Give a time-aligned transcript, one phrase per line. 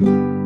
[0.00, 0.37] Stars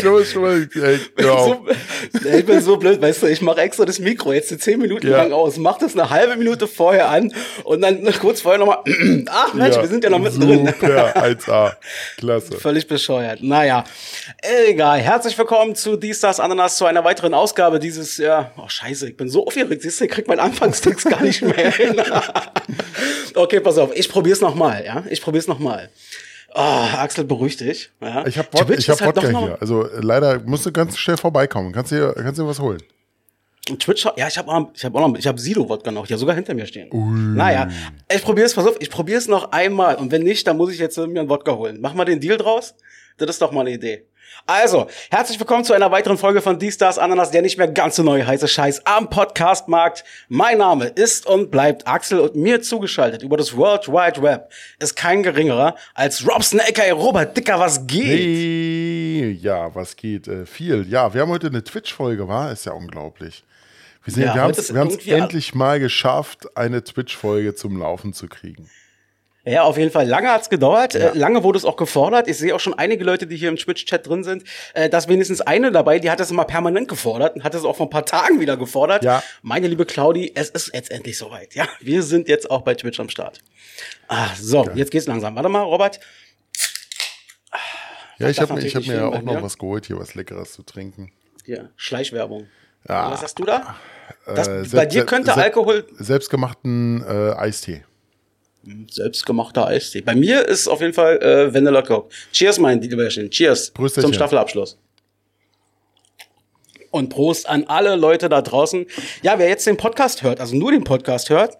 [0.00, 1.56] Schon mal, ey, hör auf.
[2.12, 5.08] So, ich bin so blöd, weißt du, ich mache extra das Mikro jetzt zehn Minuten
[5.08, 5.18] Ja.
[5.18, 7.32] lang aus, mach das eine halbe Minute vorher an
[7.64, 8.78] und dann kurz vorher nochmal,
[9.30, 10.66] ach Mensch, wir sind ja noch mittendrin.
[10.66, 11.72] Super, 1A.
[12.18, 12.58] Klasse.
[12.58, 13.42] Völlig bescheuert.
[13.42, 13.84] Naja,
[14.68, 14.98] egal.
[15.00, 19.16] Herzlich willkommen zu Die Stars Ananas, zu einer weiteren Ausgabe dieses, ja, oh scheiße, ich
[19.16, 22.00] bin so aufgeregt, siehst du, ich krieg meinen Anfangstext gar nicht mehr hin.
[23.34, 25.90] okay, pass auf, ich probier's nochmal, ja, ich probier's nochmal.
[26.54, 27.90] Oh, Axel, beruhig dich.
[28.00, 28.26] Ja.
[28.26, 29.58] Ich habe Wod ich hab halt Wodka hier.
[29.60, 31.72] Also äh, leider musst du ganz schnell vorbeikommen.
[31.72, 32.82] Kannst du dir, kannst du dir was holen?
[33.78, 36.54] Twitch, ja, ich habe ich hab auch noch, ich habe Sido-Wodka noch, ja sogar hinter
[36.54, 36.88] mir stehen.
[37.36, 37.68] Naja,
[38.12, 40.96] ich probier's, pass auf, ich probier's noch einmal und wenn nicht, dann muss ich jetzt
[40.98, 41.78] mir einen Wodka holen.
[41.80, 42.74] Mach mal den Deal draus.
[43.18, 44.06] Das ist doch mal eine Idee.
[44.52, 47.94] Also, herzlich willkommen zu einer weiteren Folge von Die Stars Ananas, der nicht mehr ganz
[47.94, 50.02] so neue heiße Scheiß am Podcastmarkt.
[50.28, 54.96] Mein Name ist und bleibt Axel und mir zugeschaltet über das World Wide Web ist
[54.96, 58.06] kein geringerer als Robson aka Robert Dicker, was geht?
[58.06, 60.26] Hey, ja, was geht?
[60.26, 60.84] Äh, viel.
[60.88, 62.50] Ja, wir haben heute eine Twitch-Folge, war?
[62.50, 63.44] Ist ja unglaublich.
[64.02, 68.68] Wir, sind, Ja, wir haben es endlich mal geschafft, eine Twitch-Folge zum Laufen zu kriegen.
[69.50, 70.06] Ja, auf jeden Fall.
[70.06, 70.94] Lange hat's gedauert.
[70.94, 71.08] Ja.
[71.10, 72.28] Äh, lange wurde es auch gefordert.
[72.28, 74.44] Ich sehe auch schon einige Leute, die hier im Twitch-Chat drin sind.
[74.74, 77.76] Äh, dass wenigstens eine dabei, die hat das immer permanent gefordert und hat es auch
[77.76, 79.02] vor ein paar Tagen wieder gefordert.
[79.04, 79.22] Ja.
[79.42, 81.54] Meine liebe Claudi, es ist jetzt endlich soweit.
[81.54, 83.40] Ja, wir sind jetzt auch bei Twitch am Start.
[84.08, 85.34] Ah, so, jetzt geht's langsam.
[85.34, 86.00] Warte mal, Robert.
[88.18, 89.42] Ja, ich habe ich natürlich hab mir nicht auch noch bei mir.
[89.42, 91.10] was geholt, hier was Leckeres zu trinken.
[91.46, 92.48] Hier, Schleichwerbung.
[92.88, 93.10] Ja.
[93.10, 93.76] Was hast du da?
[94.26, 97.84] Das, Äh, bei selbst- dir könnte selbst- Alkohol Selbstgemachten äh, Eistee.
[98.90, 100.00] Selbstgemachter Eistee.
[100.02, 102.14] Bei mir ist auf jeden Fall äh, Vanilla Coke.
[102.32, 103.30] Cheers, mein Lieberchen.
[103.30, 104.08] Cheers Prösterchen.
[104.08, 104.78] zum Staffelabschluss.
[106.90, 108.86] Und Prost an alle Leute da draußen.
[109.22, 111.56] Ja, wer jetzt den Podcast hört, also nur den Podcast hört,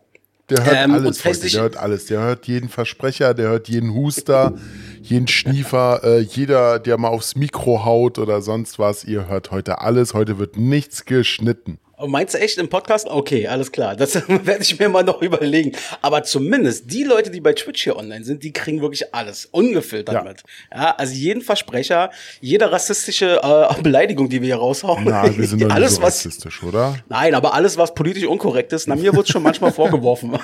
[0.49, 2.06] Der hört Ähm, alles, Freunde, der hört alles.
[2.06, 4.55] Der hört jeden Versprecher, der hört jeden Huster,
[5.00, 9.05] jeden Schniefer, äh, jeder, der mal aufs Mikro haut oder sonst was.
[9.05, 10.12] Ihr hört heute alles.
[10.12, 11.78] Heute wird nichts geschnitten.
[12.06, 13.06] Meinst du echt im Podcast?
[13.09, 13.97] Okay, alles klar.
[13.97, 15.72] Das werde ich mir mal noch überlegen.
[16.03, 20.15] Aber zumindest die Leute, die bei Twitch hier online sind, die kriegen wirklich alles ungefiltert
[20.15, 20.22] Ja.
[20.22, 20.43] mit.
[20.75, 25.05] Ja, also jeden Versprecher, jede rassistische äh, Beleidigung, die wir hier raushauen.
[25.05, 26.97] Na, wir sind doch nicht alles, so was, rassistisch, oder?
[27.09, 30.38] Nein, aber alles, was politisch unkorrekt ist, na, mir wird schon manchmal vorgeworfen.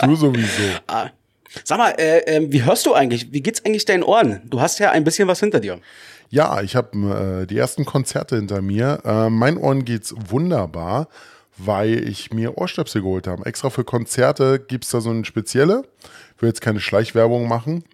[0.00, 0.62] Du sowieso.
[1.62, 3.32] Sag mal, äh, äh, wie hörst du eigentlich?
[3.32, 4.40] Wie geht's eigentlich deinen Ohren?
[4.44, 5.78] Du hast ja ein bisschen was hinter dir.
[6.30, 9.00] Ja, ich habe äh, die ersten Konzerte hinter mir.
[9.04, 11.08] Äh, meinen Ohren geht's wunderbar,
[11.56, 13.46] weil ich mir Ohrstöpsel geholt habe.
[13.46, 15.84] Extra für Konzerte gibt's da so eine spezielle.
[16.34, 17.84] Ich will jetzt keine Schleichwerbung machen.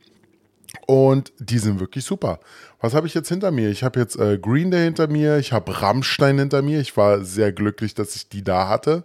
[0.86, 2.40] Und die sind wirklich super.
[2.80, 3.70] Was habe ich jetzt hinter mir?
[3.70, 6.80] Ich habe jetzt äh, Green Day hinter mir, ich habe Rammstein hinter mir.
[6.80, 9.04] Ich war sehr glücklich, dass ich die da hatte.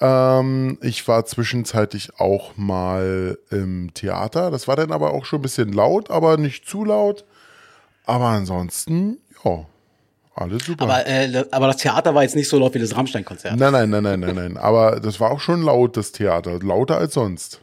[0.00, 4.50] Ähm, ich war zwischenzeitlich auch mal im Theater.
[4.50, 7.24] Das war dann aber auch schon ein bisschen laut, aber nicht zu laut.
[8.06, 9.66] Aber ansonsten, ja,
[10.34, 10.84] alles super.
[10.84, 13.56] Aber, äh, aber das Theater war jetzt nicht so laut wie das Rammstein-Konzert.
[13.56, 14.56] nein, nein, nein, nein, nein, nein.
[14.56, 16.58] Aber das war auch schon laut, das Theater.
[16.60, 17.60] Lauter als sonst.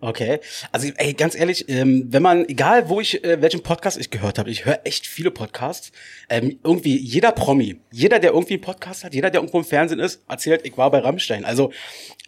[0.00, 0.40] Okay.
[0.72, 4.38] Also, ey, ganz ehrlich, ähm, wenn man, egal wo ich, äh, welchen Podcast ich gehört
[4.38, 5.92] habe, ich höre echt viele Podcasts.
[6.30, 10.00] Ähm, irgendwie jeder Promi, jeder, der irgendwie einen Podcast hat, jeder, der irgendwo im Fernsehen
[10.00, 11.44] ist, erzählt, ich war bei Rammstein.
[11.44, 11.70] Also,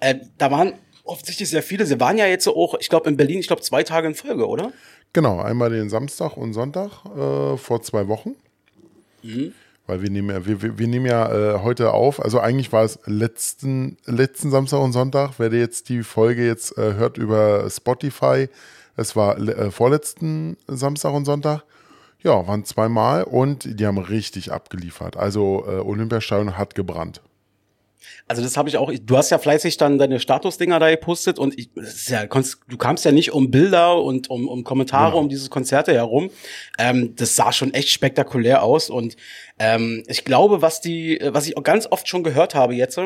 [0.01, 0.75] äh, da waren
[1.05, 1.87] offensichtlich sehr viele.
[1.87, 4.15] Sie waren ja jetzt so auch, ich glaube, in Berlin, ich glaube, zwei Tage in
[4.15, 4.73] Folge, oder?
[5.15, 8.35] Genau, einmal den Samstag und Sonntag äh, vor zwei Wochen.
[9.87, 12.23] Weil wir nehmen ja, wir, wir, wir nehmen ja äh, heute auf.
[12.23, 15.33] Also eigentlich war es letzten, letzten Samstag und Sonntag.
[15.39, 18.49] Wer jetzt die Folge jetzt äh, hört über Spotify,
[18.97, 21.65] es war äh, vorletzten Samstag und Sonntag.
[22.23, 25.17] Ja, waren zweimal und die haben richtig abgeliefert.
[25.17, 27.21] Also äh, Olympiastadion hat gebrannt.
[28.29, 28.91] Also das habe ich auch.
[29.03, 31.71] Du hast ja fleißig dann deine Statusdinger da gepostet und ich,
[32.09, 35.19] ja, du kamst ja nicht um Bilder und um, um Kommentare Genau.
[35.23, 36.31] um dieses Konzerte herum.
[36.79, 39.17] Ähm, das sah schon echt spektakulär aus und
[39.59, 42.99] ähm, ich glaube, was die, was ich auch ganz oft schon gehört habe jetzt.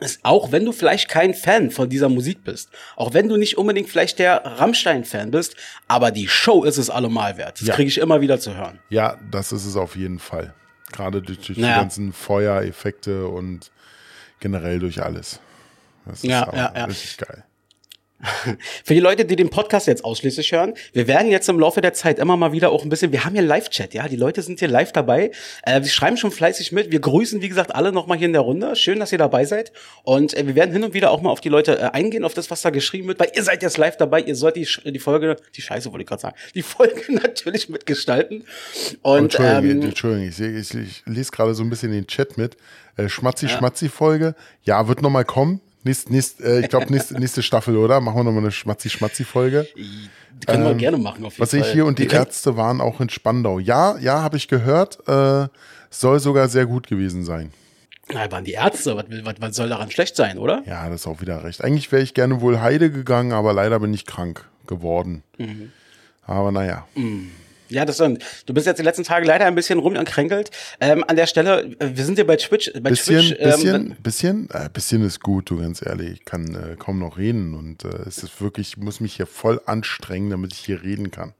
[0.00, 3.58] Ist, auch wenn du vielleicht kein Fan von dieser Musik bist, auch wenn du nicht
[3.58, 5.56] unbedingt vielleicht der Rammstein-Fan bist,
[5.88, 7.60] aber die Show ist es allemal wert.
[7.60, 7.74] Das Ja.
[7.74, 8.78] kriege ich immer wieder zu hören.
[8.88, 10.54] Ja, das ist es auf jeden Fall.
[10.90, 11.80] Gerade durch, durch die Naja.
[11.80, 13.70] ganzen Feuereffekte und
[14.40, 15.40] generell durch alles.
[16.06, 16.84] Das ist Ja, aber ja, ja.
[16.86, 17.44] richtig geil.
[18.84, 21.94] Für die Leute, die den Podcast jetzt ausschließlich hören, wir werden jetzt im Laufe der
[21.94, 24.58] Zeit immer mal wieder auch ein bisschen, wir haben hier Live-Chat, ja, die Leute sind
[24.58, 25.30] hier live dabei,
[25.62, 28.42] äh, sie schreiben schon fleißig mit, wir grüßen, wie gesagt, alle nochmal hier in der
[28.42, 29.72] Runde, schön, dass ihr dabei seid.
[30.02, 32.34] Und äh, wir werden hin und wieder auch mal auf die Leute äh, eingehen, auf
[32.34, 34.98] das, was da geschrieben wird, weil ihr seid jetzt live dabei, ihr sollt die, die
[34.98, 38.44] Folge, die Scheiße wollte ich gerade sagen, die Folge natürlich mitgestalten.
[39.02, 42.36] Und Entschuldigung, ähm, Entschuldigung ich, sehe- ich, ich lese gerade so ein bisschen den Chat
[42.36, 42.56] mit.
[42.96, 44.34] Äh, Schmatzi-Schmatzi-Folge.
[44.64, 45.60] Ja, wird nochmal kommen.
[45.82, 48.00] Nächst, nächst, äh, ich glaube, nächste, nächste Staffel, oder?
[48.00, 49.66] Machen wir nochmal eine Schmatzi-Schmatzi-Folge.
[49.76, 51.60] die können wir gerne machen auf jeden Ähm, Was Fall.
[51.60, 53.58] ich hier und die Wir Ärzte waren auch in Spandau.
[53.58, 54.98] Ja, ja, habe ich gehört.
[55.08, 55.48] Äh,
[55.88, 57.52] soll sogar sehr gut gewesen sein.
[58.12, 60.62] Na, waren die Ärzte, was, was, was soll daran schlecht sein, oder?
[60.66, 61.62] Ja, das ist auch wieder recht.
[61.64, 65.22] Eigentlich wäre ich gerne wohl Heide gegangen, aber leider bin ich krank geworden.
[65.38, 65.72] Mhm.
[66.26, 66.86] Aber naja.
[67.70, 68.22] Ja, das stimmt.
[68.46, 70.50] Du bist jetzt die letzten Tage leider ein bisschen rumgekränkelt.
[70.80, 72.72] Ähm, an der Stelle, äh, wir sind hier bei Twitch.
[72.74, 76.12] Bei Bisschen, Twitch, ähm, bisschen, bisschen, äh, bisschen ist gut, du ganz ehrlich.
[76.12, 79.26] Ich kann äh, kaum noch reden und äh, es ist wirklich, ich muss mich hier
[79.26, 81.32] voll anstrengen, damit ich hier reden kann.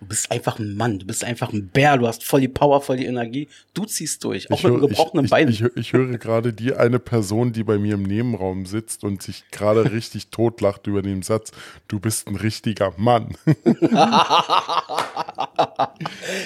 [0.00, 2.80] Du bist einfach ein Mann, du bist einfach ein Bär, du hast voll die Power,
[2.80, 3.48] voll die Energie.
[3.74, 5.48] Du ziehst durch, auch Ich mit einem höre- gebrochenen ich, Bein.
[5.48, 9.44] Ich, ich, höre gerade die eine Person, die bei mir im Nebenraum sitzt und sich
[9.50, 11.52] gerade richtig totlacht über den Satz,
[11.88, 13.36] du bist ein richtiger Mann.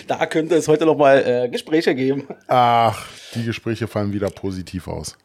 [0.06, 2.24] da könnte es heute noch mal äh, Gespräche geben.
[2.48, 5.16] Ach, die Gespräche fallen wieder positiv aus.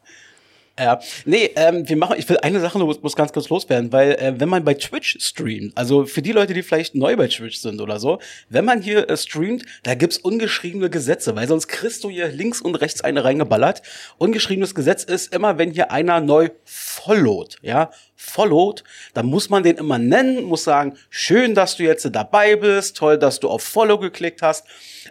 [0.80, 4.12] Ja, nee, ähm, wir machen, ich will eine Sache nur muss, ganz kurz loswerden, weil
[4.12, 7.58] äh, wenn man bei Twitch streamt, also für die Leute, die vielleicht neu bei Twitch
[7.58, 8.18] sind oder so,
[8.48, 12.62] wenn man hier äh, streamt, da gibt's ungeschriebene Gesetze, weil sonst kriegst du hier links
[12.62, 13.82] und rechts eine reingeballert.
[14.16, 17.90] Ungeschriebenes Gesetz ist immer, wenn hier einer neu followt, ja,
[18.22, 18.84] followt,
[19.14, 23.18] dann muss man den immer nennen, muss sagen, schön, dass du jetzt dabei bist, toll,
[23.18, 24.66] dass du auf Follow geklickt hast.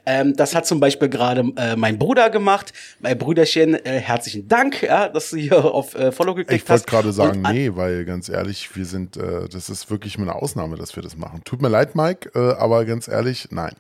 [0.06, 2.72] Ähm, das hat zum Beispiel gerade äh, mein Bruder gemacht.
[3.00, 6.84] Mein Brüderchen, äh, herzlichen Dank, ja, dass du hier auf äh, Follow geklickt Ich wollte
[6.84, 6.88] hast.
[6.88, 10.34] gerade sagen, Und an- nee, weil ganz ehrlich, wir sind, äh, das ist wirklich eine
[10.36, 11.42] Ausnahme, dass wir das machen.
[11.44, 13.74] Tut mir leid, Mike, äh, aber ganz ehrlich, nein.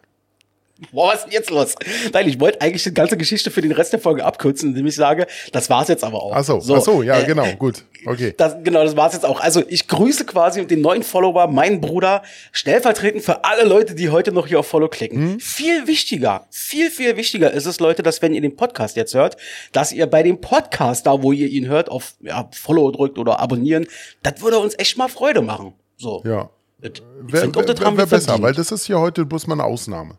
[0.91, 1.75] Boah, was ist denn jetzt los?
[2.13, 4.95] Nein, ich wollte eigentlich die ganze Geschichte für den Rest der Folge abkürzen, indem ich
[4.95, 6.31] sage, das war's jetzt aber auch.
[6.33, 8.33] Ach so, ach so, ja, äh, genau, gut, okay.
[8.37, 9.41] Das, genau, das war's jetzt auch.
[9.41, 14.31] Also ich grüße quasi den neuen Follower, meinen Bruder, stellvertretend für alle Leute, die heute
[14.31, 15.33] noch hier auf Follow klicken.
[15.33, 15.39] Hm?
[15.39, 19.35] Viel wichtiger, viel, viel wichtiger ist es, Leute, dass wenn ihr den Podcast jetzt hört,
[19.73, 23.39] dass ihr bei dem Podcast, da wo ihr ihn hört, auf ja, Follow drückt oder
[23.39, 23.85] abonnieren.
[24.23, 25.73] Das würde uns echt mal Freude machen.
[25.97, 26.23] So.
[26.25, 26.49] Ja.
[26.79, 28.41] Wäre wär, wär wir besser, verdient.
[28.41, 30.17] weil das ist hier heute bloß mal eine Ausnahme.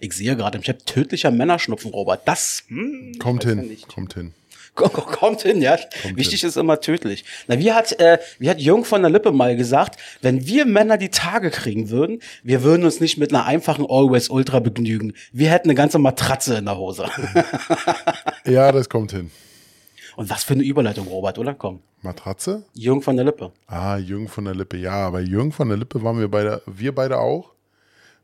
[0.00, 2.26] Ich sehe gerade im Chat tödlicher Männerschnupfen, Robert.
[2.26, 3.88] Das hm, Kommt ja hin, nicht.
[3.88, 4.34] kommt hin.
[4.74, 5.78] Kommt hin, ja.
[6.14, 7.24] Wichtig ist immer tödlich.
[7.46, 10.98] Na, wie hat, äh, wie hat Jung von der Lippe mal gesagt, wenn wir Männer
[10.98, 15.12] die Tage kriegen würden, wir würden uns nicht mit einer einfachen Always Ultra begnügen.
[15.32, 17.08] Wir hätten eine ganze Matratze in der Hose.
[18.46, 19.30] Ja, das kommt hin.
[20.16, 21.54] Und was für eine Überleitung, Robert, oder?
[21.54, 21.80] Komm.
[22.02, 22.64] Matratze?
[22.74, 23.52] Jung von der Lippe.
[23.66, 24.76] Ah, Jürgen von der Lippe.
[24.76, 27.53] Ja, bei Jürgen von der Lippe waren wir beide, wir beide auch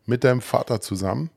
[0.06, 1.30] mit deinem Vater zusammen.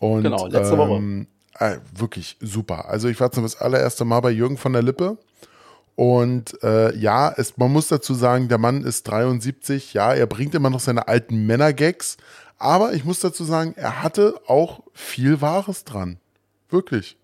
[0.00, 0.94] Und, Genau, letzte Woche.
[0.94, 1.26] ähm,
[1.58, 2.88] äh, wirklich super.
[2.88, 5.18] Also ich war zum das allererste Mal bei Jürgen von der Lippe.
[5.96, 9.94] Und äh, ja, es, man muss dazu sagen, der Mann ist 73.
[9.94, 12.16] Ja, er bringt immer noch seine alten Männergags.
[12.58, 16.18] Aber ich muss dazu sagen, er hatte auch viel Wahres dran.
[16.70, 17.16] Wirklich.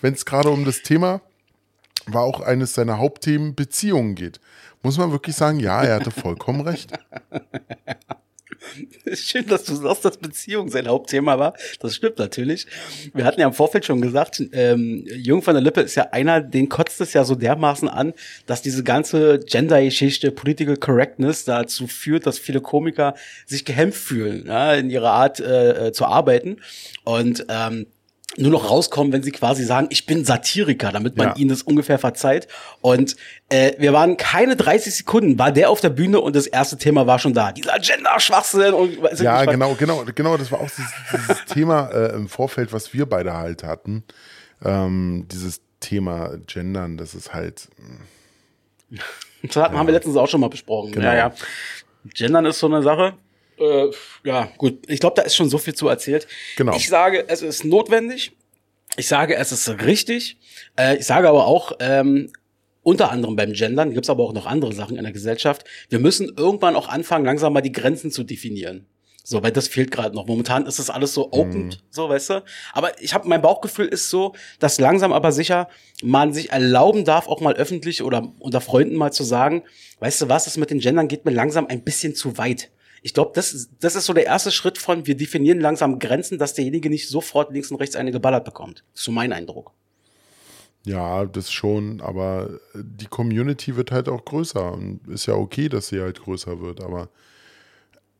[0.00, 1.20] Wenn es gerade um das Thema
[2.12, 4.40] war auch eines seiner Hauptthemen Beziehungen geht.
[4.82, 6.92] Muss man wirklich sagen, ja, er hatte vollkommen recht.
[9.14, 11.54] Schön, dass du sagst, dass Beziehung sein Hauptthema war.
[11.80, 12.66] Das stimmt natürlich.
[13.14, 16.40] Wir hatten ja im Vorfeld schon gesagt, ähm, Jung von der Lippe ist ja einer,
[16.40, 18.14] den kotzt es ja so dermaßen an,
[18.46, 23.14] dass diese ganze Gender-Geschichte, Political Correctness dazu führt, dass viele Komiker
[23.46, 26.56] sich gehemmt fühlen, ja, in ihrer Art äh, äh, zu arbeiten.
[27.04, 27.86] Und ähm,
[28.36, 31.36] nur noch rauskommen, wenn sie quasi sagen, ich bin Satiriker, damit man Ja.
[31.36, 32.46] ihnen das ungefähr verzeiht.
[32.82, 33.16] Und
[33.48, 37.06] äh, wir waren keine 30 Sekunden, war der auf der Bühne und das erste Thema
[37.06, 37.52] war schon da.
[37.52, 40.36] Dieser Gender-Schwachsinn und Ja, genau, genau, genau.
[40.36, 44.04] Das war auch dieses, dieses Thema äh, im Vorfeld, was wir beide halt hatten.
[44.64, 47.68] Ähm, dieses Thema Gendern, das ist halt.
[49.42, 50.92] Das hatten, haben wir letztens auch schon mal besprochen.
[50.92, 51.06] Genau.
[51.06, 51.32] Ja, ja.
[52.14, 53.14] Gendern ist so eine Sache.
[53.60, 53.90] Äh,
[54.24, 54.88] ja, gut.
[54.88, 56.26] Ich glaube, da ist schon so viel zu erzählt.
[56.56, 56.74] Genau.
[56.74, 58.32] Ich sage, es ist notwendig.
[58.96, 60.38] Ich sage, es ist richtig.
[60.76, 62.32] Äh, ich sage aber auch, ähm,
[62.82, 65.64] unter anderem beim Gendern, gibt's aber auch noch andere Sachen in der Gesellschaft.
[65.88, 68.86] Wir müssen irgendwann auch anfangen, langsam mal die Grenzen zu definieren.
[69.22, 70.26] So, weil das fehlt gerade noch.
[70.26, 72.44] Momentan ist das alles so open, so, weißt du?
[72.72, 75.68] Aber ich habe mein Bauchgefühl ist so, dass langsam aber sicher
[76.02, 79.64] man sich erlauben darf, auch mal öffentlich oder unter Freunden mal zu sagen,
[80.00, 82.70] weißt du was, das mit den Gendern geht mir langsam ein bisschen zu weit.
[83.02, 86.38] Ich glaube, das, ist- das ist so der erste Schritt von, wir definieren langsam Grenzen,
[86.38, 88.84] dass derjenige nicht sofort links und rechts eine geballert bekommt.
[88.92, 89.72] Das ist so mein Eindruck.
[90.84, 95.88] Ja, das schon, aber die Community wird halt auch größer und ist ja okay, dass
[95.88, 97.10] sie halt größer wird, aber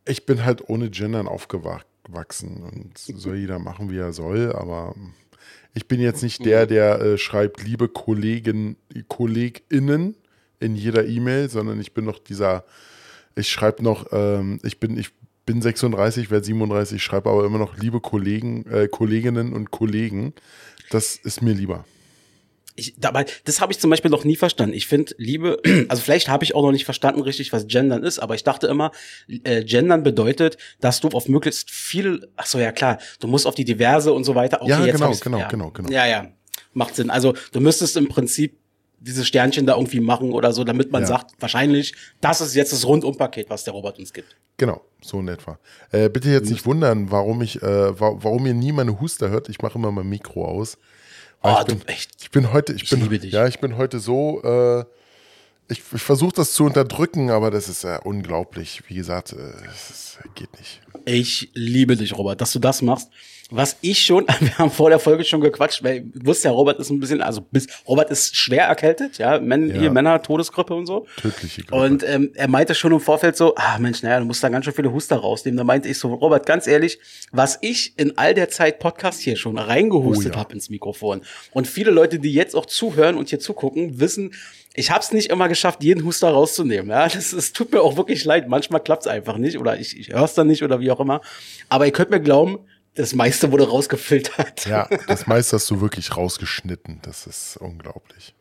[0.07, 4.95] ich bin halt ohne Gendern aufgewachsen und soll jeder machen, wie er soll, aber
[5.75, 8.77] ich bin jetzt nicht der, der äh, schreibt, liebe Kollegen,
[9.09, 10.17] KollegInnen
[10.61, 12.65] in jeder E-Mail, sondern ich bin noch dieser,
[13.39, 15.11] ich schreibe noch, ähm, ich bin, ich
[15.47, 20.35] bin 36, werde 37, schreibe aber immer noch liebe Kollegen, äh, Kolleginnen und Kollegen.
[20.91, 21.85] Das ist mir lieber.
[22.77, 24.75] Ich, dabei, das habe ich zum Beispiel noch nie verstanden.
[24.75, 28.19] Ich finde, Liebe, also vielleicht habe ich auch noch nicht verstanden richtig, was Gendern ist,
[28.19, 28.93] aber ich dachte immer,
[29.27, 33.55] äh, Gendern bedeutet, dass du auf möglichst viel, ach so, ja klar, du musst auf
[33.55, 34.63] die diverse und so weiter.
[34.63, 35.49] Okay, Ja, jetzt genau, genau, ja.
[35.49, 35.91] genau, genau.
[35.91, 36.29] Ja, ja,
[36.73, 37.11] macht Sinn.
[37.11, 38.59] Also du müsstest im Prinzip
[39.01, 41.09] diese Sternchen da irgendwie machen oder so, damit man Ja.
[41.09, 44.37] sagt, wahrscheinlich, das ist jetzt das Rundumpaket, was der Robert uns gibt.
[44.57, 45.59] Genau, so in etwa.
[45.93, 49.49] Äh, bitte jetzt nicht wundern, warum ich, äh, wa warum ihr nie meine Huster hört.
[49.49, 50.79] Ich mache immer mein Mikro aus.
[51.45, 52.11] Oh, ich, bin, du, echt.
[52.21, 53.33] ich bin heute, ich, Ich bin, liebe dich.
[53.33, 54.85] ja, ich bin heute so, äh,
[55.69, 58.83] ich, ich versuche das zu unterdrücken, aber das ist äh, unglaublich.
[58.89, 59.37] Wie gesagt, äh,
[59.71, 60.81] es geht nicht.
[61.11, 63.09] Ich liebe dich, Robert, dass du das machst.
[63.51, 66.79] Was ich schon, wir haben vor der Folge schon gequatscht, weil du wusst ja, Robert
[66.81, 69.81] ist ein bisschen, also bis, Robert ist schwer erkältet, ja, Men, Ja.
[69.81, 71.07] hier Männer, Todesgrippe und so.
[71.17, 71.75] Tödliche Grippe.
[71.83, 74.67] Und ähm, er meinte schon im Vorfeld so, ah Mensch, naja, du musst da ganz
[74.67, 75.57] schön viele Huster rausnehmen.
[75.57, 76.99] Da meinte ich so, Robert, ganz ehrlich,
[77.33, 80.41] was ich in all der Zeit Podcast hier schon reingehustet Oh ja.
[80.41, 81.23] habe ins Mikrofon.
[81.53, 84.35] Und viele Leute, die jetzt auch zuhören und hier zugucken, wissen,
[84.79, 86.91] ich habe es nicht immer geschafft, jeden Huster rauszunehmen.
[86.91, 88.49] Ja, das, es tut mir auch wirklich leid.
[88.49, 91.01] Manchmal klappt es einfach nicht oder ich, ich höre es dann nicht oder wie auch
[91.01, 91.21] immer.
[91.69, 92.61] Aber ihr könnt mir glauben,
[92.95, 94.67] das meiste wurde rausgefiltert.
[94.67, 97.01] ja, das meiste hast du wirklich rausgeschnitten.
[97.03, 98.35] Das ist unglaublich.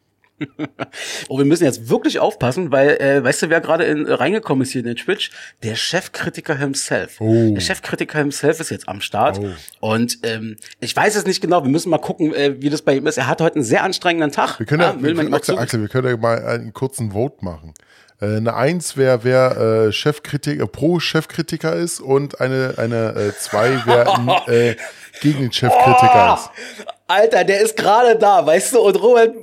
[1.29, 4.72] Oh, wir müssen jetzt wirklich aufpassen, weil, äh, weißt du, wer gerade in- reingekommen ist
[4.72, 5.32] hier in den Twitch?
[5.63, 7.20] Der Chefkritiker himself.
[7.20, 7.53] Oh.
[7.53, 9.39] Der Chefkritiker himself ist jetzt am Start.
[9.39, 9.91] Oh.
[9.94, 12.96] Und ähm, ich weiß es nicht genau, wir müssen mal gucken, äh, wie das bei
[12.96, 13.17] ihm ist.
[13.17, 14.60] Er hat heute einen sehr anstrengenden Tag.
[14.60, 17.44] Wir können ja, will wir können, Axel, Axel, wir können ja mal einen kurzen Vote
[17.44, 17.74] machen.
[18.22, 23.82] Äh, eine Eins wäre, wer äh, Chefkritiker, pro Chefkritiker ist und eine, eine äh, zwei,
[23.86, 24.75] wer äh,
[25.22, 26.86] gegen den Chefkritiker ist.
[27.08, 29.34] Alter, der ist gerade da, weißt du, und Robert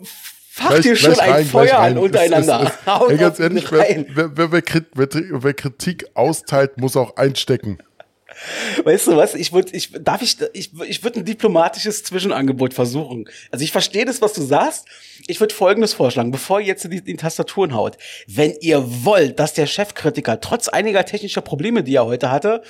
[0.57, 2.61] facht Gleich- hier schon ein rein, Feuer an untereinander.
[2.63, 4.63] Es- es- es- Haut Ey, ganz ehrlich, wer, wer, wer,
[5.43, 7.79] wer Kritik austeilt, muss auch einstecken.
[8.85, 9.35] Weißt du was?
[9.35, 13.29] Ich würde, ich darf ich, ich, ich würde ein diplomatisches Zwischenangebot versuchen.
[13.51, 14.87] Also ich verstehe das, was du sagst.
[15.27, 17.97] Ich würde Folgendes vorschlagen, bevor ihr jetzt die, die Tastaturen haut.
[18.27, 22.63] Wenn ihr wollt, dass der Chefkritiker trotz einiger technischer Probleme, die er heute hatte,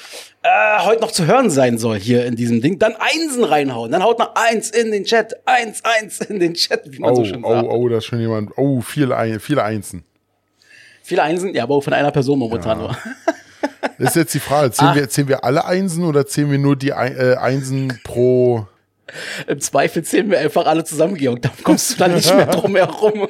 [0.43, 3.91] äh, heute noch zu hören sein soll hier in diesem Ding, dann Einsen reinhauen.
[3.91, 7.17] Dann haut noch eins in den Chat, eins, eins in den Chat, wie man Oh,
[7.17, 7.69] so schön oh, sagt.
[7.69, 8.51] oh, da ist schon jemand.
[8.57, 10.05] Oh, viele, Ein- viele Einsen.
[11.03, 12.97] Viele Einsen, ja, aber auch von einer Person momentan nur.
[13.99, 14.71] Das ist jetzt die Frage.
[14.73, 14.95] Zählen, Ah.
[14.95, 18.67] wir, zählen wir alle Einsen oder zählen wir nur die äh, Einsen pro.
[19.47, 21.43] Im Zweifel zählen wir einfach alle zusammen, Georg.
[21.43, 23.29] Da kommst du dann nicht mehr drum herum.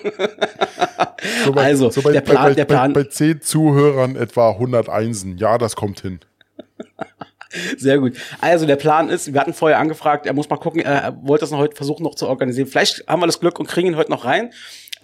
[1.45, 4.17] So bei, Also, so bei, der Plan- bei, bei, der Plan- Bei, bei 10 Zuhörern
[4.17, 5.37] etwa 100 Einsen.
[5.37, 6.21] Ja, das kommt hin.
[7.77, 8.15] Sehr gut.
[8.41, 11.53] Also der Plan ist, wir hatten vorher angefragt, er muss mal gucken, er wollte das
[11.53, 12.67] noch heute versuchen noch zu organisieren.
[12.67, 14.51] Vielleicht haben wir das Glück und kriegen ihn heute noch rein.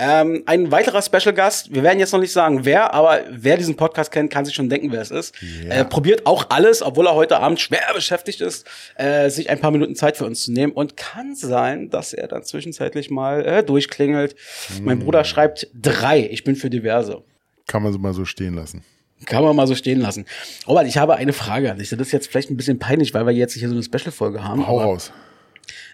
[0.03, 3.77] Ähm, ein weiterer Special Gast, wir werden jetzt noch nicht sagen, wer, aber wer diesen
[3.77, 5.35] Podcast kennt, kann sich schon denken, wer es ist.
[5.63, 5.75] Ja.
[5.75, 9.71] Äh, probiert auch alles, obwohl er heute Abend schwer beschäftigt ist, äh, sich ein paar
[9.71, 10.73] Minuten Zeit für uns zu nehmen.
[10.73, 14.35] Und kann sein, dass er dann zwischenzeitlich mal äh, durchklingelt.
[14.83, 15.05] Mein Hm.
[15.05, 17.23] Bruder schreibt drei, ich bin für diverse.
[17.67, 18.83] Kann man so mal so stehen lassen.
[19.27, 20.25] Kann man mal so stehen lassen.
[20.67, 21.91] Robert, ich habe eine Frage an dich.
[21.91, 24.67] Das ist jetzt vielleicht ein bisschen peinlich, weil wir jetzt hier so eine Special-Folge haben.
[24.67, 25.13] Hau raus.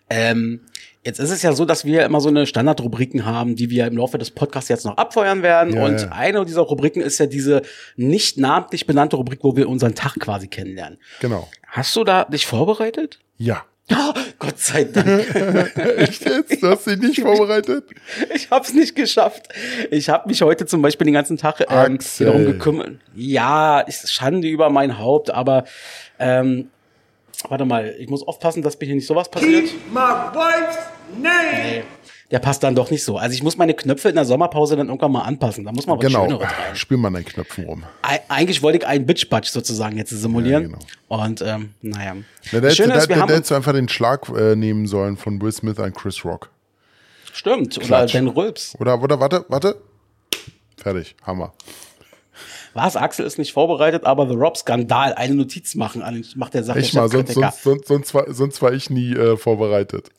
[0.09, 0.61] Ähm,
[1.07, 3.97] jetzt ist es ja so, dass wir immer so eine Standardrubriken haben, die wir im
[3.97, 5.75] Laufe des Podcasts jetzt noch abfeuern werden.
[5.75, 6.09] Ja, und ja.
[6.11, 7.63] eine dieser Rubriken ist ja diese
[7.95, 10.99] nicht namentlich benannte Rubrik, wo wir unseren Tag quasi kennenlernen.
[11.21, 11.49] Genau.
[11.69, 13.21] Hast du da dich vorbereitet?
[13.39, 13.65] Ja.
[13.93, 15.07] Oh, Gott sei Dank.
[15.97, 16.61] Echt jetzt?
[16.61, 17.85] Du hast dich nicht vorbereitet?
[18.35, 19.49] Ich hab's nicht geschafft.
[19.93, 22.97] Ich habe mich heute zum Beispiel den ganzen Tag ähm, darum gekümmert.
[23.15, 25.65] Ja, ist Schande über mein Haupt, aber
[26.19, 26.71] ähm,
[27.49, 29.67] warte mal, ich muss aufpassen, dass mir hier nicht sowas passiert.
[29.67, 30.77] Keep my wife's
[31.21, 31.33] name.
[31.53, 31.83] Nee,
[32.31, 33.19] der passt dann doch nicht so.
[33.19, 35.65] Also ich muss meine Knöpfe in der Sommerpause dann irgendwann mal anpassen.
[35.65, 36.25] Da muss man was Genau.
[36.25, 36.75] Schöneres rein.
[36.77, 37.85] Spiel mal an den Knöpfen rum.
[38.03, 40.63] Ei- Eigentlich wollte ich einen Bitch-Batch sozusagen jetzt simulieren.
[40.63, 41.25] Ja, genau.
[41.25, 42.17] Und ähm, naja.
[42.51, 46.25] Ja, da hättest du einfach den Schlag äh, nehmen sollen von Will Smith an Chris
[46.25, 46.51] Rock.
[47.33, 47.77] stimmt.
[47.79, 48.15] Oder Klatsch.
[48.15, 48.75] Dan Rülps.
[48.81, 49.77] Oder, oder warte, warte.
[50.77, 51.15] Fertig.
[51.25, 51.53] Hammer.
[52.77, 52.97] Was?
[52.97, 55.15] Axel ist nicht vorbereitet, aber The Rob Skandal.
[55.15, 56.03] Eine Notiz machen.
[56.03, 59.13] an- Macht der Sache Echt mal, sonst, sonst, sonst, sonst, war, sonst war ich nie
[59.15, 60.11] äh, vorbereitet.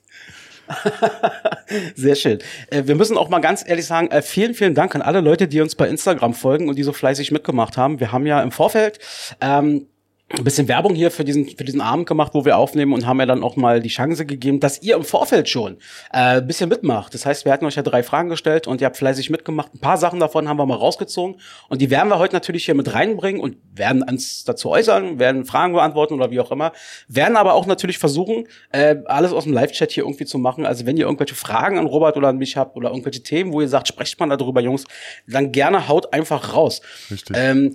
[1.96, 2.40] Sehr schön.
[2.70, 5.48] Äh, wir müssen auch mal ganz ehrlich sagen, äh, vielen, vielen Dank an alle Leute,
[5.48, 8.00] die uns bei Instagram folgen und die so fleißig mitgemacht haben.
[8.00, 9.00] Wir haben ja im Vorfeld
[9.42, 9.88] ähm,
[10.30, 13.20] ein bisschen Werbung hier für diesen, für diesen Abend gemacht, wo wir aufnehmen und haben
[13.22, 15.76] ja dann auch mal die Chance gegeben, dass ihr im Vorfeld schon
[16.12, 17.14] äh, ein bisschen mitmacht.
[17.14, 19.74] Das heißt, wir hatten euch ja drei Fragen gestellt und ihr habt fleißig mitgemacht.
[19.74, 22.76] Ein paar Sachen davon haben wir mal rausgezogen und die werden wir heute natürlich hier
[22.76, 26.74] mit reinbringen und werden uns dazu äußern, werden Fragen beantworten oder wie auch immer.
[27.08, 30.66] Werden aber auch natürlich versuchen, äh, alles aus dem Live-Chat hier irgendwie zu machen.
[30.66, 33.62] Also wenn ihr irgendwelche Fragen an Robert oder an mich habt oder irgendwelche Themen, wo
[33.62, 34.84] ihr sagt, sprecht mal darüber, Jungs,
[35.26, 36.82] dann gerne haut einfach raus.
[37.10, 37.38] Richtig.
[37.40, 37.74] Ähm,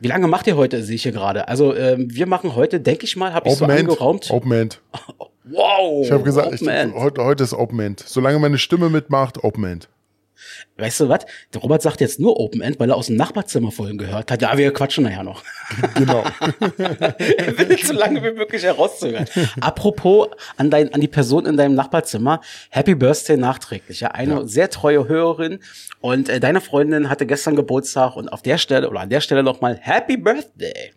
[0.00, 1.48] wie lange macht ihr heute, sehe ich hier gerade?
[1.48, 3.80] Also ähm, wir machen heute, denke ich mal, habe ich so End.
[3.80, 4.30] angeraumt.
[4.30, 4.80] Open End.
[5.46, 6.06] Wow.
[6.06, 8.00] Ich habe gesagt, ich, heute, heute ist Open End.
[8.00, 9.90] Solange meine Stimme mitmacht, Open End.
[10.76, 11.26] Weißt du was?
[11.52, 14.42] Der Robert sagt jetzt nur Open End, weil er aus dem Nachbarzimmer vorhin gehört hat.
[14.42, 15.42] Ja, wir quatschen nachher noch.
[15.94, 16.24] Genau.
[16.78, 19.26] er will nicht so lange wie möglich herauszögern.
[19.60, 24.00] Apropos an, dein, an die Person in deinem Nachbarzimmer, Happy Birthday nachträglich.
[24.00, 25.60] Ja, eine sehr treue Hörerin
[26.00, 29.42] und äh, deine Freundin hatte gestern Geburtstag und auf der Stelle oder an der Stelle
[29.42, 30.92] nochmal Happy Birthday.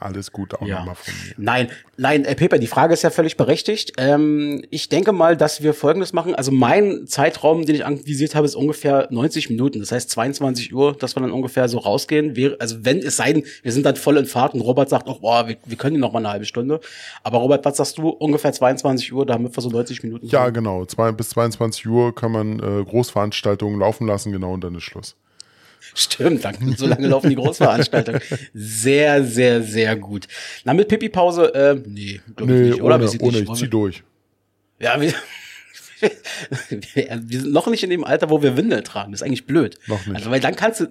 [0.00, 1.34] Alles gut auch nochmal von mir.
[1.36, 3.92] Nein, nein, äh, Pepe, die Frage ist ja völlig berechtigt.
[3.98, 6.34] Ähm, ich denke mal, dass wir Folgendes machen.
[6.34, 9.78] Also mein Zeitraum, den ich anvisiert habe, ist ungefähr 90 Minuten.
[9.80, 12.34] Das heißt 22 Uhr, dass wir dann ungefähr so rausgehen.
[12.34, 15.06] Wäre, also wenn es sei denn, wir sind dann voll in Fahrt und Robert sagt,
[15.06, 16.80] oh, boah, wir, wir können noch mal eine halbe Stunde.
[17.22, 18.08] Aber Robert, was sagst du?
[18.08, 20.26] Ungefähr 22 Uhr, damit wir so 90 Minuten.
[20.28, 20.86] Ja, genau.
[20.86, 25.16] Zwei, bis 22 Uhr kann man äh, Großveranstaltungen laufen lassen, genau, und dann ist Schluss.
[25.94, 28.20] Stimmt, dann, so lange laufen die Großveranstaltungen.
[28.54, 30.28] Sehr, sehr, sehr gut.
[30.64, 32.94] Na, mit Pipi-Pause, äh, nee, glaub ich Nee, nicht, oder?
[32.96, 34.02] ohne, sieht ohne nicht- ich zieh durch.
[34.78, 35.12] Ja, wir,
[36.70, 39.12] wir sind noch nicht in dem Alter, wo wir Windeln tragen.
[39.12, 39.78] Das ist eigentlich blöd.
[39.86, 40.16] Noch nicht.
[40.16, 40.86] Also, weil dann kannst du,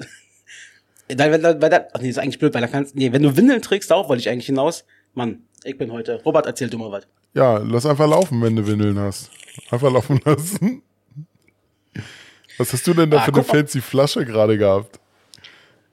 [1.08, 3.12] dann, wenn, dann, weil dann, ach nee, das ist eigentlich blöd, weil dann kannst, nee,
[3.12, 4.86] wenn du Windeln trägst, darauf wollte ich eigentlich hinaus.
[5.16, 6.22] Mann, ich bin heute.
[6.24, 7.08] Robert, erzähl du mal was.
[7.34, 9.32] Ja, lass einfach laufen, wenn du Windeln hast.
[9.72, 10.84] Einfach laufen lassen.
[12.60, 15.00] Was hast du denn da Ah, für eine fancy Flasche gerade gehabt?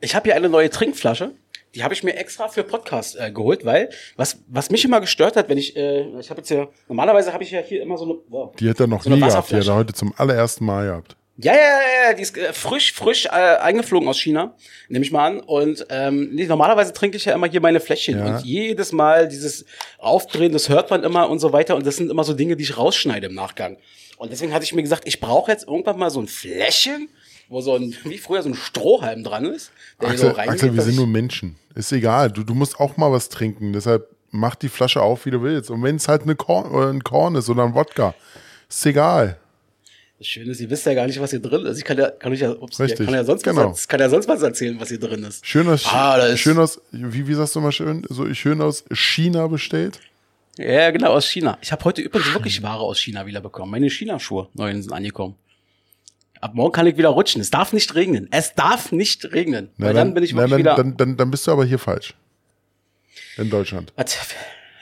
[0.00, 1.30] Ich habe hier eine neue Trinkflasche.
[1.76, 5.36] Die habe ich mir extra für Podcast äh, geholt, weil was, was mich immer gestört
[5.36, 8.04] hat, wenn ich, äh, ich habe jetzt ja, normalerweise habe ich ja hier immer so
[8.04, 8.54] eine, wow.
[8.56, 9.50] Die hat er noch So nie gehabt.
[9.50, 11.16] Die hat er heute zum allerersten Mal gehabt.
[11.38, 14.56] Ja, ja, ja, ja, die ist äh, frisch, frisch äh, eingeflogen aus China,
[14.88, 15.40] nehme ich mal an.
[15.40, 18.18] Und ähm, nee, normalerweise trinke ich ja immer hier meine Fläschchen.
[18.18, 18.38] Ja.
[18.38, 19.66] Und jedes Mal dieses
[19.98, 21.76] Aufdrehen, das hört man immer und so weiter.
[21.76, 23.76] Und das sind immer so Dinge, die ich rausschneide im Nachgang.
[24.16, 27.08] Und deswegen hatte ich mir gesagt, ich brauche jetzt irgendwann mal so ein Fläschchen,
[27.48, 29.70] wo so ein, wie früher, so ein Strohhalm dran ist.
[30.00, 31.56] Der hier Axel, so Axel, wir sind nur Menschen.
[31.74, 32.30] Ist egal.
[32.30, 33.72] Du, du musst auch mal was trinken.
[33.72, 35.70] Deshalb mach die Flasche auf, wie du willst.
[35.70, 38.14] Und wenn es halt eine Korn, oder ein Korn ist oder ein Wodka,
[38.68, 39.38] ist egal.
[40.18, 41.76] Das Schöne ist, ihr wisst ja gar nicht, was hier drin ist.
[41.76, 43.70] Ich kann ja, kann ich ja, ups, Richtig, kann ja sonst genau.
[43.70, 45.44] was, kann ja sonst was erzählen, was hier drin ist.
[45.44, 48.02] Schön aus, Ah, schön aus wie, wie sagst du mal schön?
[48.08, 50.00] So schön aus China bestellt.
[50.58, 51.58] Ja, genau, aus China.
[51.60, 53.70] Ich habe heute übrigens wirklich Ware aus China wieder bekommen.
[53.70, 55.36] Meine China-Schuhe neuen sind angekommen.
[56.40, 57.40] Ab morgen kann ich wieder rutschen.
[57.40, 58.28] Es darf nicht regnen.
[58.30, 59.70] Es darf nicht regnen.
[59.76, 60.74] Na, weil dann, bin ich na, wirklich dann, wieder.
[60.76, 62.14] Dann, dann, dann bist du aber hier falsch.
[63.36, 63.92] In Deutschland.
[63.96, 64.18] Was?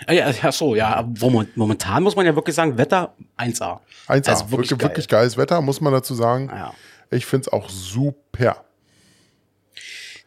[0.06, 1.08] Ah, Ja, ja, so, ja.
[1.54, 3.80] Momentan muss man ja wirklich sagen, Wetter 1A.
[4.08, 4.28] 1A.
[4.28, 4.80] Also wirklich, geil.
[4.80, 6.50] wirklich geiles Wetter, muss man dazu sagen.
[6.52, 6.74] Ja.
[7.10, 8.64] Ich finde es auch super.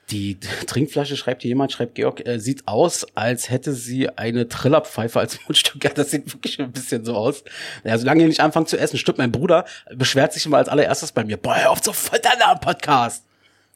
[0.09, 5.19] Die Trinkflasche, schreibt hier jemand, schreibt Georg, äh, sieht aus, als hätte sie eine Trillerpfeife
[5.19, 5.83] als Mundstück.
[5.83, 7.43] Ja, das sieht wirklich ein bisschen so aus.
[7.83, 11.11] Ja, solange ihr nicht anfangt zu essen, stimmt, mein Bruder beschwert sich immer als allererstes
[11.11, 11.35] bei mir.
[11.35, 13.25] Boah, hör auf zu futtern am Podcast.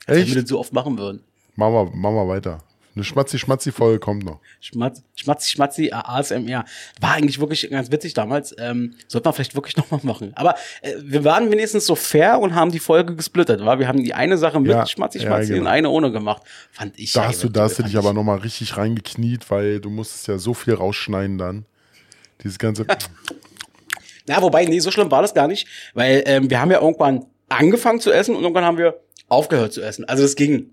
[0.05, 0.35] Als wenn Echt?
[0.35, 1.21] wir das so oft machen würden.
[1.55, 2.63] Machen wir, machen wir weiter.
[2.93, 4.39] Eine Schmatzi-Schmatzi-Folge kommt noch.
[4.59, 6.65] Schmatz, Schmatzi, Schmatzi, ASMR.
[6.99, 8.53] War eigentlich wirklich ganz witzig damals.
[8.57, 10.33] Ähm, sollte man vielleicht wirklich nochmal machen.
[10.35, 13.61] Aber äh, wir waren wenigstens so fair und haben die Folge gesplittert.
[13.61, 15.61] Wir haben die eine Sache mit Ja, Schmatzi, ja, Schmatzi genau.
[15.61, 16.43] und eine ohne gemacht.
[16.71, 17.13] Fand ich.
[17.13, 20.37] Da hast du, da hast du dich aber nochmal richtig reingekniet, weil du musstest ja
[20.37, 21.65] so viel rausschneiden dann.
[22.43, 22.85] Dieses ganze.
[24.27, 25.67] Na, wobei, nee, so schlimm war das gar nicht.
[25.93, 28.99] Weil ähm, wir haben ja irgendwann angefangen zu essen und irgendwann haben wir
[29.29, 30.03] aufgehört zu essen.
[30.05, 30.71] Also es ging.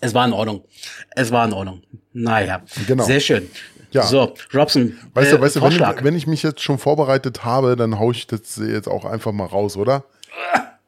[0.00, 0.64] Es war in Ordnung.
[1.10, 1.82] Es war in Ordnung.
[2.12, 3.04] Naja, Genau.
[3.04, 3.50] sehr schön.
[3.92, 4.04] Ja.
[4.04, 7.74] So, Robson, Weißt äh, du, weißt du wenn, wenn ich mich jetzt schon vorbereitet habe,
[7.76, 10.04] dann hau ich das jetzt auch einfach mal raus, oder?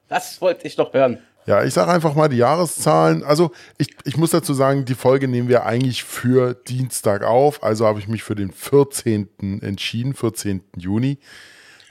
[0.08, 1.18] das wollte ich doch hören.
[1.46, 3.24] Ja, ich sage einfach mal die Jahreszahlen.
[3.24, 7.64] Also ich, ich muss dazu sagen, die Folge nehmen wir eigentlich für Dienstag auf.
[7.64, 9.60] Also habe ich mich für den 14.
[9.60, 10.62] entschieden, 14.
[10.76, 11.18] Juni.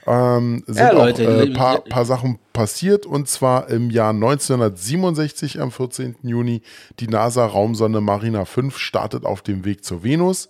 [0.06, 5.60] Ähm, sind Ja, auch Leute, äh, paar, paar Sachen passiert und zwar im Jahr 1967
[5.60, 6.16] am 14.
[6.22, 6.62] Juni.
[7.00, 10.48] Die NASA-Raumsonde Marina 5 startet auf dem Weg zur Venus.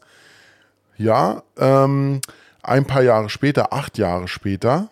[0.96, 2.20] Ja, ähm,
[2.62, 4.88] ein paar Jahre später, acht Jahre später,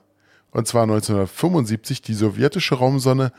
[0.51, 3.33] und zwar 1975, die sowjetische Raumsonde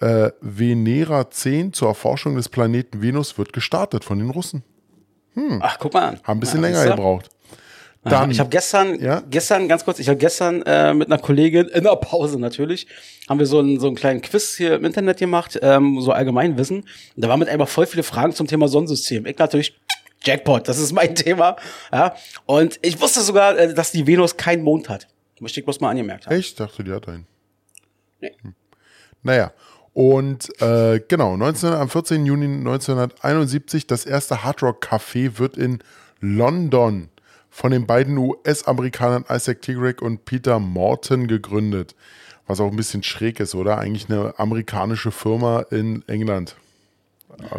[0.00, 4.64] äh, Venera 10 zur Erforschung des Planeten Venus wird gestartet von den Russen.
[5.60, 6.20] Ach, guck mal an.
[6.24, 7.28] Haben ein bisschen Ja, länger gebraucht.
[8.04, 9.22] Dann, ich habe gestern, Ja?
[9.30, 12.86] gestern ganz kurz, ich habe gestern äh, mit einer Kollegin in der Pause natürlich,
[13.28, 16.80] haben wir so einen so einen kleinen Quiz hier im Internet gemacht, ähm, so Allgemeinwissen.
[16.80, 19.24] Und da waren mit einfach voll viele Fragen zum Thema Sonnensystem.
[19.26, 19.80] Ich natürlich
[20.22, 21.56] Jackpot, das ist mein Thema.
[21.92, 22.14] Ja.
[22.46, 25.08] Und ich wusste sogar, äh, dass die Venus keinen Mond hat.
[25.40, 26.36] Möchte ich bloß mal angemerkt haben.
[26.38, 27.26] Ich dachte, die hat einen.
[28.20, 28.32] Nee.
[28.42, 28.54] Hm.
[29.22, 29.52] Naja,
[29.94, 32.26] und äh, genau, 19, am 14.
[32.26, 35.78] Juni 1971, das erste Hard Rock Café wird in
[36.20, 37.08] London
[37.54, 41.94] von den beiden US-Amerikanern Isaac Tigrick und Peter Morton gegründet.
[42.48, 43.78] Was auch ein bisschen schräg ist, oder?
[43.78, 46.56] Eigentlich eine amerikanische Firma in England.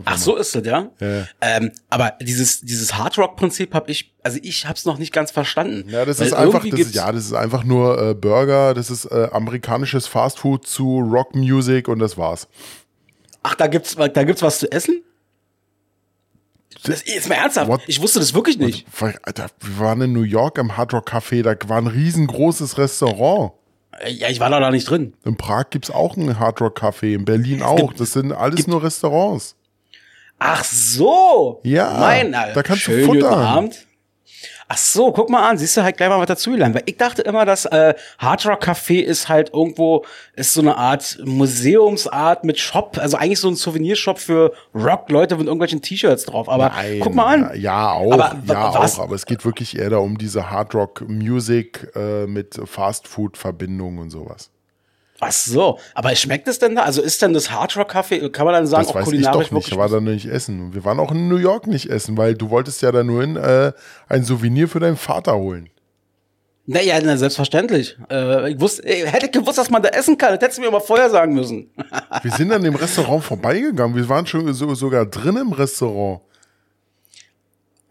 [0.03, 0.89] Ach so ist das, ja.
[0.99, 1.27] Ja.
[1.39, 5.13] Ähm, aber dieses dieses Hard Rock Prinzip habe ich, also ich habe es noch nicht
[5.13, 5.89] ganz verstanden.
[5.89, 8.89] Ja, das Weil ist einfach, das ist, ja, das ist einfach nur äh, Burger, das
[8.89, 12.49] ist äh, amerikanisches Fastfood zu Rock Music und das war's.
[13.43, 15.03] Ach, da gibt's da gibt's was zu essen?
[16.85, 17.67] Das ist mal ernsthaft.
[17.69, 17.81] What?
[17.87, 18.85] Ich wusste das wirklich nicht.
[19.23, 23.51] Alter, wir waren in New York im Hard Rock Café, da war ein riesengroßes Restaurant.
[24.07, 25.13] Ja, ich war da nicht drin.
[25.23, 27.77] In Prag gibt's auch ein Hard Rock Café, in Berlin auch.
[27.77, 29.55] gibt- Das sind alles gibt- nur Restaurants.
[30.37, 31.61] Ach so.
[31.63, 33.39] Ja, Mein, da kannst du schön, guten futtern.
[33.39, 33.87] Abend.
[34.67, 36.73] Ach so, guck mal an, siehst du halt gleich mal was dazugelernt.
[36.73, 40.04] Weil ich dachte immer, dass äh, Hard Rock Café ist halt irgendwo,
[40.36, 45.45] ist so eine Art Museumsart mit Shop, also eigentlich so ein Souvenirshop für Rock-Leute mit
[45.45, 46.49] irgendwelchen T-Shirts drauf.
[46.49, 47.51] Aber Nein, guck mal an.
[47.60, 49.04] Ja, auch, Aber ja, was- auch.
[49.04, 54.10] Aber es geht wirklich eher da um diese Hard Rock Music äh, mit Fastfood-Verbindung und
[54.10, 54.49] sowas.
[55.19, 56.84] Ach so, aber schmeckt es denn da?
[56.84, 59.12] Also ist denn das Hard Rock Café, kann man dann sagen, Das auch weiß ich
[59.12, 59.67] kulinarisch doch nicht.
[59.69, 60.73] Ich war da nicht essen.
[60.73, 63.38] Wir waren auch in New York nicht essen, weil du wolltest ja da nur hin,
[63.38, 63.71] äh,
[64.10, 65.69] ein Souvenir für deinen Vater holen.
[66.67, 67.95] Naja, na, selbstverständlich.
[68.10, 70.67] Äh, ich wusste, hätte ich gewusst, dass man da essen kann, das hättest du mir
[70.67, 71.69] aber vorher sagen müssen.
[72.23, 73.95] Wir sind an dem Restaurant vorbeigegangen.
[73.95, 76.21] Wir waren schon so, sogar drin im Restaurant.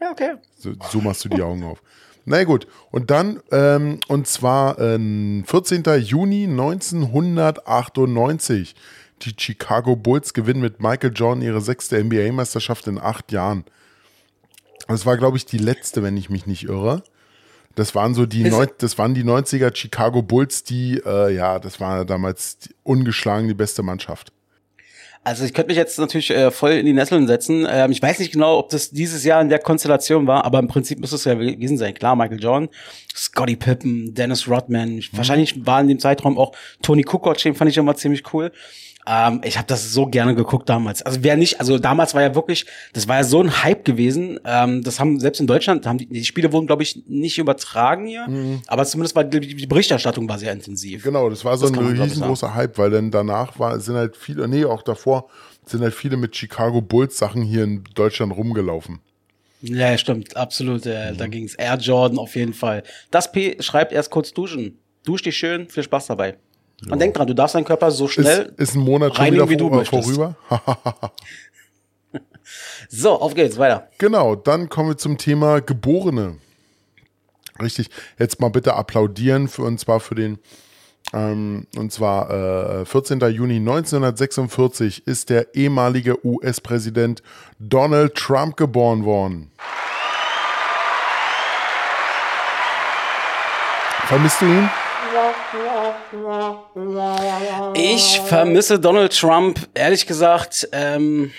[0.01, 0.35] ja, okay.
[0.59, 1.81] So, so machst du die Augen auf.
[2.25, 2.67] Na gut.
[2.91, 5.83] Und dann, ähm, und zwar ähm, 14.
[6.01, 8.75] Juni 1998.
[9.23, 13.65] Die Chicago Bulls gewinnen mit Michael Jordan ihre sechste NBA-Meisterschaft in acht Jahren.
[14.89, 17.05] Das war, glaube ich, die letzte, wenn ich mich nicht irre.
[17.75, 21.81] Das waren so die, neun, das waren die 90er Chicago Bulls, die, äh, ja, das
[21.81, 24.33] war damals die, ungeschlagen die beste Mannschaft.
[25.27, 27.67] Also ich könnte mich jetzt natürlich äh, voll in die Nesseln setzen.
[27.69, 30.69] Ähm, ich weiß nicht genau, ob das dieses Jahr in der Konstellation war, aber im
[30.69, 31.95] Prinzip müsste es ja gewesen sein.
[31.95, 32.69] Klar, Michael Jordan,
[33.15, 35.03] Scottie Pippen, Dennis Rodman.
[35.13, 38.53] Wahrscheinlich war in dem Zeitraum auch Tony Kukoc, den fand ich immer ziemlich cool.
[39.07, 41.03] Ähm, ich habe das so gerne geguckt damals.
[41.03, 44.41] Also wer nicht, also damals war ja wirklich, das war ja so ein Hype gewesen.
[44.45, 48.07] Ähm, das haben selbst in Deutschland, haben die, die Spiele wurden, glaube ich, nicht übertragen
[48.07, 48.27] hier,
[48.67, 51.05] aber zumindest war die, die Berichterstattung war sehr intensiv.
[51.05, 54.49] Genau, das war so Das ein riesengroßer Hype, weil dann danach war, sind halt viele,
[54.49, 55.29] nee, auch davor
[55.67, 59.01] sind halt viele mit Chicago Bulls Sachen hier in Deutschland rumgelaufen.
[59.63, 60.85] Ja, stimmt, absolut.
[60.85, 62.83] Äh, Da ging's Air Jordan auf jeden Fall.
[63.11, 64.79] Das P schreibt erst kurz duschen.
[65.05, 66.37] Dusch dich schön, viel Spaß dabei.
[66.91, 68.53] Und denk dran, du darfst deinen Körper so Ist, schnell.
[68.57, 70.05] ist ein Monat schon wieder wie du vor, möchtest.
[70.05, 70.37] vorüber.
[72.91, 73.89] So, auf geht's, weiter.
[73.99, 76.37] genau, dann kommen wir zum Thema Geborene.
[77.61, 80.39] Richtig, jetzt mal bitte applaudieren für und zwar für den
[81.13, 83.21] ähm, und zwar äh, 14.
[83.21, 87.23] Juni 1946 ist der ehemalige US-Präsident
[87.59, 89.51] Donald Trump geboren worden.
[94.07, 94.71] Vermisst du ihn?
[97.75, 101.31] Ich vermisse Donald Trump, ehrlich gesagt, ähm,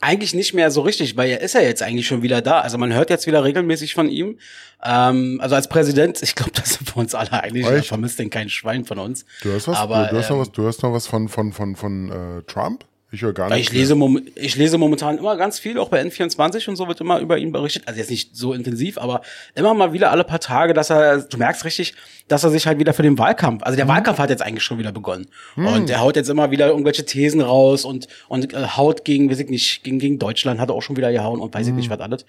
[0.00, 2.60] eigentlich nicht mehr so richtig, weil er ist ja jetzt eigentlich schon wieder da.
[2.60, 4.38] Also man hört jetzt wieder regelmäßig von ihm.
[4.84, 7.66] Ähm, also als Präsident, ich glaube, das sind wir uns alle eigentlich.
[7.66, 7.88] Echt?
[7.88, 9.24] vermisst den kein Schwein von uns.
[9.42, 9.76] Du hast was?
[9.76, 12.38] Aber, du, du, hast noch ähm, was du hast noch was von, von, von, von
[12.38, 12.84] äh, Trump?
[13.10, 13.60] Ich höre gar nicht.
[13.60, 13.96] Ich lese,
[14.34, 17.52] ich lese momentan immer ganz viel, auch bei N24 und so wird immer über ihn
[17.52, 17.84] berichtet.
[17.86, 19.22] Also jetzt nicht so intensiv, aber
[19.54, 21.94] immer mal wieder alle paar Tage, dass er, du merkst richtig,
[22.28, 24.78] dass er sich halt wieder für den Wahlkampf, also der Wahlkampf hat jetzt eigentlich schon
[24.78, 25.26] wieder begonnen.
[25.56, 29.38] Und er haut jetzt immer wieder irgendwelche Thesen raus und, und äh, haut gegen, weiß
[29.38, 31.88] ich nicht, gegen, gegen Deutschland hat er auch schon wieder gehauen und weiß ich nicht,
[31.88, 32.26] was alles.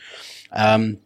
[0.55, 0.99] Ähm,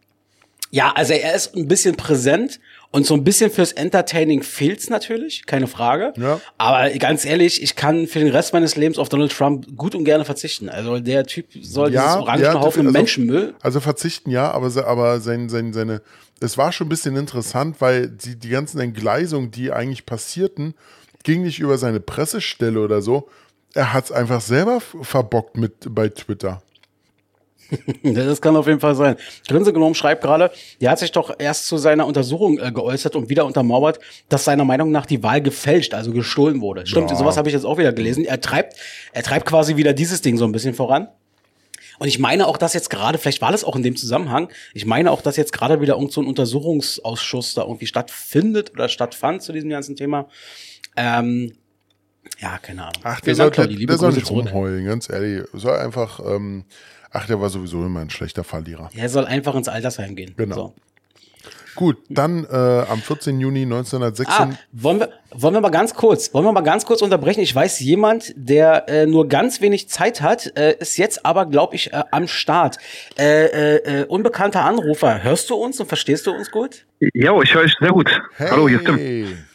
[0.70, 2.60] ja, also er ist ein bisschen präsent
[2.94, 6.12] und so ein bisschen fürs Entertaining fehlt's natürlich, keine Frage.
[6.16, 6.40] Ja.
[6.58, 10.04] Aber ganz ehrlich, ich kann für den Rest meines Lebens auf Donald Trump gut und
[10.04, 10.68] gerne verzichten.
[10.68, 13.56] Also der Typ soll dieses orangene Haufen also- Menschenmüll.
[13.62, 16.02] Also verzichten ja, aber, aber sein, sein, seine,
[16.38, 20.74] es war schon ein bisschen interessant, weil die, die ganzen Entgleisungen, die eigentlich passierten,
[21.24, 23.28] ging nicht über seine Pressestelle oder so.
[23.74, 26.62] Er hat es einfach selber verbockt mit bei Twitter.
[28.02, 29.16] Das kann auf jeden Fall sein.
[29.48, 30.50] Grinse genommen schreibt gerade,
[30.80, 33.98] der hat sich doch erst zu seiner Untersuchung äh, geäußert und wieder untermauert,
[34.28, 36.86] dass seiner Meinung nach die Wahl gefälscht, also gestohlen wurde.
[36.86, 37.16] Stimmt, Ja.
[37.16, 38.24] sowas habe ich jetzt auch wieder gelesen.
[38.24, 38.76] Er treibt,
[39.12, 41.08] er treibt quasi wieder dieses Ding so ein bisschen voran.
[42.00, 44.84] Und ich meine auch, dass jetzt gerade, vielleicht war das auch in dem Zusammenhang, ich
[44.84, 49.42] meine auch, dass jetzt gerade wieder irgend so ein Untersuchungsausschuss da irgendwie stattfindet oder stattfand
[49.42, 50.26] zu diesem ganzen Thema.
[50.96, 51.52] Ähm,
[52.40, 53.02] Ja, keine Ahnung.
[53.04, 53.74] Ach, der soll, der, Claudi.
[53.74, 54.46] Liebe der soll nicht zurück.
[54.46, 55.44] rumheulen, ganz ehrlich.
[55.52, 56.64] Soll einfach, ähm,
[57.10, 58.90] ach, der war sowieso immer ein schlechter Verlierer.
[58.94, 60.34] Er soll einfach ins Altersheim gehen.
[60.36, 60.54] Genau.
[60.54, 60.74] So.
[61.74, 63.40] Gut, dann äh, am 14.
[63.40, 64.26] Juni 1916.
[64.32, 67.40] Ah, wollen wir, wollen wir mal ganz kurz, wollen wir mal ganz kurz unterbrechen?
[67.40, 71.74] Ich weiß, jemand, der äh, nur ganz wenig Zeit hat, äh, ist jetzt aber, glaube
[71.74, 72.78] ich, äh, am Start.
[73.18, 76.86] Äh, äh, äh, unbekannter Anrufer, hörst du uns und verstehst du uns gut?
[77.12, 78.08] Jo, ich höre euch sehr gut.
[78.36, 78.48] Hey.
[78.50, 78.96] Hallo, hier ist Tim.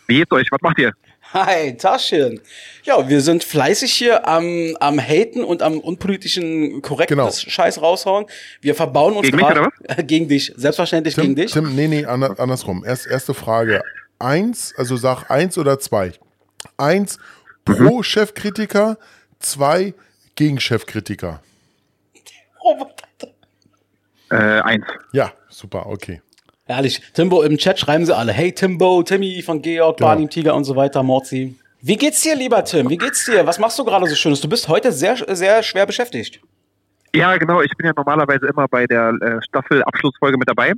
[0.08, 0.48] Wie geht's euch?
[0.52, 0.92] Was macht ihr?
[1.34, 2.42] Hi, Taschen.
[2.84, 7.32] Ja, wir sind fleißig hier am, am Haten und am unpolitischen korrektes Genau.
[7.32, 8.26] Scheiß raushauen.
[8.62, 11.52] Wir verbauen uns Gegen mich, gerade- oder gegen dich, selbstverständlich gegen Tim, dich.
[11.52, 12.84] Tim, nee, nee, ander, andersrum.
[12.84, 13.82] Erst, erste Frage.
[14.18, 16.14] Eins, also sag eins oder zwei.
[16.78, 17.20] Eins
[17.64, 18.98] pro Chefkritiker,
[19.40, 19.94] zwei
[20.36, 21.42] gegen Chefkritiker.
[22.62, 22.86] Oh,
[24.32, 24.86] Äh, eins.
[25.12, 26.22] Ja, super, okay.
[26.70, 27.02] Herrlich.
[27.14, 28.32] Timbo im Chat schreiben sie alle.
[28.32, 30.10] Hey Timbo, Timmy von Georg, Genau.
[30.10, 31.56] Barney Tiger und so weiter, Morzi.
[31.82, 32.88] Wie geht's dir, lieber Tim?
[32.92, 33.44] Wie geht's dir?
[33.48, 34.40] Was machst du gerade so Schönes?
[34.40, 36.40] Du bist heute sehr, sehr schwer beschäftigt.
[37.16, 37.62] Ja, genau.
[37.62, 40.74] Ich bin ja normalerweise immer bei der äh, Staffel-Abschlussfolge mit dabei.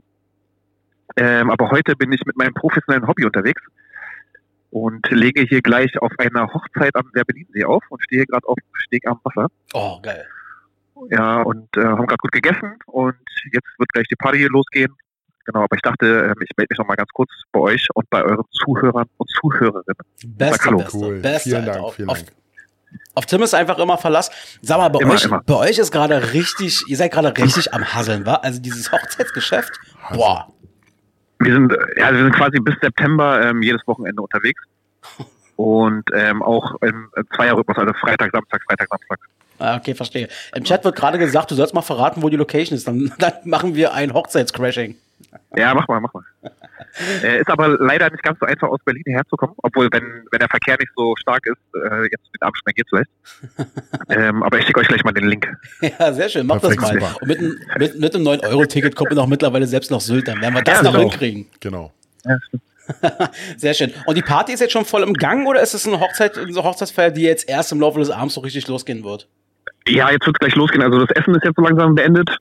[1.18, 3.62] Ähm, aber heute bin ich mit meinem professionellen Hobby unterwegs
[4.70, 8.76] und lege hier gleich auf einer Hochzeit am Werbelinsee auf und stehe gerade auf dem
[8.86, 9.48] Steg am Wasser.
[9.74, 10.26] Oh, geil.
[11.10, 13.18] Ja, und äh, haben gerade gut gegessen und
[13.52, 14.96] jetzt wird gleich die Party losgehen.
[15.46, 18.10] Genau, aber ich dachte, ähm, ich melde mich noch mal ganz kurz bei euch und
[18.10, 19.96] bei euren Zuhörern und Zuhörerinnen.
[20.26, 20.78] Beste, Hallo.
[20.80, 21.20] beste, Cool.
[21.20, 21.50] beste.
[21.50, 21.66] Vielen.
[21.66, 22.26] Dank, auf, vielen Dank.
[23.16, 24.30] auf Tim ist einfach immer Verlass.
[24.62, 25.42] Sag mal, bei Immer, euch, immer.
[25.44, 28.36] bei euch ist gerade richtig, ihr seid gerade richtig am Hasseln, wa?
[28.36, 29.72] Also dieses Hochzeitsgeschäft,
[30.14, 30.48] boah.
[31.40, 34.62] Wir sind, ja, also wir sind quasi bis September ähm, jedes Wochenende unterwegs.
[35.56, 39.20] Und ähm, auch im Zweierrhythmus, also Freitag, Samstag, Freitag, Samstag.
[39.60, 40.28] Ah, Okay, verstehe.
[40.56, 42.88] Im Chat wird gerade gesagt, du sollst mal verraten, wo die Location ist.
[42.88, 44.96] Dann, dann machen wir ein Hochzeitscrashing.
[45.56, 46.24] Ja, mach mal, mach mal.
[47.24, 50.48] äh, ist aber leider nicht ganz so einfach, aus Berlin herzukommen, obwohl, wenn, wenn der
[50.48, 53.10] Verkehr nicht so stark ist, äh, jetzt mit Abstand geht's vielleicht.
[54.10, 55.48] ähm, aber ich schicke euch gleich mal den Link.
[55.82, 57.00] Ja, sehr schön, mach Perfekt, das mal.
[57.02, 57.18] super.
[57.22, 60.28] Und mit, einem- mit, mit einem 9-Euro-Ticket kommt man auch mittlerweile selbst nach Sylt.
[60.28, 61.10] Dann werden wir das Ja, noch genau.
[61.10, 61.48] hinkriegen.
[61.60, 61.92] Genau.
[63.58, 63.94] Sehr schön.
[64.06, 66.64] Und die Party ist jetzt schon voll im Gang oder ist es eine Hochzeit, eine
[66.64, 69.28] Hochzeitsfeier, die jetzt erst im Laufe des Abends so richtig losgehen wird?
[69.88, 70.84] Ja, jetzt wird's gleich losgehen.
[70.84, 72.38] Also das Essen ist jetzt so langsam beendet.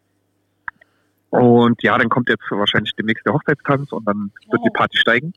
[1.30, 5.32] Und ja, dann kommt jetzt wahrscheinlich demnächst der Hochzeitstanz und dann wird die Party steigen.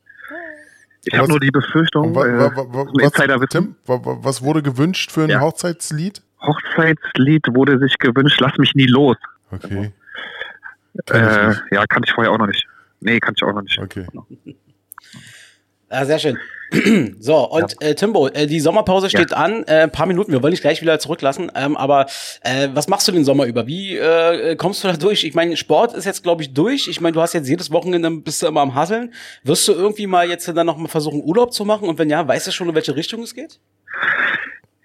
[1.04, 3.40] Ich habe was- nur die Befürchtung, wa, äh, wa, Insiderwissen.
[3.40, 5.40] was, Tim, wa, wa, was wurde gewünscht für ein Ja.
[5.40, 6.22] Hochzeitslied?
[6.40, 9.16] Hochzeitslied wurde sich gewünscht, lass mich nie los.
[9.50, 9.92] Okay.
[11.06, 11.36] Kenn ich
[11.70, 12.66] Äh, ja, kann ich vorher auch noch nicht.
[13.00, 13.78] Nee, kann ich auch noch nicht.
[13.78, 14.06] Okay.
[15.90, 16.38] Ja, sehr schön.
[17.20, 19.64] So, und äh, Timbo, äh, die Sommerpause steht an.
[19.64, 21.52] Äh, ein paar Minuten, wir wollen dich gleich wieder zurücklassen.
[21.54, 22.06] Ähm, aber
[22.42, 23.66] äh, was machst du den Sommer über?
[23.66, 25.24] Wie äh, kommst du da durch?
[25.24, 26.88] Ich meine, Sport ist jetzt, glaube ich, durch.
[26.88, 29.12] Ich meine, du hast jetzt jedes Wochenende bist du immer am Hasseln.
[29.44, 31.88] Wirst du irgendwie mal jetzt dann noch mal versuchen, Urlaub zu machen?
[31.88, 33.60] Und wenn ja, weißt du schon, in welche Richtung es geht?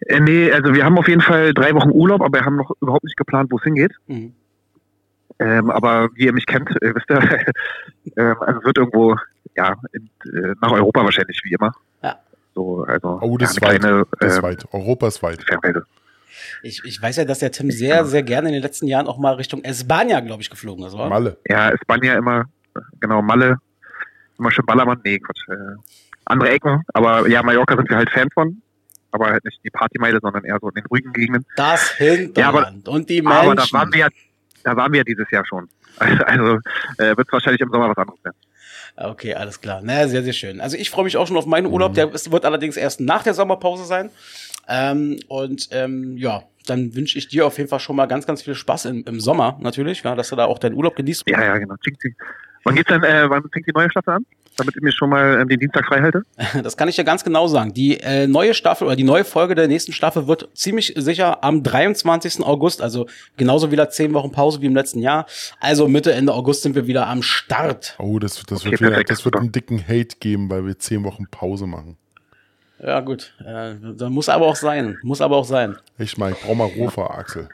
[0.01, 2.71] Äh, nee, also wir haben auf jeden Fall drei Wochen Urlaub, aber wir haben noch
[2.81, 3.93] überhaupt nicht geplant, wo es hingeht.
[4.07, 4.33] Mhm.
[5.39, 7.45] Ähm, aber wie ihr mich kennt, äh, wisst ihr,
[8.17, 9.15] ähm, also wird irgendwo,
[9.59, 11.71] ja, in, äh, nach Europa wahrscheinlich, wie immer.
[12.01, 12.17] Ja.
[12.55, 13.81] So, also Oh, das ist ja, weit.
[13.81, 14.65] kleine Das ist ähm, weit.
[14.71, 15.43] Europa ist weit.
[15.43, 15.85] Fernreise.
[16.63, 19.17] Ich, ich weiß ja, dass der Tim sehr, sehr gerne in den letzten Jahren auch
[19.17, 21.09] mal Richtung Espanja, glaube ich, geflogen ist, oder?
[21.09, 21.37] Malle.
[21.47, 22.45] Ja, Spanien immer,
[22.75, 23.57] äh, genau, Malle,
[24.37, 25.75] immer schön Ballermann, nee, Quatsch, äh,
[26.25, 28.61] andere Ecken, aber ja, Mallorca sind wir halt Fan von,
[29.11, 31.45] aber halt nicht die Partymeile, sondern eher so in den ruhigen Gegenden.
[31.57, 33.41] Das Hinterland und die Menschen.
[33.41, 34.07] Aber da waren wir ja,
[34.63, 35.67] da waren wir ja dieses Jahr schon.
[35.99, 36.59] Also
[36.97, 38.37] äh, wird es wahrscheinlich im Sommer was anderes werden.
[39.01, 39.79] Okay, alles klar.
[39.81, 40.59] Na, sehr, sehr schön.
[40.59, 41.73] Also ich freue mich auch schon auf meinen Mhm.
[41.73, 41.93] Urlaub.
[41.93, 44.09] Der ist, wird allerdings erst nach der Sommerpause sein.
[44.67, 48.41] Ähm, und ähm, ja, dann wünsche ich dir auf jeden Fall schon mal ganz, ganz
[48.41, 51.23] viel Spaß im, im Sommer natürlich, ja, dass du da auch deinen Urlaub genießt.
[51.27, 51.75] Ja, ja, genau.
[52.65, 54.25] Wann geht's denn, äh, wann fängt die neue Staffel an?
[54.59, 56.23] Damit ich mir schon mal ähm, den Dienstag frei halte?
[56.63, 57.73] Das kann ich dir ganz genau sagen.
[57.73, 61.63] Die äh, neue Staffel oder die neue Folge der nächsten Staffel wird ziemlich sicher am
[61.63, 62.43] 23.
[62.43, 65.25] August, also genauso wieder zehn Wochen Pause wie im letzten Jahr.
[65.59, 67.95] Also Mitte, Ende August sind wir wieder am Start.
[67.99, 71.03] Oh, das, das, Okay, wird, wieder, das wird einen dicken Hate geben, weil wir zehn
[71.03, 71.97] Wochen Pause machen.
[72.81, 73.33] Ja, gut.
[73.45, 74.97] Äh, da muss aber auch sein.
[75.03, 75.75] Muss aber auch sein.
[75.97, 77.49] Ich meine, ich brauche mal Rofer, Axel.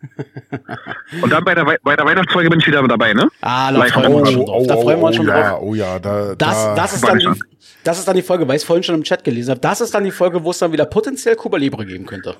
[1.22, 3.28] Und dann bei der, bei der Weihnachtsfolge bin ich wieder dabei, ne?
[3.40, 4.66] Ah, da Live freuen wir uns schon Oh, drauf.
[4.66, 5.62] Da freuen wir uns schon ja, drauf.
[5.62, 7.38] oh ja, da, Das, da, das, ist dann die, schon.
[7.84, 9.60] das ist dann die Folge, weil ich es vorhin schon im Chat gelesen habe.
[9.60, 12.34] Das ist dann die Folge, wo es dann wieder potenziell Kuba Libre geben könnte.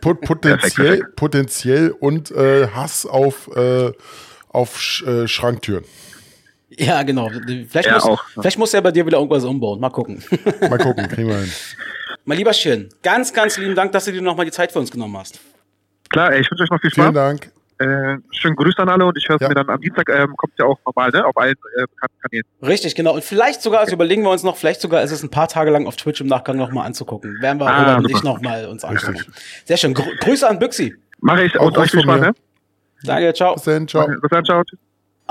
[0.00, 3.92] Pot, potenziell, potenziell und äh, Hass auf, äh,
[4.48, 5.84] auf Sch, äh, Schranktüren.
[6.70, 7.30] Ja, genau.
[7.68, 8.24] Vielleicht, Ja, muss, auch.
[8.40, 9.78] vielleicht muss er bei dir wieder irgendwas umbauen.
[9.78, 10.22] Mal gucken.
[10.62, 11.52] Mal gucken, kriegen wir hin.
[12.24, 14.90] mein lieber Schirn, ganz, ganz lieben Dank, dass du dir nochmal die Zeit für uns
[14.90, 15.38] genommen hast.
[16.12, 17.14] Klar, ey, ich wünsche euch noch viel Vielen Spaß.
[17.14, 17.50] Dank.
[17.78, 19.48] Äh, schönen Grüß an alle und ich höre es Ja.
[19.48, 21.26] mir dann am Dienstag, ähm, kommt ja auch normal, ne?
[21.26, 22.44] Auf allen äh, bekannten Kanälen.
[22.62, 23.14] Richtig, genau.
[23.14, 25.70] Und vielleicht sogar, also überlegen wir uns noch, vielleicht sogar ist es ein paar Tage
[25.72, 27.38] lang auf Twitch im Nachgang nochmal anzugucken.
[27.40, 28.16] Werden wir Ah, Robert und super.
[28.18, 29.16] ich nochmal uns anschauen.
[29.16, 29.34] Richtig.
[29.64, 29.94] Sehr schön.
[29.94, 30.94] Grü Grüße an Büxi.
[31.20, 32.32] Mache ich Auch und euch viel Spaß, ne?
[33.04, 33.54] Danke, ciao.
[33.54, 34.06] Bis dann, ciao.
[34.06, 34.62] Bis dann, ciao.
[34.62, 34.78] Tschüss.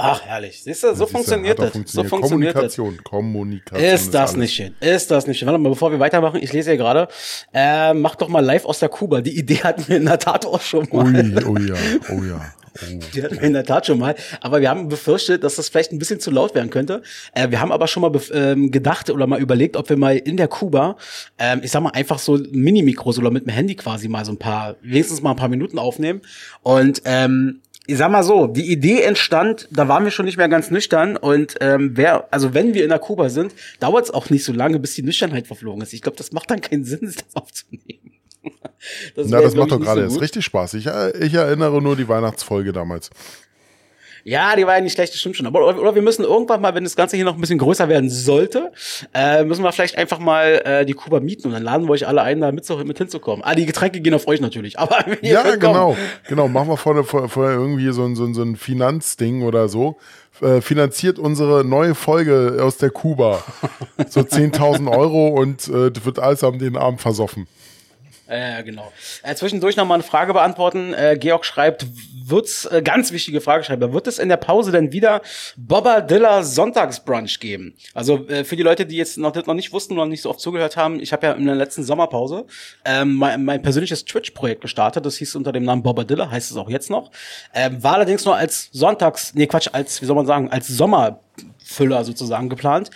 [0.01, 0.63] Ach, herrlich.
[0.63, 1.73] Siehst du, so du, funktioniert das.
[1.85, 2.75] So funktioniert das.
[2.75, 3.03] Kommunikation.
[3.03, 3.93] Kommunikation.
[3.93, 4.37] Ist das alles.
[4.37, 4.75] nicht schön?
[4.79, 5.47] Ist das nicht schön?
[5.47, 7.07] Warte mal, bevor wir weitermachen, ich lese hier gerade,
[7.53, 9.21] äh, mach doch mal live aus der Kuba.
[9.21, 11.05] Die Idee hatten wir in der Tat auch schon mal.
[11.05, 11.75] Ui, oh ja,
[12.09, 12.41] oh ja.
[12.79, 12.99] Oh.
[13.13, 14.15] Die hatten wir in der Tat schon mal.
[14.39, 17.01] Aber wir haben befürchtet, dass das vielleicht ein bisschen zu laut werden könnte.
[17.33, 20.37] Äh, wir haben aber schon mal ähm, gedacht oder mal überlegt, ob wir mal in
[20.37, 20.95] der Kuba,
[21.37, 24.37] ähm, ich sag mal, einfach so Mini-Mikros oder mit dem Handy quasi mal so ein
[24.37, 26.21] paar, wenigstens mal ein paar Minuten aufnehmen.
[26.63, 27.61] Und ähm,
[27.91, 31.17] ich sag mal so, die Idee entstand, da waren wir schon nicht mehr ganz nüchtern
[31.17, 34.53] und ähm, wer, also wenn wir in der Kuba sind, dauert es auch nicht so
[34.53, 35.91] lange, bis die Nüchternheit verflogen ist.
[35.91, 38.13] Ich glaube, das macht dann keinen Sinn, das aufzunehmen.
[39.15, 40.75] Das Na, das macht doch gerade so erst richtig Spaß.
[40.75, 43.09] Ich, äh, ich erinnere nur die Weihnachtsfolge damals.
[44.23, 45.47] Ja, die war ja nicht schlecht, das stimmt schon.
[45.47, 48.09] Aber oder, wir müssen irgendwann mal, wenn das Ganze hier noch ein bisschen größer werden
[48.09, 48.71] sollte,
[49.13, 52.07] äh, müssen wir vielleicht einfach mal äh, die Kuba mieten und dann laden wir euch
[52.07, 53.43] alle ein, da mit, mit hinzukommen.
[53.43, 54.79] Ah, die Getränke gehen auf euch natürlich.
[54.79, 55.95] Aber Ja, genau.
[56.27, 59.67] Genau, machen wir vorher, vorher, vorher irgendwie so ein, so ein, so ein Finanzding oder
[59.67, 59.97] so.
[60.41, 63.43] Äh, finanziert unsere neue Folge aus der Kuba.
[64.09, 67.47] So 10.000 Euro und äh, wird alles am den Abend versoffen.
[68.31, 68.93] Äh, genau.
[69.23, 70.93] Äh, zwischendurch noch mal eine Frage beantworten.
[70.93, 71.85] Äh, Georg schreibt,
[72.23, 75.21] wird's, äh, ganz wichtige Frage schreibt, wird es in der Pause denn wieder
[75.57, 77.75] Bobadilla Sonntagsbrunch geben?
[77.93, 80.39] Also äh, für die Leute, die jetzt noch, noch nicht wussten oder nicht so oft
[80.39, 82.45] zugehört haben, ich habe ja in der letzten Sommerpause
[82.85, 85.05] ähm, mein, mein persönliches Twitch-Projekt gestartet.
[85.05, 87.11] Das hieß unter dem Namen Bobadilla, heißt es auch jetzt noch.
[87.53, 92.05] Ähm, war allerdings nur als Sonntags, nee Quatsch, als, wie soll man sagen, als Sommerfüller
[92.05, 92.91] sozusagen geplant.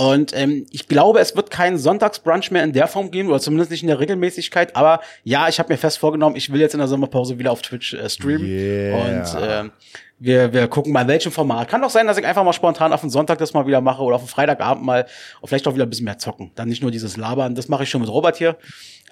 [0.00, 3.70] Und ähm, ich glaube, es wird keinen Sonntagsbrunch mehr in der Form geben, oder zumindest
[3.70, 4.74] nicht in der Regelmäßigkeit.
[4.74, 7.60] Aber ja, ich habe mir fest vorgenommen, ich will jetzt in der Sommerpause wieder auf
[7.60, 8.46] Twitch äh, streamen.
[8.46, 8.96] Yeah.
[8.96, 9.72] Und ähm,
[10.18, 11.68] wir, wir gucken mal, in welchem Format.
[11.68, 14.02] Kann doch sein, dass ich einfach mal spontan auf den Sonntag das mal wieder mache
[14.02, 15.06] oder auf den Freitagabend mal
[15.42, 16.50] und vielleicht auch wieder ein bisschen mehr zocken.
[16.54, 18.56] Dann nicht nur dieses Labern, das mache ich schon mit Robert hier.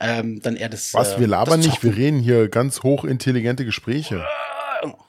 [0.00, 0.94] Ähm, dann eher das.
[0.94, 4.24] Was, äh, wir labern das nicht, wir reden hier ganz hochintelligente Gespräche.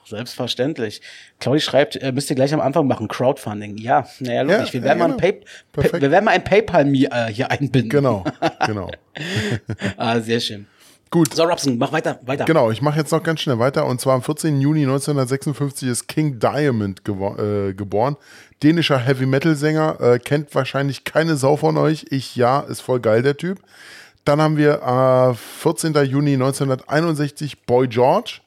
[0.04, 1.00] Selbstverständlich.
[1.38, 3.76] Claudi schreibt, äh, müsst ihr gleich am Anfang machen, Crowdfunding.
[3.78, 4.68] Ja, naja, logisch.
[4.68, 5.34] Ja, wir, werden ja, mal ein
[5.72, 6.00] genau.
[6.00, 7.90] Wir werden mal ein PayPal äh, hier einbinden.
[7.90, 8.24] Genau,
[8.66, 8.90] genau.
[9.96, 10.66] Ah, sehr schön.
[11.12, 11.34] Gut.
[11.34, 12.44] So, Robson, mach weiter, weiter.
[12.44, 13.84] Genau, ich mache jetzt noch ganz schnell weiter.
[13.84, 14.60] Und zwar am 14.
[14.60, 18.16] Juni 1956 ist King Diamond äh, geboren.
[18.62, 20.00] Dänischer Heavy-Metal-Sänger.
[20.00, 22.06] Äh, kennt wahrscheinlich keine Sau von euch.
[22.10, 23.58] Ich ja, ist voll geil, der Typ.
[24.24, 25.94] Dann haben wir äh, 14.
[26.04, 28.40] Juni 1961 Boy George.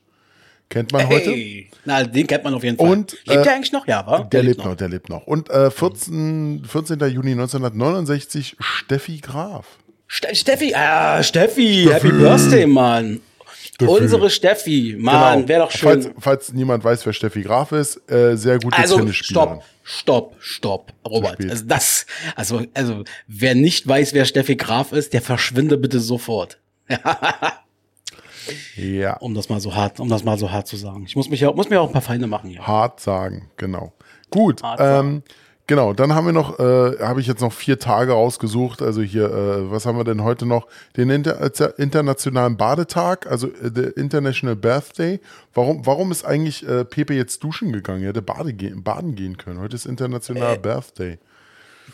[0.73, 1.29] Kennt man heute.
[1.29, 1.69] Hey.
[1.85, 2.89] Na, den kennt man auf jeden Fall.
[2.89, 3.85] Und, lebt äh, der eigentlich noch?
[3.85, 4.23] Ja, wa?
[4.23, 5.27] Der lebt noch, der lebt noch.
[5.27, 6.99] Und äh, 14, 14.
[7.11, 9.67] Juni 1969 Steffi Graf.
[10.07, 13.21] Ste Steffi, ah, Steffi, Happy Birthday, Mann.
[13.81, 15.47] Unsere Steffi, Mann, Genau.
[15.47, 16.01] wäre doch schön.
[16.01, 19.61] Falls, falls niemand weiß, wer Steffi Graf ist, äh, sehr gute also, Tennisspielerin.
[19.83, 21.39] stopp, stopp, stopp, Robert.
[21.49, 26.57] Also das, also, also, wer nicht weiß, wer Steffi Graf ist, der verschwinde bitte sofort.
[28.75, 29.17] Ja.
[29.17, 31.03] Um das mal so hart, um das mal so hart zu sagen.
[31.05, 32.65] Ich muss mich ja, muss mir auch ein paar Feinde machen hier.
[32.65, 33.93] Hart sagen, genau.
[34.29, 35.07] Gut, Hart sagen.
[35.07, 35.23] ähm,
[35.67, 38.81] genau, dann haben wir noch, äh, habe ich jetzt noch vier Tage rausgesucht.
[38.81, 40.67] Also hier, äh, was haben wir denn heute noch?
[40.97, 45.19] Den Inter äh, internationalen Badetag, also äh, der International Birthday.
[45.53, 48.01] Warum, warum ist eigentlich äh, Pepe jetzt duschen gegangen?
[48.01, 49.59] Er hätte Bade gehen, baden gehen können.
[49.59, 49.89] Heute ist Äh.
[49.89, 51.19] internationaler Birthday.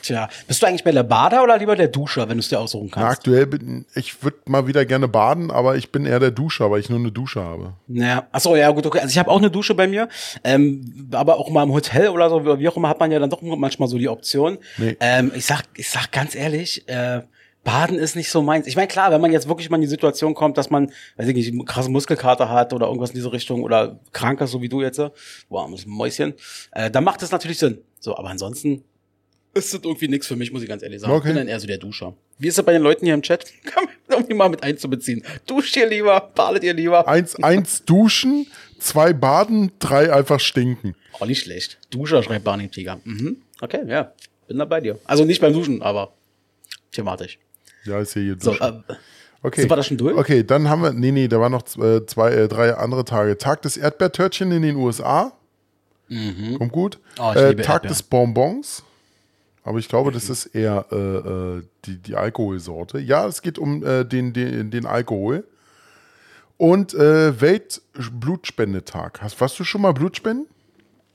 [0.01, 2.59] Tja, bist du eigentlich mehr der Bader oder lieber der Duscher, wenn du es dir
[2.59, 3.19] aussuchen Na, kannst?
[3.19, 6.79] aktuell bin ich würde mal wieder gerne baden, aber ich bin eher der Duscher, weil
[6.79, 7.73] ich nur eine Dusche habe.
[7.87, 8.99] Naja, achso, ja, gut, okay.
[8.99, 10.07] Also ich habe auch eine Dusche bei mir,
[10.43, 13.29] ähm, aber auch mal im Hotel oder so, wie auch immer, hat man ja dann
[13.29, 14.57] doch manchmal so die Option.
[14.77, 14.95] Nee.
[14.99, 17.21] Ähm, ich sag, ich sag ganz ehrlich, äh,
[17.63, 18.67] Baden ist nicht so meins.
[18.67, 21.27] Ich meine, klar, wenn man jetzt wirklich mal in die Situation kommt, dass man, weiß
[21.27, 24.61] ich nicht, einen krassen Muskelkater hat oder irgendwas in diese Richtung oder krank ist, so
[24.61, 24.99] wie du jetzt,
[25.49, 26.33] wow, ein Mäuschen,
[26.71, 27.79] äh, dann macht das natürlich Sinn.
[27.99, 28.83] So, aber ansonsten
[29.53, 31.13] ist das irgendwie nichts für mich, muss ich ganz ehrlich sagen.
[31.13, 31.29] Okay.
[31.29, 32.13] Ich bin dann eher so der Duscher.
[32.37, 33.45] Wie ist das bei den Leuten hier im Chat?
[33.65, 35.23] Kann man irgendwie mal mit einzubeziehen.
[35.47, 37.07] Duscht ihr lieber, badet ihr lieber?
[37.07, 38.47] Eins, eins duschen,
[38.79, 40.95] zwei baden, drei einfach stinken.
[41.19, 41.77] Oh, nicht schlecht.
[41.89, 42.99] Duscher, schreibt Barney Tiger.
[43.03, 43.37] Mhm.
[43.61, 44.13] Okay, ja.
[44.47, 44.97] Bin da bei dir.
[45.05, 46.13] Also nicht beim Duschen, aber
[46.91, 47.37] thematisch.
[47.85, 48.83] Ja, ist hier So, duschen.
[48.87, 48.93] äh,
[49.41, 49.61] Okay.
[49.61, 50.17] Sind wir da schon durch?
[50.17, 53.37] Okay, dann haben wir, nee, nee, da waren noch äh, zwei, äh, drei andere Tage.
[53.37, 55.31] Tag des Erdbeertörtchen in den USA.
[56.57, 56.99] Kommt gut.
[57.17, 57.87] Oh, äh, Tag Erdbeeren.
[57.87, 58.83] des Bonbons.
[59.63, 62.99] Aber ich glaube, das ist eher äh, äh, die, die Alkoholsorte.
[62.99, 65.45] Ja, es geht um äh, den, den, den Alkohol.
[66.57, 69.21] Und äh, Weltblutspendetag.
[69.21, 70.47] Hast, warst du schon mal Blutspenden?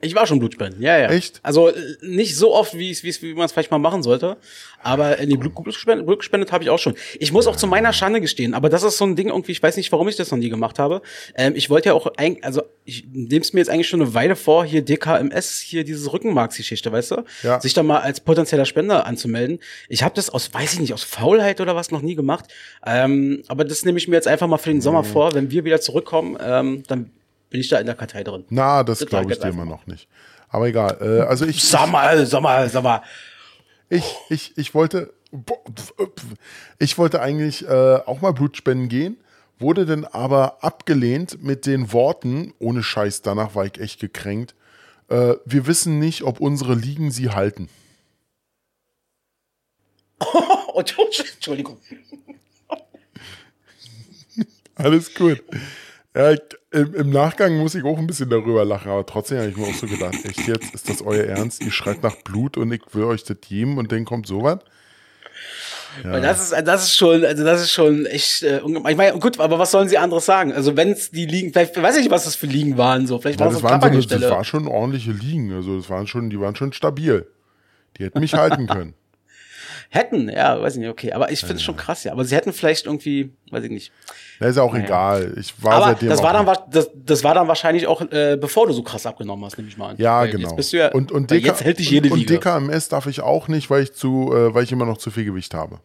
[0.05, 1.09] Ich war schon Blutspenden, ja, ja.
[1.09, 1.39] Echt?
[1.43, 4.37] Also äh, nicht so oft, wie, es- wie, wie man es vielleicht mal machen sollte.
[4.81, 6.93] Aber in die Blut, Blut gespendet, Blut gespendet habe ich auch schon.
[7.19, 9.63] Ich muss auch zu meiner Schande gestehen, aber das ist so ein Ding irgendwie, ich
[9.63, 11.01] weiß nicht, warum ich das noch nie gemacht habe.
[11.35, 14.13] Ähm, ich wollte ja auch eigentlich, also ich nehme es mir jetzt eigentlich schon eine
[14.13, 17.23] Weile vor, hier DKMS, hier diese Rückenmarksgeschichte, weißt du?
[17.41, 17.59] Ja.
[17.59, 19.59] Sich da mal als potenzieller Spender anzumelden.
[19.89, 22.45] Ich habe das aus, weiß ich nicht, aus Faulheit oder was noch nie gemacht.
[22.85, 25.33] Ähm, aber das nehme ich mir jetzt einfach mal für den Sommer vor.
[25.33, 27.09] Wenn wir wieder zurückkommen, ähm, dann
[27.55, 28.43] bin ich da in der Kartei drin.
[28.49, 30.09] Na, das glaube ich dir immer noch nicht.
[30.49, 30.97] Aber egal.
[30.99, 33.01] Äh, also ich, Sag mal, sag mal, sag mal.
[33.87, 35.13] ich, ich, ich wollte,
[36.79, 39.15] ich wollte eigentlich äh, auch mal Blutspenden gehen,
[39.57, 44.53] wurde dann aber abgelehnt mit den Worten, ohne Scheiß, danach war ich echt gekränkt.
[45.07, 47.69] Äh, wir wissen nicht, ob unsere Ligen sie halten.
[50.75, 51.79] Entschuldigung.
[54.75, 55.41] Alles gut.
[56.15, 56.39] Ja, ich,
[56.71, 59.67] im, Im Nachgang muss ich auch ein bisschen darüber lachen, aber trotzdem habe ich mir
[59.67, 61.61] auch so gedacht, echt jetzt, ist das euer Ernst?
[61.61, 64.59] Ihr schreit nach Blut und ich will euch das geben und dann kommt sowas?
[66.03, 69.39] Weil Das ist, das ist schon, also das ist schon echt, äh, ich meine, gut,
[69.39, 70.51] aber was sollen sie anderes sagen?
[70.53, 73.19] Also wenn es die Ligen, vielleicht weiß ich nicht, was das für Ligen waren, so,
[73.19, 75.89] vielleicht Ja, war das, das, waren so eine, das war schon ordentliche Ligen, also das
[75.89, 77.27] waren schon, die waren schon stabil.
[77.97, 78.93] Die hätten mich halten können.
[79.89, 82.35] Hätten, ja, weiß ich nicht, okay, aber ich finde es schon krass, ja, aber sie
[82.35, 83.91] hätten vielleicht irgendwie, weiß ich nicht.
[84.39, 84.85] Na, ist ja auch Naja.
[84.85, 85.33] egal.
[85.39, 88.67] Ich war aber seitdem das war dann, das, das war dann wahrscheinlich auch, äh, bevor
[88.67, 89.97] du so krass abgenommen hast, nehme ich mal an.
[89.97, 90.57] Ja, Weil genau.
[90.57, 92.29] Ja, und, und, DK, jetzt hält dich jede und, und.
[92.29, 95.25] DKMS darf ich auch nicht, weil ich zu, äh, weil ich immer noch zu viel
[95.25, 95.79] Gewicht habe.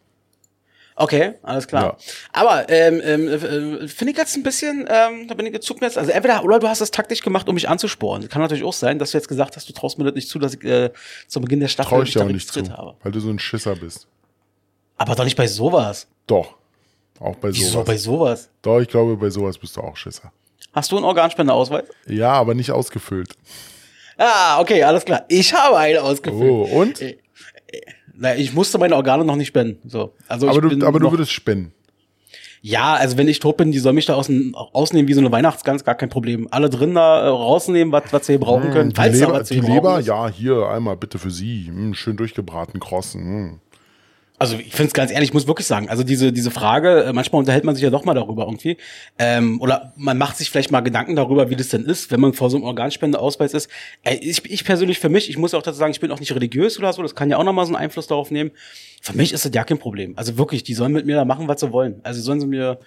[1.01, 1.83] Okay, alles klar.
[1.83, 1.97] Ja.
[2.31, 5.97] Aber ähm, ähm, äh, finde ich jetzt ein bisschen, ähm, da bin ich gezückt jetzt.
[5.97, 8.27] Also entweder oder du hast das taktisch gemacht, um mich anzusporen.
[8.29, 10.37] Kann natürlich auch sein, dass du jetzt gesagt hast, du traust mir das nicht zu,
[10.37, 10.91] dass ich äh,
[11.27, 12.95] zu Beginn der Staffel Traue ich da auch nicht zu, habe.
[13.01, 14.07] weil du so ein Schisser bist.
[14.97, 16.07] Aber doch nicht bei sowas.
[16.27, 16.55] Doch.
[17.19, 17.85] Auch bei Wieso sowas.
[17.85, 18.49] bei sowas?
[18.61, 20.31] Doch, ich glaube, bei sowas bist du auch Schisser.
[20.73, 21.85] Hast du einen Organspendeausweis?
[22.07, 23.33] Ja, aber nicht ausgefüllt.
[24.17, 25.25] Ah, okay, alles klar.
[25.29, 26.51] Ich habe einen ausgefüllt.
[26.51, 27.01] Oh, und?
[28.15, 29.89] Na, ich musste meine Organe noch nicht spenden.
[29.89, 30.13] So.
[30.27, 31.73] Also aber ich du, bin aber du würdest spenden.
[32.63, 35.31] Ja, also wenn ich tot bin, die sollen mich da aus, ausnehmen wie so eine
[35.31, 36.47] Weihnachtsgans, gar kein Problem.
[36.51, 38.93] Alle drin da äh, rausnehmen, was, was sie hier brauchen können.
[38.95, 41.65] Hm, Die Leber, die Leber ja, hier einmal bitte für Sie.
[41.67, 43.21] Hm, schön durchgebraten, krossen.
[43.21, 43.59] Hm.
[44.41, 47.13] Also ich finde es ganz ehrlich, ich muss wirklich sagen, also diese, diese Frage, äh,
[47.13, 48.75] manchmal unterhält man sich ja doch mal darüber irgendwie.
[49.19, 52.33] Ähm, oder man macht sich vielleicht mal Gedanken darüber, wie das denn ist, wenn man
[52.33, 53.69] vor so einem Organspendeausweis ist.
[54.01, 56.33] Äh, ich, ich persönlich für mich, ich muss auch dazu sagen, ich bin auch nicht
[56.33, 58.49] religiös oder so, das kann ja auch nochmal so einen Einfluss darauf nehmen.
[58.99, 60.17] Für mich ist das ja kein Problem.
[60.17, 61.99] Also wirklich, die sollen mit mir da machen, was sie wollen.
[62.01, 62.79] Also sollen sie mir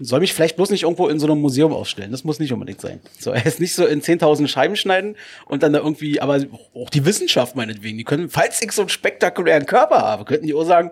[0.00, 2.10] soll mich vielleicht bloß nicht irgendwo in so einem Museum ausstellen.
[2.12, 3.00] Das muss nicht unbedingt sein.
[3.18, 6.40] So, er ist nicht so in 10.000 Scheiben schneiden und dann da irgendwie, aber
[6.74, 10.54] auch die Wissenschaft meinetwegen, die können, falls ich so einen spektakulären Körper habe, könnten die
[10.54, 10.90] auch sagen,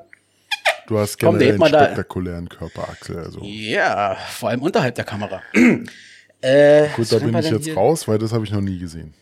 [0.89, 3.19] Du hast Komm, generell einen mal da- spektakulären Körper, Axel.
[3.19, 3.41] Also.
[3.43, 5.43] ja, vor allem unterhalb der Kamera.
[6.41, 9.13] äh, Gut, da bin ich jetzt raus, weil das habe ich noch nie gesehen.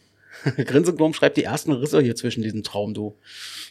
[0.64, 3.16] Grinsegurm schreibt die ersten Risse hier zwischen diesen Traum, du.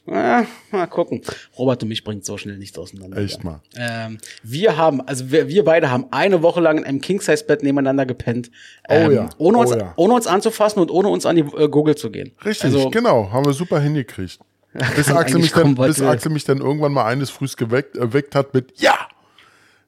[0.06, 1.22] Ah, mal gucken.
[1.58, 3.18] Robert und mich bringt so schnell nichts auseinander.
[3.18, 3.62] Echt mal.
[3.78, 8.06] Ähm, wir haben, also wir, wir beide haben eine Woche lang in einem King-Size-Bett nebeneinander
[8.06, 8.52] gepennt.
[8.90, 9.94] Ähm, ja, Ohne, oh uns, ja.
[9.96, 12.34] ohne uns anzufassen und ohne uns an die äh, Gurgel zu gehen.
[12.44, 14.40] Richtig, Also, genau, haben wir super hingekriegt.
[14.96, 18.56] Bis Axel, mich dann, bis Axel mich dann irgendwann mal eines Frühs geweckt, erweckt hat
[18.56, 19.08] mit Ja!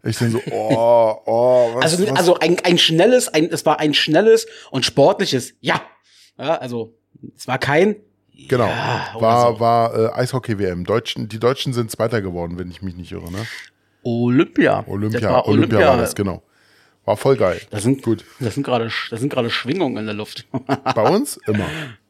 [0.04, 2.16] Ich dann so, oh, oh, was, Also, was?
[2.16, 5.82] also ein, ein schnelles, ein, es war ein schnelles und sportliches Ja.
[6.38, 6.94] Ja, also
[7.36, 7.96] es war kein
[8.50, 9.60] genau, ja, war, so.
[9.60, 10.86] war äh, Eishockey-WM.
[10.86, 13.46] Deutschen, die Deutschen sind Zweiter geworden, wenn ich mich nicht irre, ne?
[14.04, 14.82] Olympia.
[14.82, 16.44] Das Olympia, war Olympia, war das, genau.
[17.06, 17.62] War voll geil.
[17.70, 18.26] Das sind Gut.
[18.40, 20.48] Das sind gerade, das sind gerade Schwingungen in der Luft.
[20.96, 21.66] Bei uns immer.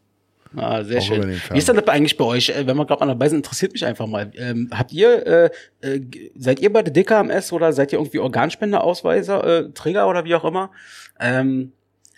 [0.55, 1.41] ah, sehr Auch schön.
[1.51, 2.49] Wie ist denn das eigentlich bei euch?
[2.49, 4.31] Äh, Wenn wir gerade mal dabei sind, interessiert mich einfach mal.
[4.35, 5.49] Ähm, habt ihr, äh,
[5.81, 6.01] äh,
[6.37, 10.45] seid ihr bei der DKMS oder seid ihr irgendwie Organspendeausweiser, äh, Träger oder wie auch
[10.45, 10.71] immer?
[11.19, 11.73] Ähm,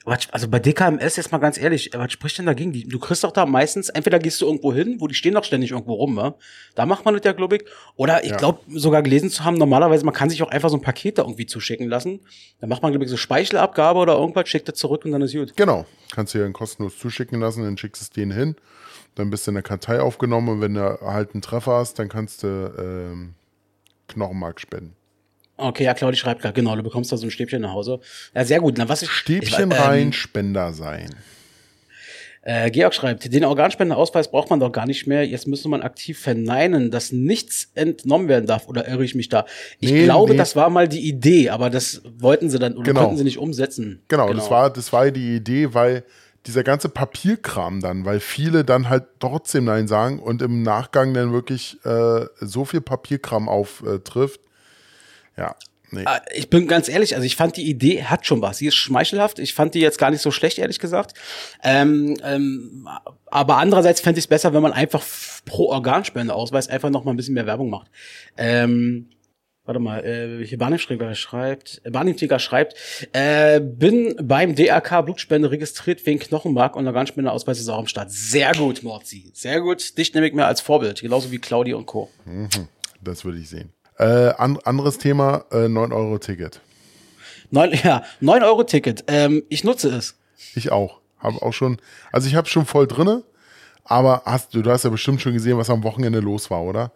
[0.07, 2.71] also bei DKMS jetzt mal ganz ehrlich, was spricht denn dagegen?
[2.89, 5.71] Du kriegst doch da meistens, entweder gehst du irgendwo hin, wo die stehen doch ständig
[5.71, 6.33] irgendwo rum, ne?
[6.75, 7.65] Da macht man das ja, glaube ich.
[7.95, 8.37] Oder ich Ja.
[8.37, 11.23] glaube sogar gelesen zu haben, normalerweise, man kann sich auch einfach so ein Paket da
[11.23, 12.21] irgendwie zuschicken lassen.
[12.59, 15.33] Da macht man, glaube ich, so Speichelabgabe oder irgendwas, schickt das zurück und dann ist
[15.33, 15.55] gut.
[15.55, 15.85] Genau.
[16.13, 18.55] Kannst du dir dann kostenlos zuschicken lassen, dann schickst es denen hin.
[19.15, 22.07] Dann bist du in der Kartei aufgenommen und wenn du halt einen Treffer hast, dann
[22.09, 22.47] kannst du
[22.77, 23.33] ähm,
[24.07, 24.96] Knochenmark spenden.
[25.57, 27.99] Okay, ja, Claudi schreibt gerade, genau, du bekommst da so ein Stäbchen nach Hause.
[28.35, 28.75] Ja, sehr gut.
[28.77, 31.09] Na, was ich, Stäbchen ich, rein, Ähm, Spender sein.
[32.43, 35.25] äh, Georg schreibt, den Organspendeausweis braucht man doch gar nicht mehr.
[35.27, 38.67] Jetzt müsste man aktiv verneinen, dass nichts entnommen werden darf.
[38.67, 39.45] Oder irre ich mich da?
[39.79, 40.37] Ich Nee, glaube, nee.
[40.37, 43.01] das war mal die Idee, aber das wollten sie dann oder Genau.
[43.01, 44.01] konnten sie nicht umsetzen.
[44.07, 46.03] Genau, Das, war, das war die Idee, weil
[46.45, 51.33] dieser ganze Papierkram dann, weil viele dann halt trotzdem Nein sagen und im Nachgang dann
[51.33, 54.39] wirklich äh, so viel Papierkram auftrifft.
[55.37, 55.55] Ja,
[55.91, 56.03] Nee.
[56.05, 58.57] Ah, Ich bin ganz ehrlich, also ich fand die Idee hat schon was.
[58.57, 59.39] Sie ist schmeichelhaft.
[59.39, 61.13] Ich fand die jetzt gar nicht so schlecht, ehrlich gesagt.
[61.63, 62.87] Ähm, ähm,
[63.27, 65.03] aber andererseits fände ich es besser, wenn man einfach
[65.45, 67.89] pro Organspendeausweis einfach noch mal ein bisschen mehr Werbung macht.
[68.35, 69.09] Ähm,
[69.63, 72.75] warte mal, äh, hier Bahnhofsträger schreibt, äh, Bahnhofsträger schreibt,
[73.13, 78.11] äh, bin beim DRK Blutspende registriert wegen Knochenmark und Organspendeausweis ist auch am Start.
[78.11, 79.31] Sehr gut, Morzi.
[79.33, 79.97] Sehr gut.
[79.97, 80.99] Dich nehme ich mir als Vorbild.
[80.99, 82.09] Genauso wie Claudi und Co.
[83.01, 83.71] Das würde ich sehen.
[83.99, 86.61] Äh, an, anderes Thema, äh, 9-Euro-Ticket.
[87.49, 89.03] Neun, ja, 9 Euro Ticket.
[89.07, 90.15] Ähm, ich nutze es.
[90.55, 90.99] Ich auch.
[91.19, 91.77] Habe auch schon,
[92.11, 93.23] also ich habe schon voll drinne,
[93.83, 96.91] aber hast du, du hast ja bestimmt schon gesehen, was am Wochenende los war, oder?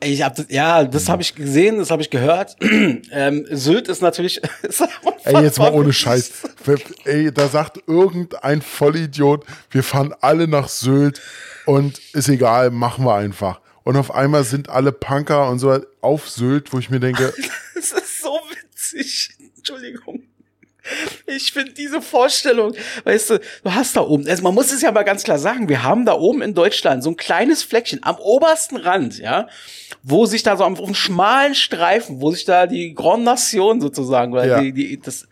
[0.00, 2.56] Ich hab das, ja, das habe ich gesehen, das habe ich gehört.
[2.60, 4.42] ähm, Sylt ist natürlich.
[4.62, 4.82] ist
[5.22, 5.92] Ey, jetzt mal ohne.
[5.92, 6.32] Scheiß.
[7.04, 11.22] Ey, da sagt irgendein Vollidiot, wir fahren alle nach Sylt
[11.64, 13.60] und ist egal, machen wir einfach.
[13.84, 17.32] Und auf einmal sind alle Punker und so auf Sylt, wo ich mir denke,
[17.74, 19.30] Das ist so witzig.
[19.56, 20.22] Entschuldigung.
[21.26, 22.74] Ich finde diese Vorstellung,
[23.04, 25.70] weißt du, du hast da oben, also man muss es ja mal ganz klar sagen,
[25.70, 29.48] wir haben da oben in Deutschland so ein kleines Fleckchen am obersten Rand, ja,
[30.02, 33.80] wo sich da so am, auf einem schmalen Streifen, wo sich da die Grand Nation
[33.80, 34.60] sozusagen, oder Ja.
[34.60, 35.26] die, die, das,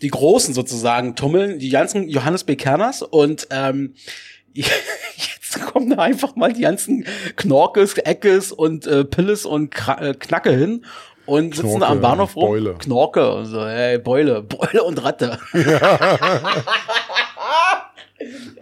[0.00, 3.94] die Großen sozusagen tummeln, die ganzen Johannes Bekerners und ähm,
[5.72, 7.04] kommen da einfach mal die ganzen
[7.36, 10.84] Knorkes, Eckes und äh, Pilles und Kra äh, Knacke hin
[11.26, 12.48] und sitzen Knorke, da am Bahnhof rum.
[12.48, 12.74] Beule.
[12.78, 15.38] Knorke und so, ey, Beule, Beule und Ratte.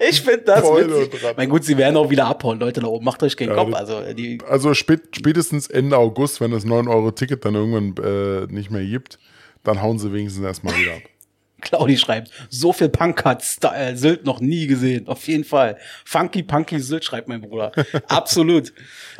[0.09, 1.15] ich finde das Beule witzig.
[1.15, 1.35] und Ratte.
[1.37, 3.05] Mein gut, sie werden auch wieder abhauen, Leute da oben.
[3.05, 3.75] Macht euch keinen Ja, Kopf.
[3.75, 8.85] Also äh, also spät, spätestens Ende August, wenn das 9-Euro-Ticket dann irgendwann äh, nicht mehr
[8.85, 9.19] gibt,
[9.65, 11.03] dann hauen sie wenigstens erstmal wieder ab.
[11.63, 15.09] Claudi schreibt, so viel Punk hat Sta- äh, Sylt noch nie gesehen.
[15.09, 15.79] Auf jeden Fall.
[16.05, 17.73] Funky Punky Sylt, schreibt mein Bruder.
[18.09, 18.73] Absolut.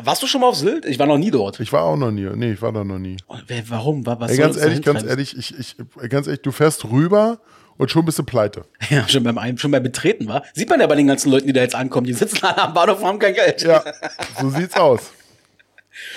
[0.03, 0.85] Warst du schon mal auf Sylt?
[0.85, 1.61] Ich war noch nie dort.
[1.61, 2.29] Ich war auch noch nie.
[2.35, 3.17] Nee, ich war da noch nie.
[3.27, 4.05] Und wer- Warum?
[4.07, 5.77] Wa- Was Ey, ganz ehrlich, ganz ehrlich, ich, ich,
[6.11, 7.41] ganz ehrlich, du fährst rüber
[7.79, 8.65] und schon bist du pleite.
[8.91, 10.43] Ja, schon beim, schon beim Betreten, war.
[10.55, 12.07] Sieht man ja bei den ganzen Leuten, die da jetzt ankommen.
[12.07, 13.63] Die sitzen alle am Bahnhof und haben kein Geld.
[13.63, 13.83] Ja,
[14.41, 15.11] so sieht's aus.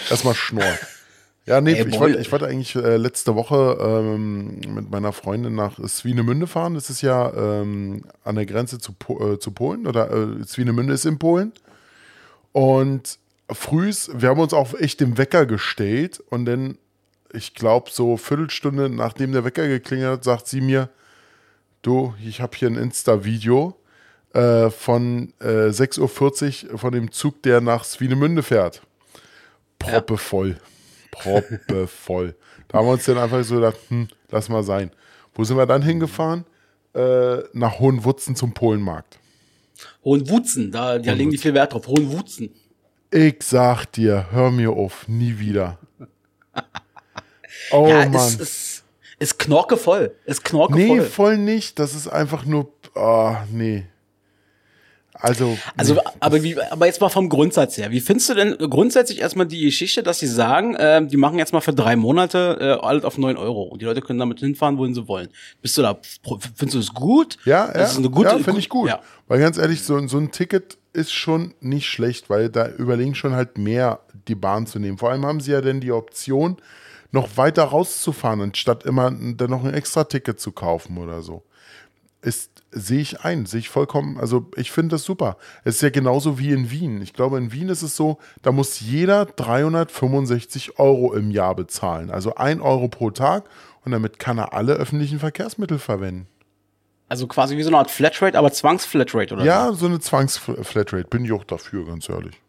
[0.09, 0.77] Erstmal Schnorr.
[1.49, 5.55] Ja, nee, Ey, ich, wollte, ich wollte eigentlich äh, letzte Woche ähm, mit meiner Freundin
[5.55, 6.75] nach Swinemünde fahren.
[6.75, 10.93] Das ist ja ähm, an der Grenze zu, Po- äh, zu Polen oder äh, Swinemünde
[10.93, 11.51] ist in Polen.
[12.51, 13.17] Und
[13.51, 16.77] frühs, wir haben uns auch echt den Wecker gestellt und dann,
[17.33, 20.89] ich glaube, so Viertelstunde nachdem der Wecker geklingelt hat, sagt sie mir,
[21.81, 23.75] du, ich habe hier ein Insta-Video
[24.33, 28.83] äh, von äh, 6.40 Uhr von dem Zug, der nach Swinemünde fährt.
[29.79, 30.57] Proppe voll.
[31.11, 32.35] Proppe voll.
[32.67, 34.91] Da haben wir uns dann einfach so gedacht, hm, lass mal sein.
[35.33, 36.45] Wo sind wir dann hingefahren?
[36.93, 39.19] Äh, nach Hohenwutzen zum Polenmarkt.
[40.03, 41.87] Hohenwutzen, da, da legen die viel Wert drauf.
[41.87, 42.49] Hohenwutzen.
[43.11, 45.77] Ich sag dir, hör mir auf, nie wieder.
[47.71, 48.15] Oh ja, Mann.
[48.15, 48.83] ist, ist,
[49.19, 50.15] ist knorkevoll.
[50.25, 50.97] Ist knorkevoll.
[50.97, 51.77] nee, voll nicht.
[51.77, 52.71] Das ist einfach nur.
[52.95, 53.85] Oh, nee.
[55.21, 55.57] Also.
[55.75, 57.91] Also, nee, aber wie, aber jetzt mal vom Grundsatz her.
[57.91, 61.51] Wie findest du denn grundsätzlich erstmal die Geschichte, dass sie sagen, äh, die machen jetzt
[61.51, 64.77] mal für drei Monate äh, alles auf 9 Euro und die Leute können damit hinfahren,
[64.77, 65.27] wohin sie wollen.
[65.61, 65.99] Bist du da,
[66.55, 67.37] findest du das gut?
[67.43, 68.87] Ja, Das ja, ist eine gute- ja finde ich gut.
[68.89, 69.01] Ja.
[69.27, 73.33] Weil ganz ehrlich, so, so ein Ticket ist schon nicht schlecht, weil da überlegen schon
[73.35, 74.97] halt mehr, die Bahn zu nehmen.
[74.97, 76.57] Vor allem haben sie ja dann die Option,
[77.11, 81.43] noch weiter rauszufahren, anstatt immer dann noch ein extra Ticket zu kaufen oder so.
[82.21, 85.37] Ist, sehe ich ein, sehe ich vollkommen, also ich finde das super.
[85.63, 87.01] Es ist ja genauso wie in Wien.
[87.01, 92.11] Ich glaube, in Wien ist es so, da muss jeder 365 Euro im Jahr bezahlen.
[92.11, 93.45] Also ein Euro pro Tag
[93.85, 96.27] und damit kann er alle öffentlichen Verkehrsmittel verwenden.
[97.07, 101.25] Also quasi wie so eine Art Flatrate, aber Zwangsflatrate oder Ja, so eine Zwangsflatrate bin
[101.25, 102.39] ich auch dafür, ganz ehrlich.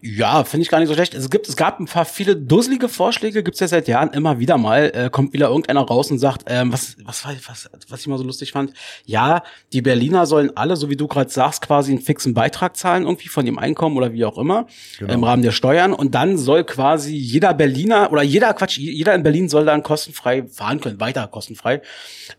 [0.00, 1.14] Ja, finde ich gar nicht so schlecht.
[1.14, 4.58] Es gibt, es gab ein paar viele dusselige Vorschläge, gibt's ja seit Jahren immer wieder
[4.58, 4.92] mal.
[4.94, 8.18] Äh, kommt wieder irgendeiner raus und sagt, ähm, was, was war, was, was ich mal
[8.18, 8.72] so lustig fand.
[9.06, 9.42] Ja,
[9.72, 13.28] die Berliner sollen alle, so wie du gerade sagst, quasi einen fixen Beitrag zahlen, irgendwie
[13.28, 14.66] von ihrem Einkommen oder wie auch immer,
[14.98, 15.12] Genau.
[15.12, 15.92] im Rahmen der Steuern.
[15.92, 20.44] Und dann soll quasi jeder Berliner oder jeder, Quatsch, jeder in Berlin soll dann kostenfrei
[20.48, 21.80] fahren können, weiter kostenfrei.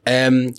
[0.06, 0.54] Ähm,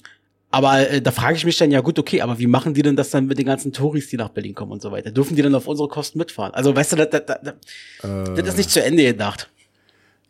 [0.57, 2.97] aber äh, da frage ich mich dann, ja gut, okay, aber wie machen die denn
[2.97, 5.11] das dann mit den ganzen Touris, die nach Berlin kommen und so weiter?
[5.11, 6.55] Dürfen die dann auf unsere Kosten mitfahren?
[6.55, 7.55] Also weißt du, das, das, das,
[8.03, 9.51] das ist nicht zu Ende gedacht.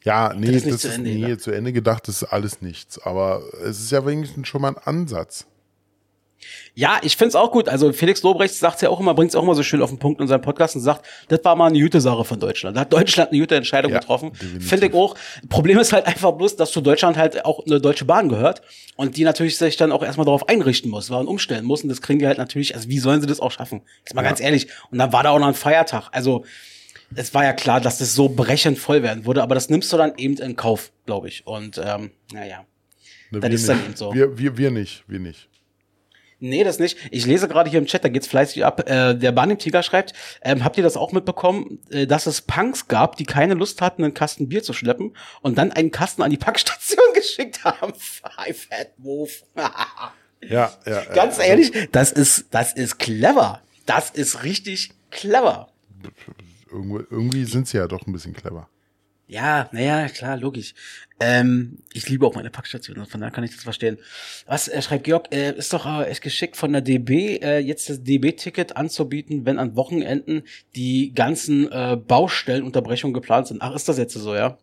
[0.03, 1.41] Ja, nee, Das das ist nicht ist, zu Ende nee, gedacht.
[1.43, 2.99] zu Ende gedacht, das ist alles nichts.
[2.99, 5.47] Aber es ist ja wenigstens schon mal ein Ansatz.
[6.75, 7.69] Ja, ich find's auch gut.
[7.69, 10.21] Also Felix Lobrecht sagt ja auch immer, bringt's auch immer so schön auf den Punkt
[10.21, 12.77] in seinem Podcast und sagt, das war mal eine gute Sache von Deutschland.
[12.77, 14.35] Da hat Deutschland eine gute Entscheidung Ja, getroffen.
[14.35, 15.15] Finde ich auch.
[15.49, 18.61] Problem ist halt einfach bloß, dass zu Deutschland halt auch eine Deutsche Bahn gehört
[18.97, 21.83] und die natürlich sich dann auch erstmal darauf einrichten muss, und umstellen muss.
[21.83, 23.83] Und das kriegen die halt natürlich, also wie sollen sie das auch schaffen?
[24.01, 24.29] Jetzt mal Ja.
[24.29, 24.69] ganz ehrlich.
[24.91, 26.09] Und dann war da auch noch ein Feiertag.
[26.13, 26.45] Also
[27.15, 29.97] es war ja klar, dass das so brechend voll werden würde, aber das nimmst du
[29.97, 31.47] dann eben in Kauf, glaube ich.
[31.47, 32.65] Und ähm, naja.
[33.31, 33.87] Ne, Das wir ist dann nicht.
[33.87, 34.13] eben so.
[34.13, 35.49] Wir, wir, wir nicht, wir nicht.
[36.39, 36.99] Nee, das nicht.
[37.11, 38.89] Ich lese gerade hier im Chat, da geht's fleißig ab.
[38.89, 40.13] Äh, der Barney Tiger schreibt,
[40.43, 44.05] ähm, habt ihr das auch mitbekommen, äh, dass es Punks gab, die keine Lust hatten,
[44.05, 47.95] einen Kasten Bier zu schleppen und dann einen Kasten an die Packstation geschickt haben?
[48.47, 49.31] I fat move.
[50.43, 51.05] Ja, ja.
[51.15, 53.63] Ganz ja, ehrlich, das ist, das ist clever.
[53.87, 55.73] Das ist richtig clever.
[56.71, 58.69] Irgendwie, irgendwie sind sie ja doch ein bisschen clever.
[59.29, 60.75] Ja, naja, klar, logisch.
[61.19, 63.99] Ähm, ich liebe auch meine Packstation, von daher kann ich das verstehen.
[64.47, 67.89] Was äh, schreibt Georg, äh, ist doch äh, echt geschickt von der DB, äh, jetzt
[67.89, 70.43] das DB-Ticket anzubieten, wenn an Wochenenden
[70.77, 73.63] die ganzen äh, Baustellenunterbrechungen geplant sind.
[73.63, 74.59] Ach, ist das jetzt so, ja?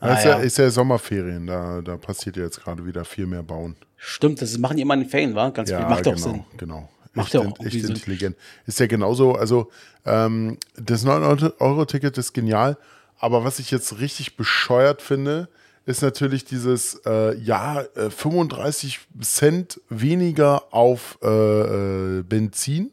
[0.00, 0.30] Ah, ist, ja.
[0.32, 0.36] ja.
[0.38, 3.76] ist ja Sommerferien, da, da passiert ja jetzt gerade wieder viel mehr Bauen.
[3.96, 5.48] Stimmt, das machen die immer in den Ferien, wa?
[5.50, 5.78] Ganz viel.
[5.78, 6.44] Macht genau, doch Sinn.
[6.56, 6.88] Genau.
[7.14, 7.90] Macht ja auch echt irgendwie Sinn.
[7.94, 8.36] intelligent.
[8.66, 9.70] Ist ja genauso, also
[10.04, 12.76] ähm, das 9-Euro-Ticket ist genial,
[13.22, 15.48] aber was ich jetzt richtig bescheuert finde,
[15.86, 22.90] ist natürlich dieses, äh, ja, äh, 35 Cent weniger auf äh, äh, Benzin.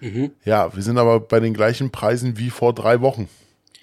[0.00, 0.32] Mhm.
[0.44, 3.28] Ja, wir sind aber bei den gleichen Preisen wie vor drei Wochen.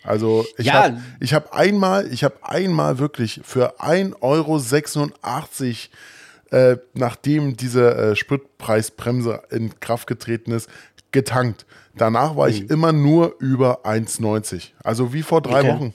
[0.04, 0.84] Also ich Ja.
[0.84, 4.60] habe hab einmal, ich habe einmal wirklich für 1,86 Euro,
[6.52, 10.70] äh, nachdem diese äh, Spritpreisbremse in Kraft getreten ist,
[11.12, 11.66] getankt.
[12.00, 12.54] Danach war Mhm.
[12.54, 14.74] ich immer nur über 1,90.
[14.84, 15.70] Also wie vor drei Okay.
[15.74, 15.94] Wochen.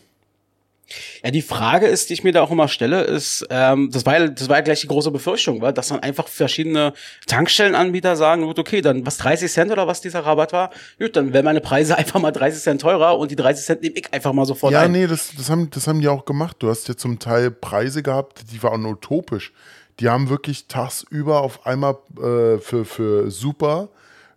[1.24, 4.18] Ja, die Frage ist, die ich mir da auch immer stelle, ist, ähm, das war
[4.20, 6.92] ja, das war ja gleich die große Befürchtung, war, dass dann einfach verschiedene
[7.26, 11.32] Tankstellenanbieter sagen, gut, okay, dann was 30 Cent oder was dieser Rabatt war, gut, dann
[11.32, 14.32] werden meine Preise einfach mal 30 Cent teurer und die 30 Cent nehme ich einfach
[14.34, 14.92] mal sofort Ja, ein.
[14.92, 16.56] nee, das, das, haben, das haben die auch gemacht.
[16.60, 19.52] Du hast ja zum Teil Preise gehabt, die waren utopisch.
[20.00, 23.88] Die haben wirklich tagsüber auf einmal äh, für, für Super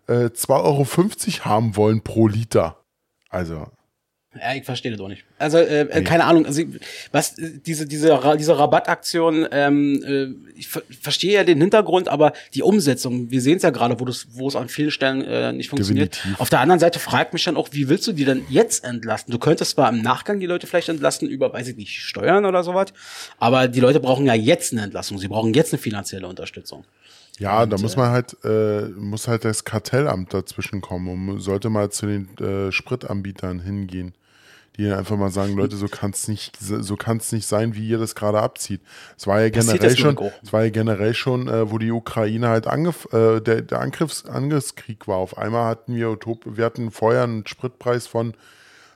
[0.08, 0.50] äh, 2,50
[1.44, 2.84] Euro haben wollen pro Liter.
[3.30, 3.68] Also,
[4.40, 5.24] Ja, ich verstehe das auch nicht.
[5.40, 6.62] Also, äh, äh, keine Ahnung, also,
[7.12, 12.62] was, diese, diese, diese Rabattaktion, ähm, äh, ich ver verstehe ja den Hintergrund, aber die
[12.62, 15.70] Umsetzung, wir sehen es ja gerade, wo, das- wo es an vielen Stellen äh, nicht
[15.70, 16.16] funktioniert.
[16.18, 16.40] Definitiv.
[16.40, 19.32] Auf der anderen Seite fragt mich dann auch, wie willst du die denn jetzt entlasten?
[19.32, 22.64] Du könntest zwar im Nachgang die Leute vielleicht entlasten über, weiß ich nicht, Steuern oder
[22.64, 22.94] sowas,
[23.40, 26.86] aber die Leute brauchen ja jetzt eine Entlastung, sie brauchen jetzt eine finanzielle Unterstützung.
[27.40, 31.92] Ja, da muss man halt, äh, muss halt das Kartellamt dazwischen kommen und sollte mal
[31.92, 34.14] zu den äh, Spritanbietern hingehen.
[34.76, 37.88] Die dann einfach mal sagen, Leute, so kann es nicht, so kann's nicht sein, wie
[37.88, 38.82] ihr das gerade abzieht.
[39.18, 42.68] Es war ja generell schon, es war ja generell schon, äh, wo die Ukraine halt
[42.68, 45.18] angef äh, der, der Angriffs Angriffskrieg war.
[45.18, 48.36] Auf einmal hatten wir Utop wir hatten vorher einen Spritpreis von,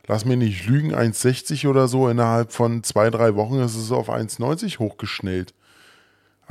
[0.07, 2.09] lass mir nicht lügen, 1,60 oder so.
[2.09, 5.55] Innerhalb von zwei, drei Wochen ist es auf 1,90 hochgeschnellt.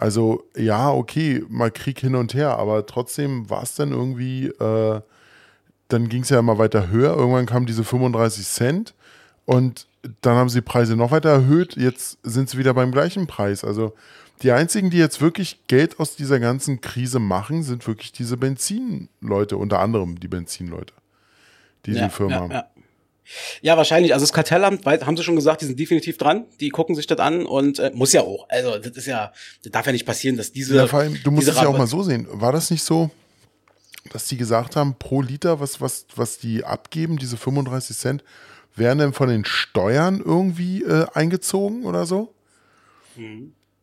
[0.00, 5.02] Also ja, okay, mal Krieg hin und her, aber trotzdem war es dann irgendwie, äh,
[5.88, 7.14] dann ging es ja immer weiter höher.
[7.14, 8.94] Irgendwann kamen diese 35 Cent
[9.44, 9.86] und
[10.22, 11.76] dann haben sie die Preise noch weiter erhöht.
[11.76, 13.62] Jetzt sind sie wieder beim gleichen Preis.
[13.62, 13.92] Also
[14.40, 19.58] die einzigen, die jetzt wirklich Geld aus dieser ganzen Krise machen, sind wirklich diese Benzinleute,
[19.58, 20.94] unter anderem die Benzinleute,
[21.84, 22.52] die die Firma ja, haben.
[22.52, 22.70] ja.
[23.62, 24.12] Ja, wahrscheinlich.
[24.12, 26.46] Also das Kartellamt, haben sie schon gesagt, die sind definitiv dran.
[26.60, 28.48] Die gucken sich das an und äh, muss ja auch.
[28.48, 30.76] Also das ist ja, das darf ja nicht passieren, dass diese.
[30.76, 32.26] Ja, vor allem, du musst es ja auch mal so sehen.
[32.30, 33.10] War das nicht so,
[34.12, 38.24] dass die gesagt haben, pro Liter, was, was, was die abgeben, diese 35 Cent,
[38.74, 42.34] werden denn von den Steuern irgendwie äh, eingezogen oder so?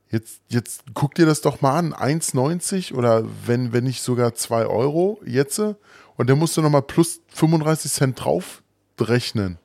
[0.09, 4.65] Jetzt, jetzt guck dir das doch mal an, 1,90 oder wenn, wenn nicht sogar 2
[4.65, 8.63] Euro jetzt und dann musst du nochmal plus 35 Cent drauf
[9.01, 9.57] rechnen.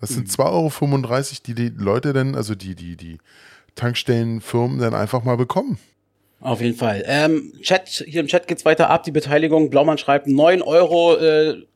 [0.00, 3.18] Das sind 2,35 Euro, die die Leute dann, also die, die, die
[3.74, 5.78] Tankstellenfirmen dann einfach mal bekommen.
[6.40, 7.04] Auf jeden Fall.
[7.06, 9.68] Ähm, Chat, hier im Chat geht's weiter ab, die Beteiligung.
[9.68, 11.66] Blaumann schreibt, 9 Euro äh,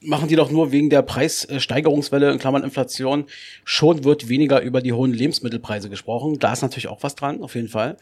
[0.00, 3.26] machen die doch nur wegen der Preissteigerungswelle, in Klammern Inflation.
[3.64, 6.40] Schon wird weniger über die hohen Lebensmittelpreise gesprochen.
[6.40, 7.96] Da ist natürlich auch was dran, auf jeden Fall.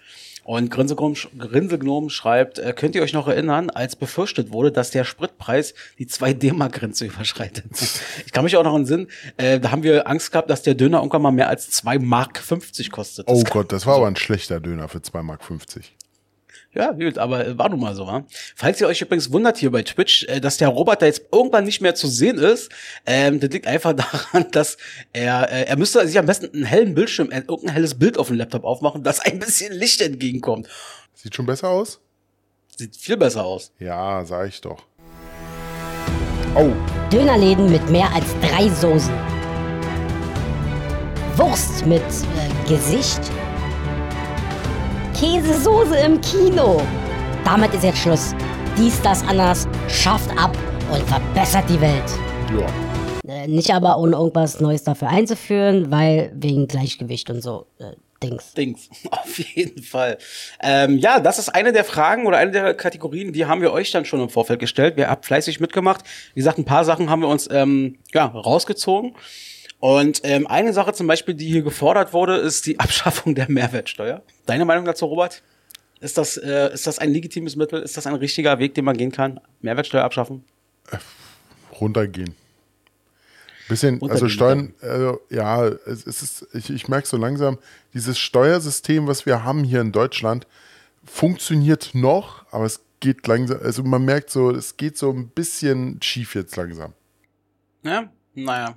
[0.44, 5.74] Und Grinsegnom, schreibt, äh, könnt ihr euch noch erinnern, als befürchtet wurde, dass der Spritpreis
[5.98, 7.64] die 2 D-Mark-Grenze überschreitet?
[8.24, 10.62] ich kann mich auch noch in den Sinn, äh, da haben wir Angst gehabt, dass
[10.62, 13.28] der Döner irgendwann mal mehr als 2 Mark 50 kostet.
[13.28, 15.40] Das Oh Gott, das war aber ein schlechter Döner für 2,50 Mark.
[16.72, 18.24] Ja, gut, aber äh, war nun mal so, wa?
[18.54, 21.80] Falls ihr euch übrigens wundert hier bei Twitch, äh, dass der Roboter jetzt irgendwann nicht
[21.80, 22.70] mehr zu sehen ist,
[23.06, 23.92] ähm, das liegt einfach
[24.32, 24.76] daran, dass
[25.12, 28.28] er, äh, er müsste sich am besten einen hellen Bildschirm, äh, irgendein helles Bild auf
[28.28, 30.68] dem Laptop aufmachen, dass ein bisschen Licht entgegenkommt.
[31.14, 32.00] Sieht schon besser aus?
[32.76, 33.72] Sieht viel besser aus.
[33.80, 34.84] Ja, sag ich doch.
[36.54, 36.70] Oh,
[37.12, 39.14] Dönerläden mit mehr als drei Soßen.
[41.36, 43.20] Wurst mit äh, Gesicht.
[45.20, 46.80] Käsesoße im Kino.
[47.44, 48.34] Damit ist jetzt Schluss.
[48.78, 50.56] Dies, das, anders schafft ab
[50.90, 52.10] und verbessert die Welt.
[52.58, 52.66] ja.
[53.30, 57.92] Äh, nicht aber ohne irgendwas Neues dafür einzuführen, weil wegen Gleichgewicht und so äh,
[58.22, 58.54] Dings.
[58.54, 60.16] Dings, auf jeden Fall.
[60.62, 63.90] Ähm, ja, das ist eine der Fragen oder eine der Kategorien, die haben wir euch
[63.90, 64.96] dann schon im Vorfeld gestellt.
[64.96, 66.02] Wir haben fleißig mitgemacht.
[66.32, 69.14] Wie gesagt, ein paar Sachen haben wir uns ähm, ja, rausgezogen.
[69.80, 74.22] Und ähm, eine Sache zum Beispiel, die hier gefordert wurde, ist die Abschaffung der Mehrwertsteuer.
[74.46, 75.42] Deine Meinung dazu, Robert?
[76.00, 77.82] Ist das, äh, ist das ein legitimes Mittel?
[77.82, 79.40] Ist das ein richtiger Weg, den man gehen kann?
[79.60, 80.44] Mehrwertsteuer abschaffen?
[81.80, 82.34] runtergehen.
[83.68, 87.58] Bisschen, also Steuern, also, ja, es, es ist, ich, ich merke so langsam,
[87.94, 90.46] dieses Steuersystem, was wir haben hier in Deutschland,
[91.04, 96.02] funktioniert noch, aber es geht langsam, also man merkt so, es geht so ein bisschen
[96.02, 96.94] schief jetzt langsam.
[97.84, 98.76] Ja, naja.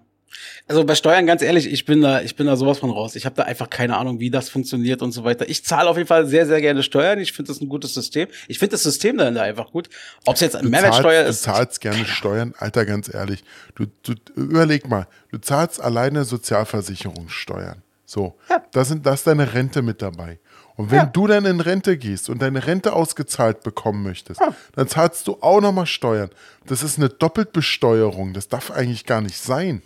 [0.67, 3.15] Also bei Steuern, ganz ehrlich, ich bin da, ich bin da sowas von raus.
[3.15, 5.49] Ich habe da einfach keine Ahnung, wie das funktioniert und so weiter.
[5.49, 7.19] Ich zahle auf jeden Fall sehr, sehr gerne Steuern.
[7.19, 8.27] Ich finde das ein gutes System.
[8.47, 9.89] Ich finde das System dahinter einfach gut.
[10.25, 11.45] Ob es jetzt eine Mehrwertsteuer ist.
[11.45, 13.43] Du zahlst gerne Steuern, Alter, ganz ehrlich.
[13.75, 17.81] Du, du überleg mal, du zahlst alleine Sozialversicherungssteuern.
[18.05, 18.61] So, ja.
[18.71, 20.39] da sind das deine Rente mit dabei.
[20.75, 21.05] Und wenn ja.
[21.05, 24.55] du dann in Rente gehst und deine Rente ausgezahlt bekommen möchtest, ja.
[24.75, 26.29] dann zahlst du auch nochmal Steuern.
[26.65, 28.33] Das ist eine Doppelbesteuerung.
[28.33, 29.83] Das darf eigentlich gar nicht sein.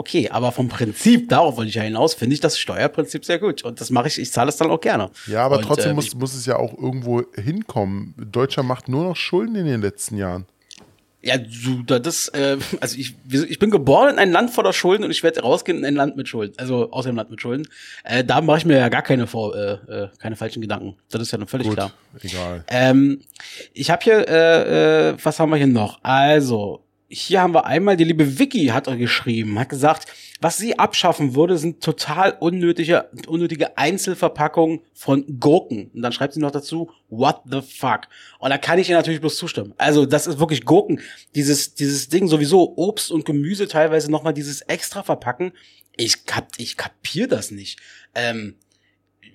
[0.00, 3.64] Okay, aber vom Prinzip, darauf wollte ich ja hinaus, finde ich das Steuerprinzip sehr gut.
[3.64, 5.10] Und das mache ich, ich zahle es dann auch gerne.
[5.26, 8.14] Ja, aber und, trotzdem äh, muss, muss es ja auch irgendwo hinkommen.
[8.16, 10.46] Deutschland macht nur noch Schulden in den letzten Jahren.
[11.20, 15.10] Ja, du, das, äh, also ich, ich bin geboren in ein Land voller Schulden und
[15.10, 17.68] ich werde rausgehen in ein Land mit Schulden, also aus dem Land mit Schulden.
[18.02, 20.96] Äh, da mache ich mir ja gar keine, vor, äh, äh, keine falschen Gedanken.
[21.10, 21.92] Das ist ja noch völlig Gut, klar.
[22.22, 22.64] Egal.
[22.68, 23.20] Ähm,
[23.74, 25.98] ich habe hier, äh, äh, was haben wir hier noch?
[26.02, 30.06] Also, hier haben wir einmal, die liebe Vicky hat geschrieben, hat gesagt,
[30.40, 35.90] was sie abschaffen würde, sind total unnötige, unnötige Einzelverpackungen von Gurken.
[35.92, 38.02] Und dann schreibt sie noch dazu, what the fuck?
[38.38, 39.74] Und da kann ich ihr natürlich bloß zustimmen.
[39.76, 41.00] Also, das ist wirklich Gurken.
[41.34, 45.52] Dieses, dieses Ding sowieso, Obst und Gemüse teilweise nochmal dieses extra verpacken.
[45.96, 47.80] Ich, kap, ich kapier das nicht.
[48.14, 48.54] Ähm,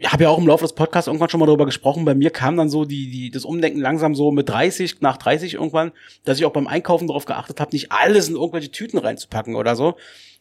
[0.04, 2.06] habe ja auch im Laufe des Podcasts irgendwann schon mal darüber gesprochen.
[2.06, 5.56] Bei mir kam dann so die, die, das Umdenken langsam so mit 30, nach 30
[5.56, 5.92] irgendwann,
[6.24, 9.76] dass ich auch beim Einkaufen darauf geachtet habe, nicht alles in irgendwelche Tüten reinzupacken oder
[9.76, 9.96] so.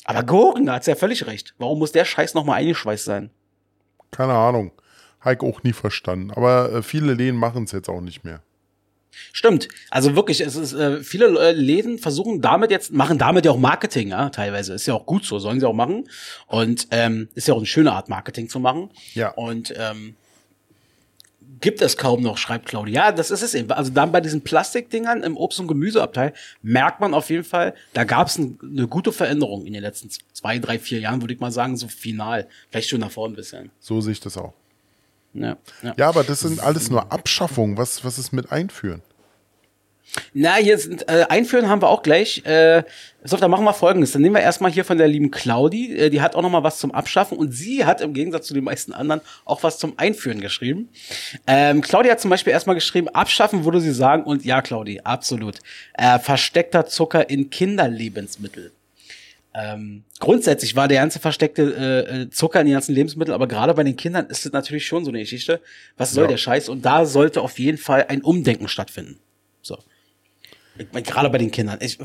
[0.04, 1.54] Aber Gurken, da hat's ja völlig recht.
[1.58, 3.30] Warum muss der Scheiß nochmal eingeschweißt sein?
[4.10, 4.72] Keine Ahnung.
[5.24, 6.30] Heik auch nie verstanden.
[6.30, 8.42] Aber äh, viele Läden machen es jetzt auch nicht mehr.
[9.32, 9.68] Stimmt.
[9.90, 13.58] Also wirklich, es ist äh, viele äh, Läden versuchen damit jetzt machen damit ja auch
[13.58, 16.08] Marketing, ja, teilweise ist ja auch gut so, sollen sie auch machen
[16.46, 18.90] und ähm, ist ja auch eine schöne Art Marketing zu machen.
[19.14, 19.30] Ja.
[19.30, 20.16] Und ähm,
[21.60, 23.06] gibt es kaum noch, schreibt Claudia.
[23.06, 23.70] Ja, das ist es eben.
[23.72, 28.04] Also dann bei diesen Plastikdingern im Obst- und Gemüseabteil merkt man auf jeden Fall, da
[28.04, 31.40] gab es ein, eine gute Veränderung in den letzten zwei, drei, vier Jahren, würde ich
[31.40, 32.48] mal sagen, so final.
[32.70, 33.70] Vielleicht schon davor ein bisschen.
[33.80, 34.52] So sehe ich das auch.
[35.34, 35.94] Ja, ja.
[35.96, 37.76] ja, aber das sind alles nur Abschaffungen.
[37.76, 39.02] Was, was ist mit Einführen?
[40.32, 42.44] Na, hier sind, äh, einführen haben wir auch gleich.
[42.44, 42.84] Äh,
[43.24, 44.12] so, dann machen wir folgendes.
[44.12, 45.96] Dann nehmen wir erstmal hier von der lieben Claudi.
[45.96, 48.54] Äh, die hat auch noch mal was zum Abschaffen und sie hat im Gegensatz zu
[48.54, 50.88] den meisten anderen auch was zum Einführen geschrieben.
[51.46, 55.58] Ähm, Claudi hat zum Beispiel erstmal geschrieben, abschaffen würde sie sagen und ja, Claudi, absolut.
[55.94, 58.72] Äh, versteckter Zucker in Kinderlebensmittel.
[59.56, 63.72] Ähm, grundsätzlich war der ganze versteckte äh, äh, Zucker in den ganzen Lebensmitteln, aber gerade
[63.74, 65.60] bei den Kindern ist es natürlich schon so eine Geschichte.
[65.96, 66.30] Was soll ja.
[66.30, 66.68] der Scheiß?
[66.68, 69.20] Und da sollte auf jeden Fall ein Umdenken stattfinden.
[69.62, 69.78] So.
[70.76, 71.78] Ich mein, gerade bei den Kindern.
[71.80, 71.98] Ich,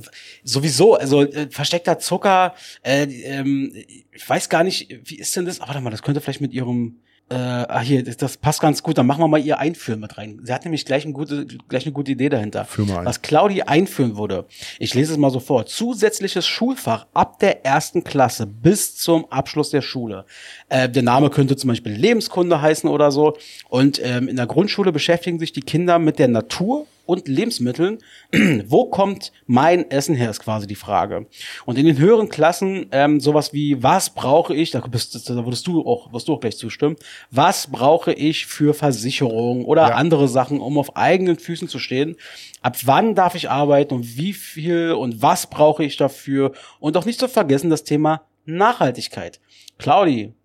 [0.44, 3.74] sowieso, also äh, versteckter Zucker, äh, ähm,
[4.12, 5.60] ich weiß gar nicht, wie ist denn das?
[5.60, 7.00] Aber warte mal, das könnte vielleicht mit ihrem
[7.30, 10.40] äh, ah hier, das, passt ganz gut, dann machen wir mal ihr Einführen mit rein.
[10.44, 12.66] Sie hat nämlich gleich, ein gute, gleich eine gute Idee dahinter.
[12.66, 13.06] Führ mal ein.
[13.06, 14.46] Was Claudi einführen würde.
[14.80, 15.66] Ich lese es mal so vor.
[15.66, 20.26] Zusätzliches Schulfach ab der ersten Klasse bis zum Abschluss der Schule.
[20.70, 23.38] Äh, der Name könnte zum Beispiel Lebenskunde heißen oder so.
[23.70, 27.98] Und ähm, in der Grundschule beschäftigen sich die Kinder mit der Natur und Lebensmitteln.
[28.68, 31.26] Wo kommt mein Essen her, ist quasi die Frage.
[31.66, 35.66] Und in den höheren Klassen ähm, sowas wie, was brauche ich, da, bist, da würdest
[35.66, 36.98] du auch, wirst du auch gleich zustimmen,
[37.32, 39.96] was brauche ich für Versicherung oder ja.
[39.96, 42.16] andere Sachen, um auf eigenen Füßen zu stehen.
[42.62, 46.52] Ab wann darf ich arbeiten und wie viel und was brauche ich dafür?
[46.80, 49.40] Und auch nicht zu vergessen das Thema Nachhaltigkeit.
[49.80, 50.36] Claudi,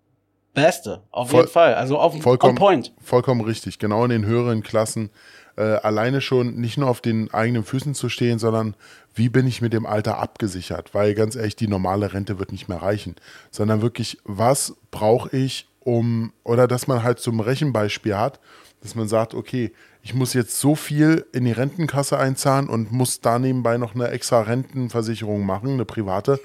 [0.55, 1.75] Beste, auf Voll, jeden Fall.
[1.75, 2.93] Also auf vollkommen, on point.
[3.03, 3.77] Vollkommen richtig.
[3.77, 5.11] Genau in den höheren Klassen
[5.57, 8.75] äh, alleine schon nicht nur auf den eigenen Füßen zu stehen, sondern
[9.13, 10.93] wie bin ich mit dem Alter abgesichert?
[10.93, 13.15] Weil ganz ehrlich, die normale Rente wird nicht mehr reichen,
[13.51, 18.39] sondern wirklich, was brauche ich, um, oder dass man halt zum Rechenbeispiel hat,
[18.81, 23.21] dass man sagt, okay, ich muss jetzt so viel in die Rentenkasse einzahlen und muss
[23.21, 26.39] da nebenbei noch eine extra Rentenversicherung machen, eine private,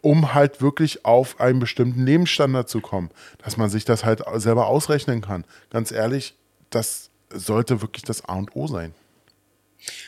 [0.00, 3.10] um halt wirklich auf einen bestimmten Lebensstandard zu kommen,
[3.44, 5.44] dass man sich das halt selber ausrechnen kann.
[5.70, 6.36] Ganz ehrlich,
[6.70, 8.94] das sollte wirklich das A und O sein.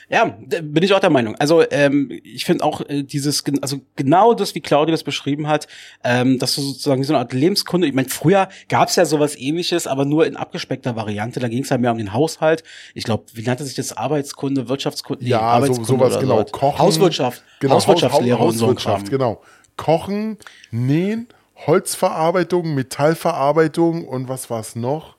[0.08, 1.36] Ja, bin ich auch der Meinung.
[1.36, 5.68] Also ähm, ich finde auch äh, dieses, also genau das, wie Claudia das beschrieben hat,
[6.02, 9.86] ähm, dass du sozusagen so eine Art Lebenskunde, ich meine, früher gab's ja sowas ähnliches,
[9.86, 12.64] aber nur in abgespeckter Variante, da ging's ja mehr um den Haushalt.
[12.94, 13.96] Ich glaube, wie nannte sich das?
[13.96, 15.22] Arbeitskunde, Wirtschaftskunde?
[15.22, 16.38] Nee, Ja, so, Arbeitskunde sowas oder genau.
[16.38, 16.52] sowas.
[16.52, 16.78] Kochen.
[16.80, 17.44] Hauswirtschaft.
[17.60, 19.42] Genau, Hauswirtschaftslehre Haus- und so genau.
[19.76, 20.36] Kochen,
[20.72, 21.28] Nähen,
[21.66, 25.16] Holzverarbeitung, Metallverarbeitung und was war's noch?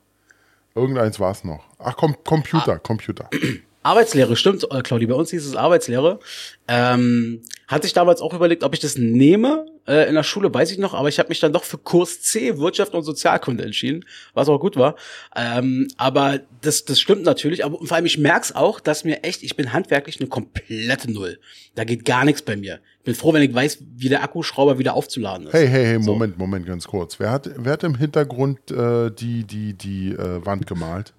[0.75, 1.63] Irgendeins war's noch.
[1.79, 3.29] Ach, Com Computer, Computer.
[3.83, 6.19] Arbeitslehre, stimmt, äh, Claudi, bei uns hieß es Arbeitslehre.
[6.67, 9.65] Ähm, hatte ich damals auch überlegt, ob ich das nehme.
[9.87, 12.21] Äh, in der Schule weiß ich noch, aber ich habe mich dann doch für Kurs
[12.21, 14.05] C, Wirtschaft und Sozialkunde entschieden,
[14.35, 14.95] was auch gut war.
[15.35, 19.41] Ähm, aber das, das stimmt natürlich, aber vor allem ich merk's auch, dass mir echt,
[19.41, 21.39] ich bin handwerklich eine komplette Null.
[21.73, 22.81] Da geht gar nichts bei mir.
[23.03, 25.53] Bin froh, wenn ich weiß, wie der Akkuschrauber wieder aufzuladen ist.
[25.53, 26.13] Hey, hey, hey, So.
[26.13, 27.19] Moment, Moment, ganz kurz.
[27.19, 31.13] Wer hat, wer hat im Hintergrund äh, die, die, die äh, Wand gemalt?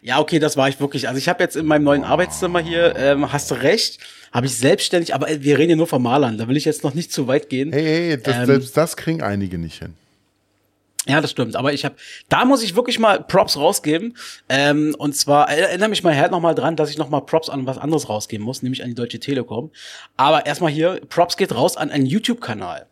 [0.00, 1.08] Ja, okay, das war ich wirklich.
[1.08, 3.98] Also ich habe jetzt in meinem neuen Arbeitszimmer hier, ähm, hast du recht,
[4.32, 6.84] habe ich selbstständig, aber äh, wir reden hier nur vom Malern, da will ich jetzt
[6.84, 7.72] noch nicht zu weit gehen.
[7.72, 9.94] Hey, hey, das, Ähm, selbst das kriegen einige nicht hin.
[11.06, 11.56] Ja, das stimmt.
[11.56, 11.96] Aber ich habe,
[12.28, 14.16] da muss ich wirklich mal Props rausgeben.
[14.48, 17.48] Ähm, und zwar erinnere mich mal Herr noch mal dran, dass ich noch mal Props
[17.48, 19.72] an was anderes rausgeben muss, nämlich an die Deutsche Telekom.
[20.16, 22.86] Aber erstmal hier, Props geht raus an einen YouTube-Kanal.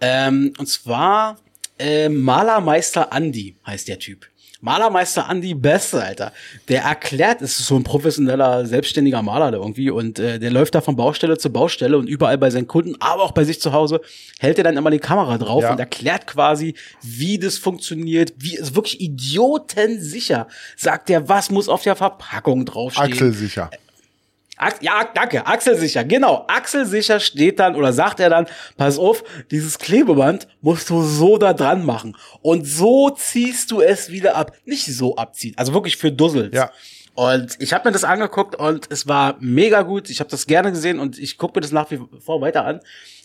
[0.00, 1.38] Ähm, und zwar
[1.78, 4.26] äh, Malermeister Andi heißt der Typ.
[4.60, 6.32] Malermeister Andi Beste, Alter.
[6.68, 10.74] Der erklärt, es ist so ein professioneller, selbstständiger Maler da irgendwie und äh, der läuft
[10.74, 13.72] da von Baustelle zu Baustelle und überall bei seinen Kunden, aber auch bei sich zu
[13.72, 14.00] Hause,
[14.40, 15.72] hält er dann immer die Kamera drauf Ja.
[15.72, 21.82] und erklärt quasi, wie das funktioniert, wie es wirklich idiotensicher sagt er, was muss auf
[21.82, 23.12] der Verpackung draufstehen.
[23.12, 23.70] Axel sicher.
[23.72, 23.78] Ax
[24.80, 26.44] ja, danke, Achselsicher, genau.
[26.48, 28.46] Achselsicher steht dann oder sagt er dann,
[28.76, 32.16] pass auf, dieses Klebeband musst du so da dran machen.
[32.42, 34.52] Und so ziehst du es wieder ab.
[34.64, 36.54] Nicht so abziehen, also wirklich für Dussels.
[36.54, 36.70] Ja.
[37.14, 40.08] Und ich habe mir das angeguckt und es war mega gut.
[40.08, 42.80] Ich habe das gerne gesehen und ich gucke mir das nach wie vor weiter an.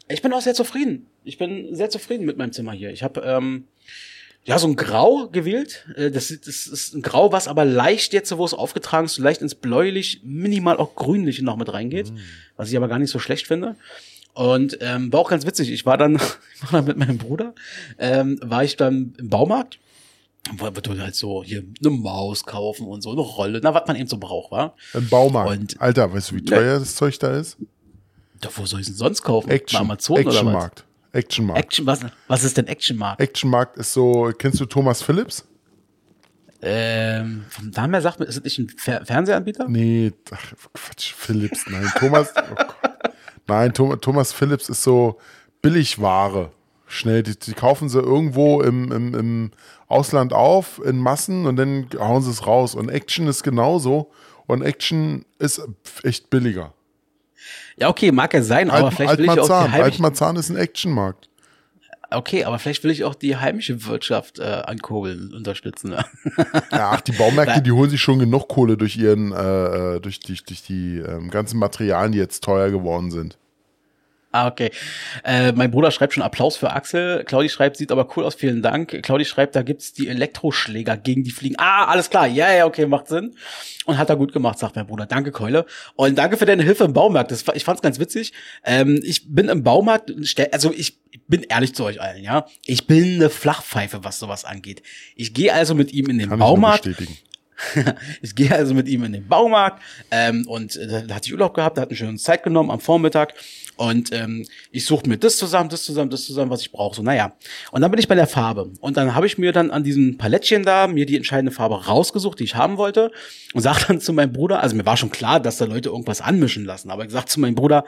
[0.08, 1.06] Ich bin auch sehr zufrieden.
[1.24, 2.92] Ich bin sehr zufrieden mit meinem Zimmer hier.
[2.92, 3.68] Ich habe ähm,
[4.46, 5.86] ja, so ein Grau gewählt.
[5.96, 9.16] Äh, Das, ist- das ist ein Grau, was aber leicht jetzt, wo es aufgetragen ist,
[9.16, 12.12] so leicht ins Bläulich, minimal auch Grünliche noch mit reingeht.
[12.58, 13.76] Was ich aber gar nicht so schlecht finde.
[14.34, 15.72] Und ähm, war auch ganz witzig.
[15.72, 16.16] Ich war dann,
[16.56, 17.54] ich war dann mit meinem Bruder,
[18.00, 19.80] ähm, war ich dann im Baumarkt.
[20.58, 24.08] Wollte halt so hier eine Maus kaufen und so, eine Rolle, na, was man eben
[24.10, 24.76] so braucht, war.
[24.94, 25.52] Im Baumarkt.
[25.52, 27.56] Und- Alter, weißt du, wie teuer das Zeug da ist?
[28.42, 29.50] Da, wo soll ich denn sonst kaufen?
[29.50, 29.78] Action.
[29.78, 30.36] Bei Amazon oder was?
[30.36, 30.84] Actionmarkt.
[31.14, 31.64] Actionmarkt.
[31.64, 33.22] Action, was, was ist denn Actionmarkt?
[33.22, 35.46] Actionmarkt ist so, kennst du Thomas Phillips?
[36.62, 39.68] Ähm, vom Namen her sagt man, ist das nicht ein Fer Fernsehanbieter?
[39.68, 42.64] Nee, ach, Quatsch, Philips, nein, Thomas, oh
[43.48, 45.20] nein, Thomas, Thomas Philips ist so
[45.62, 46.52] Billigware.
[46.88, 49.52] Schnell, die, die kaufen sie irgendwo im, im, im
[49.88, 52.76] Ausland auf, in Massen und dann hauen sie es raus.
[52.76, 54.12] Und Action ist genauso.
[54.46, 55.62] Und Action ist
[56.04, 56.74] echt billiger.
[57.78, 59.72] Ja, okay, mag ja sein, aber Alt, vielleicht will ich auch die Altmarzahn.
[59.72, 61.30] heimische, Altmarzahn ist ein Actionmarkt.
[62.12, 65.92] okay, aber vielleicht will ich auch die heimische Wirtschaft äh, ankurbeln, unterstützen.
[65.92, 66.06] Ne?
[66.72, 70.20] Ja, ach, die Baumärkte, die holen sich schon genug Kohle durch ihren, äh, äh, durch
[70.20, 73.38] die, durch die ähm, ganzen Materialien, die jetzt teuer geworden sind.
[74.34, 74.72] Ah, okay.
[75.24, 77.24] Äh, mein Bruder schreibt schon Applaus für Axel.
[77.24, 79.04] Claudi schreibt, sieht aber cool aus, vielen Dank.
[79.04, 81.54] Claudi schreibt, da gibt's die Elektroschläger gegen die Fliegen.
[81.60, 82.26] Ah, alles klar.
[82.26, 83.36] Ja, ja, okay, macht Sinn.
[83.86, 85.06] Und hat er gut gemacht, sagt mein Bruder.
[85.06, 85.68] Danke, Keule.
[85.96, 87.30] Und danke für deine Hilfe im Baumarkt.
[87.30, 88.34] Das, ich fand's ganz witzig.
[88.64, 90.12] Ähm, ich bin im Baumarkt,
[90.52, 92.48] also ich bin ehrlich zu euch allen, ja.
[92.66, 94.82] Ich bin eine Flachpfeife, was sowas angeht.
[95.16, 96.90] Ich gehe also mit ihm in den Kann Baumarkt.
[98.22, 99.82] ich gehe also mit ihm in den Baumarkt
[100.12, 102.80] ähm, und äh, da hatte ich Urlaub gehabt, da hat eine schöne Zeit genommen am
[102.80, 103.36] Vormittag
[103.76, 106.96] und ähm, ich suche mir das zusammen, das zusammen, das zusammen, was ich brauche.
[106.96, 107.36] So, naja.
[107.72, 108.72] Und dann bin ich bei der Farbe.
[108.82, 112.40] Und dann habe ich mir dann an diesem Palettchen da mir die entscheidende Farbe rausgesucht,
[112.40, 113.12] die ich haben wollte.
[113.54, 116.22] Und sag dann zu meinem Bruder, also mir war schon klar, dass da Leute irgendwas
[116.22, 117.86] anmischen lassen, aber ich sag zu meinem Bruder,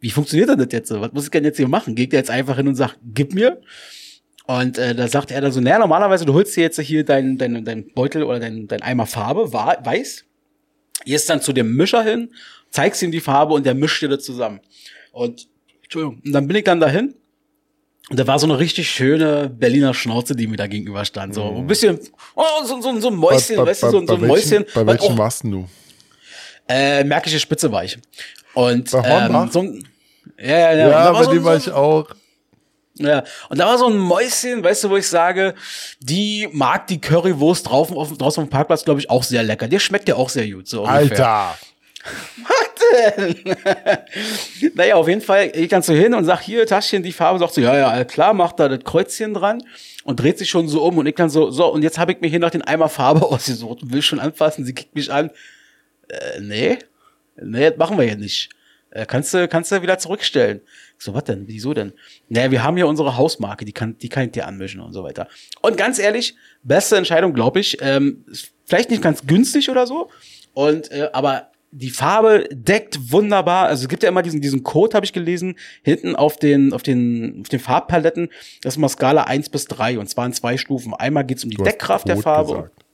[0.00, 0.90] wie funktioniert denn das jetzt?
[0.90, 1.94] Was muss ich denn jetzt hier machen?
[1.94, 3.60] Geht der jetzt einfach hin und sagt, gib mir?
[4.46, 7.36] Und äh, da sagt er dann so, naja, normalerweise, du holst dir jetzt hier deinen
[7.36, 10.24] dein, dein Beutel oder dein, dein Eimer Farbe, weiß,
[11.04, 12.30] gehst dann zu dem Mischer hin,
[12.70, 14.60] zeigst ihm die Farbe und der mischt dir das zusammen.
[15.12, 15.48] Und,
[15.82, 17.14] Entschuldigung, und dann bin ich dann dahin
[18.10, 21.34] und da war so eine richtig schöne Berliner Schnauze, die mir da gegenüber stand.
[21.34, 21.98] So ein bisschen,
[22.34, 24.64] oh, so, so, so ein Mäuschen, Bei- bei- weißt du, so, so ein bei Mäuschen.
[24.74, 25.68] Bei welchem auch- warst denn du?
[26.68, 27.98] äh, Märkische Spitze war ich.
[28.54, 29.44] Und Bei Hornbach?
[29.44, 29.88] ähm, so ein,
[30.38, 30.88] ja, ja, ja.
[30.88, 32.08] da war so, ein- so, auch.
[33.00, 35.54] Ja, und da war so ein Mäuschen, weißt du, wo ich sage,
[36.00, 39.68] die mag die Currywurst drauf, auf, draußen auf dem Parkplatz, glaube ich, auch sehr lecker.
[39.68, 41.28] Der schmeckt ja auch sehr gut, so ungefähr.
[41.28, 41.58] Alter.
[44.74, 47.54] Naja, auf jeden Fall, ich dann so hin und sag, hier, Taschchen, die Farbe, sagt
[47.54, 49.62] so, ja, ja, klar, macht da das Kreuzchen dran
[50.04, 52.20] und dreht sich schon so um und ich dann so, so, und jetzt habe ich
[52.20, 55.30] mir hier noch den Eimer Farbe ausgesucht und will schon anfassen, sie kickt mich an,
[56.08, 56.78] äh, nee.
[57.40, 58.50] Nee, das machen wir ja nicht.
[58.90, 60.60] Äh, kannst du, kannst du wieder zurückstellen.
[60.98, 61.46] So, was denn?
[61.46, 61.92] Wieso denn?
[62.28, 65.04] Naja, wir haben hier unsere Hausmarke, die kann, die kann ich dir anmischen und so
[65.04, 65.28] weiter.
[65.60, 67.78] Und ganz ehrlich, beste Entscheidung, glaube ich.
[67.80, 68.24] Ähm,
[68.64, 70.10] vielleicht nicht ganz günstig oder so.
[70.54, 73.66] Und, äh, aber die Farbe deckt wunderbar.
[73.66, 76.82] Also es gibt ja immer diesen, diesen Code, habe ich gelesen, hinten auf den, auf
[76.82, 78.28] den, auf den Farbpaletten.
[78.62, 80.94] Das ist mal Skala 1 bis 3 und zwar in zwei Stufen.
[80.94, 82.54] Einmal geht's um die Deckkraft der Farbe.
[82.54, 82.84] gesagt.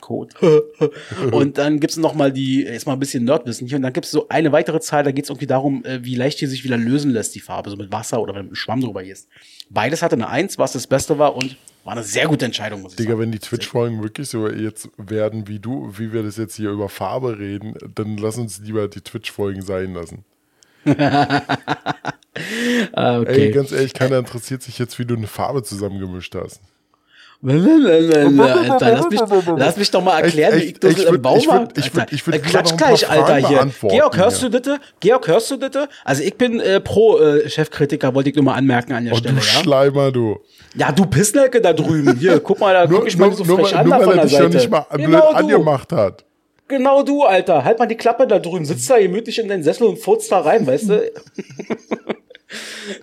[0.00, 0.34] Code.
[1.32, 4.10] und dann gibt's noch mal die, jetzt mal ein bisschen Nerdwissen hier, und dann gibt's
[4.10, 7.10] so eine weitere Zahl, da geht's irgendwie darum, äh, wie leicht die sich wieder lösen
[7.10, 9.28] lässt, die Farbe, so mit Wasser oder wenn du mit einem Schwamm drüber gehst.
[9.70, 12.92] Beides hatte eine Eins, was das Beste war und war eine sehr gute Entscheidung, muss
[12.92, 13.20] ich Digga, sagen.
[13.20, 16.88] wenn die Twitch-Folgen wirklich so jetzt werden wie du, wie wir das jetzt hier über
[16.88, 20.24] Farbe reden, dann lass uns lieber die Twitch-Folgen sein lassen.
[22.94, 23.50] Ah, Ey, okay.
[23.52, 26.60] ganz ehrlich, keiner interessiert sich jetzt, wie du eine Farbe zusammengemischt hast.
[27.46, 29.20] Alter, lass mich,
[29.56, 31.76] lass mich doch mal erklären, Echt, wie ich das echt, ich im Baumarkt.
[31.78, 33.68] ich würd- ich würd- ich würd Klatsch gleich, Alter, hier.
[33.90, 34.78] Georg, hörst du das?
[35.00, 35.88] Georg, hörst du das?
[36.04, 39.16] Also ich bin äh, pro äh, Chefkritiker, wollte ich nur mal anmerken an der Oh,
[39.16, 39.46] Stelle, du ja.
[39.46, 40.38] Schleimer, du.
[40.74, 42.16] Ja, du Pissnelke da drüben.
[42.18, 44.04] Hier, guck mal, da guck ich mal so nur, frech nur, an nur da weil
[44.04, 44.44] von er der dich Seite.
[44.44, 45.36] noch nicht mal blöd genau du.
[45.36, 46.24] angemacht hat.
[46.66, 47.62] Genau du, Alter.
[47.62, 48.64] Halt mal die Klappe da drüben.
[48.64, 51.02] Sitzt da gemütlich in deinen Sessel und furzt da rein, weißt du?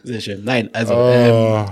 [0.03, 0.41] Sehr schön.
[0.43, 1.65] Nein, also, ähm,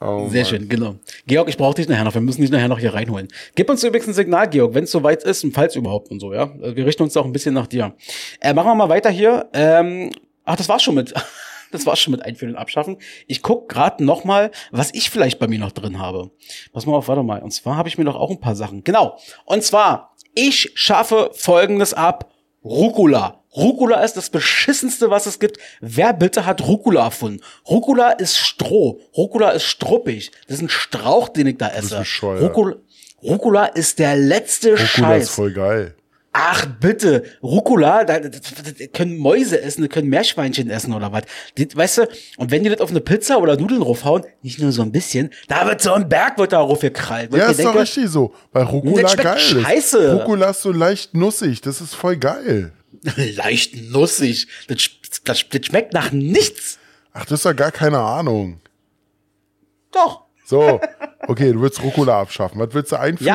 [0.00, 0.50] Oh, sehr Mann.
[0.50, 0.94] schön, genau.
[1.26, 2.14] Georg, ich brauche dich nachher noch.
[2.14, 3.28] Wir müssen dich nachher noch hier reinholen.
[3.54, 6.32] Gib uns übrigens ein Signal, Georg, wenn es soweit ist und falls überhaupt und so,
[6.32, 6.52] ja.
[6.58, 7.94] Wir richten uns auch ein bisschen nach dir.
[8.40, 9.48] Äh, machen wir mal weiter hier.
[9.52, 10.10] Ähm,
[10.44, 11.14] ach, das war's schon mit.
[11.70, 12.98] Das war's schon mit Einführen und Abschaffen.
[13.26, 16.30] Ich guck gerade noch mal, was ich vielleicht bei mir noch drin habe.
[16.72, 17.42] Pass mal auf, warte mal.
[17.42, 18.84] Und zwar habe ich mir doch auch ein paar Sachen.
[18.84, 19.18] Genau.
[19.44, 22.30] Und zwar, ich schaffe Folgendes ab.
[22.64, 23.40] Rucola.
[23.56, 25.58] Rucola ist das beschissenste, was es gibt.
[25.80, 27.40] Wer bitte hat Rucola erfunden?
[27.68, 29.00] Rucola ist Stroh.
[29.16, 30.32] Rucola ist struppig.
[30.48, 32.04] Das ist ein Strauch, den ich da esse.
[32.22, 32.76] Rucola,
[33.22, 35.22] Rucola ist der letzte Rucola Scheiß.
[35.24, 35.94] ist voll geil.
[36.36, 41.22] Ach bitte, Rucola, da, da, da können Mäuse essen, da können Meerschweinchen essen oder was.
[41.76, 42.08] Weißt du,
[42.38, 45.30] und wenn die das auf eine Pizza oder Nudeln raufhauen, nicht nur so ein bisschen,
[45.46, 47.32] da wird so ein Berg wird da raufgekrallt.
[47.32, 48.34] Ja, ist mir doch denke, richtig so.
[48.50, 49.62] Weil Rucola Das schmeckt geil ist.
[49.62, 50.12] scheiße.
[50.18, 51.60] Rucola ist so leicht nussig.
[51.60, 52.72] Das ist voll geil.
[53.36, 54.48] Leicht nussig.
[54.66, 54.78] Das,
[55.24, 56.80] das, das schmeckt nach nichts.
[57.12, 58.60] Ach, das ist ja gar keine Ahnung.
[59.92, 60.22] Doch.
[60.44, 60.80] So,
[61.28, 62.58] okay, du willst Rucola abschaffen.
[62.58, 63.26] Was willst du einführen?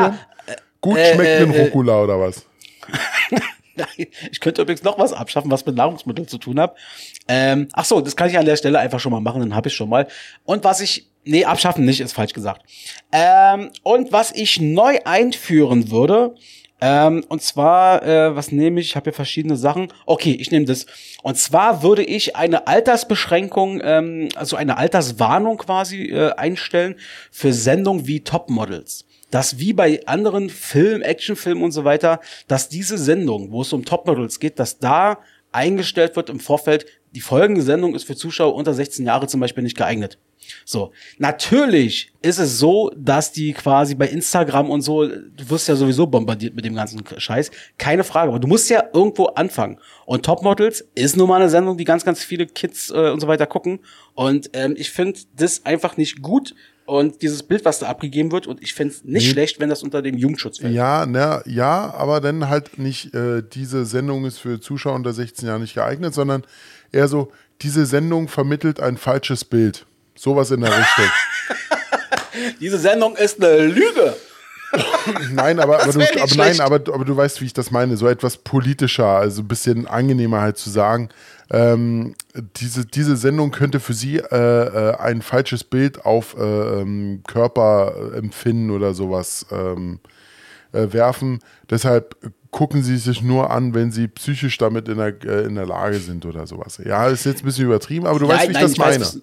[0.48, 2.46] Ja, Gut äh, schmeckenden äh, äh, Rucola oder was?
[3.76, 6.76] Nein, ich könnte übrigens noch was abschaffen, was mit Nahrungsmitteln zu tun hat.
[7.28, 9.70] Ähm, ach so, das kann ich an der Stelle einfach schon mal machen, dann habe
[9.70, 10.08] ich schon mal.
[10.44, 12.64] Und was ich, nee, abschaffen nicht, ist falsch gesagt.
[13.12, 16.36] Ähm, und was ich neu einführen würde,
[16.82, 18.88] ähm, und zwar, äh, was nehme ich?
[18.88, 19.92] Ich habe hier verschiedene Sachen.
[20.06, 20.86] Okay, ich nehme das.
[21.24, 26.96] Und zwar würde ich eine Altersbeschränkung, ähm, also eine Alterswarnung quasi äh, einstellen
[27.32, 32.98] für Sendungen wie Topmodels dass wie bei anderen Filmen, Actionfilmen und so weiter, dass diese
[32.98, 35.20] Sendung, wo es um Topmodels geht, dass da
[35.52, 39.64] eingestellt wird im Vorfeld, die folgende Sendung ist für Zuschauer unter 16 Jahre zum Beispiel
[39.64, 40.20] nicht geeignet.
[40.66, 45.76] So, natürlich ist es so, dass die quasi bei Instagram und so, du wirst ja
[45.76, 49.80] sowieso bombardiert mit dem ganzen Scheiß, keine Frage, aber du musst ja irgendwo anfangen.
[50.06, 53.28] Und Topmodels ist nun mal eine Sendung, die ganz, ganz viele Kids äh, und so
[53.28, 53.80] weiter gucken.
[54.16, 56.56] Und ähm, ich finde das einfach nicht gut.
[56.90, 59.32] Und dieses Bild, was da abgegeben wird, und ich finde es nicht Nee.
[59.34, 60.74] schlecht, wenn das unter dem Jugendschutz fällt.
[60.74, 65.48] Ja, na, ja, aber dann halt nicht, äh, diese Sendung ist für Zuschauer unter 16
[65.48, 66.44] Jahren nicht geeignet, sondern
[66.92, 67.32] eher so,
[67.62, 69.86] diese Sendung vermittelt ein falsches Bild.
[70.16, 71.06] Sowas in der Richtung.
[72.60, 74.16] Diese Sendung ist eine Lüge.
[75.32, 77.98] Nein, aber, aber, du, aber, nein aber, aber du weißt, wie ich das meine.
[77.98, 81.10] So etwas politischer, also ein bisschen angenehmer halt zu sagen.
[81.52, 82.16] Ähm,
[82.58, 86.42] diese, diese Sendung könnte für sie äh, äh, ein falsches Bild auf äh,
[86.82, 90.00] ähm, Körperempfinden oder sowas ähm,
[90.72, 91.40] äh, werfen.
[91.70, 92.16] Deshalb
[92.52, 95.98] gucken sie sich nur an, wenn sie psychisch damit in der, äh, in der Lage
[96.00, 96.80] sind oder sowas.
[96.84, 99.02] Ja, ist jetzt ein bisschen übertrieben, aber du weißt, wie ich das weiß, meine.
[99.02, 99.20] was-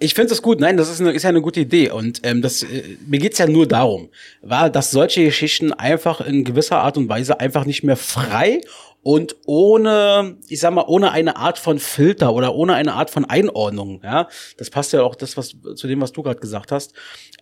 [0.00, 0.60] ich finde das gut.
[0.60, 1.90] Nein, das ist, eine, ist ja eine gute Idee.
[1.90, 4.10] Und ähm, das, äh, mir geht's ja nur darum,
[4.42, 8.60] war, dass solche Geschichten einfach in gewisser Art und Weise einfach nicht mehr frei
[9.02, 13.24] und ohne, ich sag mal, ohne eine Art von Filter oder ohne eine Art von
[13.24, 14.28] Einordnung, ja,
[14.58, 16.92] das passt ja auch das, was zu dem, was du gerade gesagt hast,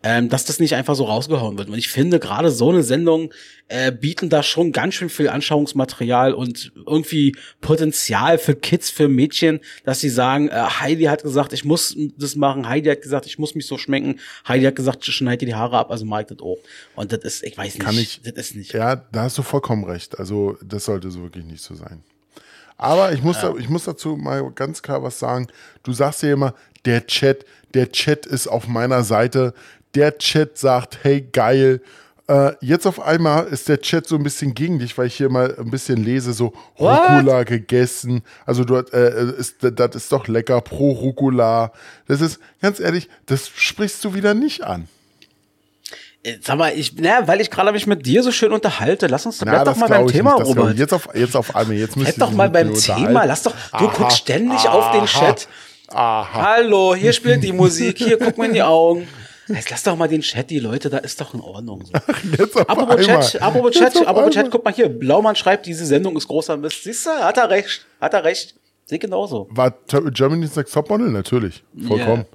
[0.02, 1.68] ähm, dass das nicht einfach so rausgehauen wird.
[1.68, 3.32] Und ich finde, gerade so eine Sendung
[3.68, 9.58] äh, bieten da schon ganz schön viel Anschauungsmaterial und irgendwie Potenzial für Kids, für Mädchen,
[9.84, 13.38] dass sie sagen, äh, Heidi hat gesagt, ich muss das machen, Heidi hat gesagt, ich
[13.38, 16.38] muss mich so schmecken, Heidi hat gesagt, schneid dir die Haare ab, also ich das
[16.40, 16.58] auch.
[16.94, 18.72] Und das ist, ich weiß nicht, Kann ich- das ist nicht.
[18.72, 20.18] Ja, da hast du vollkommen recht.
[20.18, 22.02] Also, das sollte so wirklich nicht so sein.
[22.78, 25.46] Aber ich muss, da, ich muss dazu mal ganz klar was sagen.
[25.82, 27.44] Du sagst ja immer, der Chat,
[27.74, 29.54] der Chat ist auf meiner Seite.
[29.94, 31.80] Der Chat sagt, hey, geil.
[32.28, 35.30] Äh, jetzt auf einmal ist der Chat so ein bisschen gegen dich, weil ich hier
[35.30, 37.00] mal ein bisschen lese, so What?
[37.08, 38.22] Rucola gegessen.
[38.44, 41.72] Also du hast, äh, ist, das ist doch lecker, pro Rucola.
[42.08, 44.88] Das ist, ganz ehrlich, das sprichst du wieder nicht an.
[46.40, 49.40] Sag mal, ich, na, weil ich gerade mich mit dir so schön unterhalte, lass uns
[49.44, 50.46] Na, doch mal beim Thema, nicht.
[50.46, 50.76] Robert.
[50.76, 53.88] Jetzt auf, jetzt auf einmal, jetzt müsst Bleib doch mal beim Thema, lass doch, du
[53.88, 55.48] guckst ständig auf den Chat.
[55.88, 56.56] Aha.
[56.56, 59.06] Hallo, hier spielt die Musik, hier guck mir in die Augen.
[59.48, 61.84] Jetzt lass doch mal den Chat, die Leute, da ist doch in Ordnung.
[61.84, 61.92] So.
[62.36, 63.20] Jetzt auf Apropos einmal.
[63.22, 66.26] Chat, apropos Jetzt Chat, auf apropos Chat, guck mal hier, Blaumann schreibt, diese Sendung ist
[66.26, 66.82] großer Mist.
[66.82, 68.56] Siehst du, hat er recht, hat er recht.
[68.84, 69.48] Sehe genauso.
[69.50, 69.72] War
[70.12, 71.10] Germany's Next Topmodel?
[71.10, 71.62] Natürlich.
[71.86, 72.22] Vollkommen.
[72.22, 72.26] Yeah.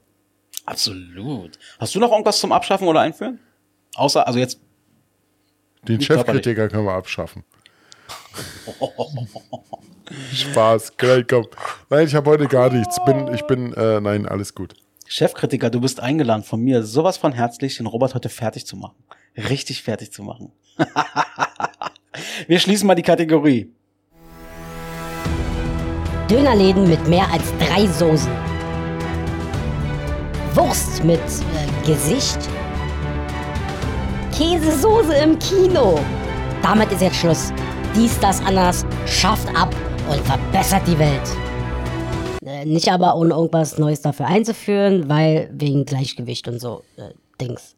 [0.65, 1.57] Absolut.
[1.79, 3.39] Hast du noch irgendwas zum Abschaffen oder Einführen?
[3.95, 4.59] Außer, also jetzt,
[5.87, 7.43] Den Chefkritiker können wir abschaffen.
[10.33, 11.47] Spaß, gleich komm.
[11.89, 13.03] Nein, ich habe heute gar nichts.
[13.05, 14.73] Bin, ich bin, äh, nein, alles gut.
[15.07, 18.95] Chefkritiker, du bist eingeladen von mir, sowas von herzlich, den Robert heute fertig zu machen.
[19.35, 20.51] Richtig fertig zu machen.
[22.47, 23.73] Wir schließen mal die Kategorie.
[26.29, 28.31] Dönerläden mit mehr als drei Soßen.
[30.53, 32.39] Wurst mit äh, Gesicht.
[34.41, 35.99] Käsesoße im Kino.
[36.63, 37.53] Damit ist jetzt Schluss.
[37.95, 39.69] Dies, das, anders schafft ab
[40.09, 41.21] und verbessert die Welt.
[42.43, 47.75] Äh, nicht aber ohne irgendwas Neues dafür einzuführen, weil wegen Gleichgewicht und so äh, Dings.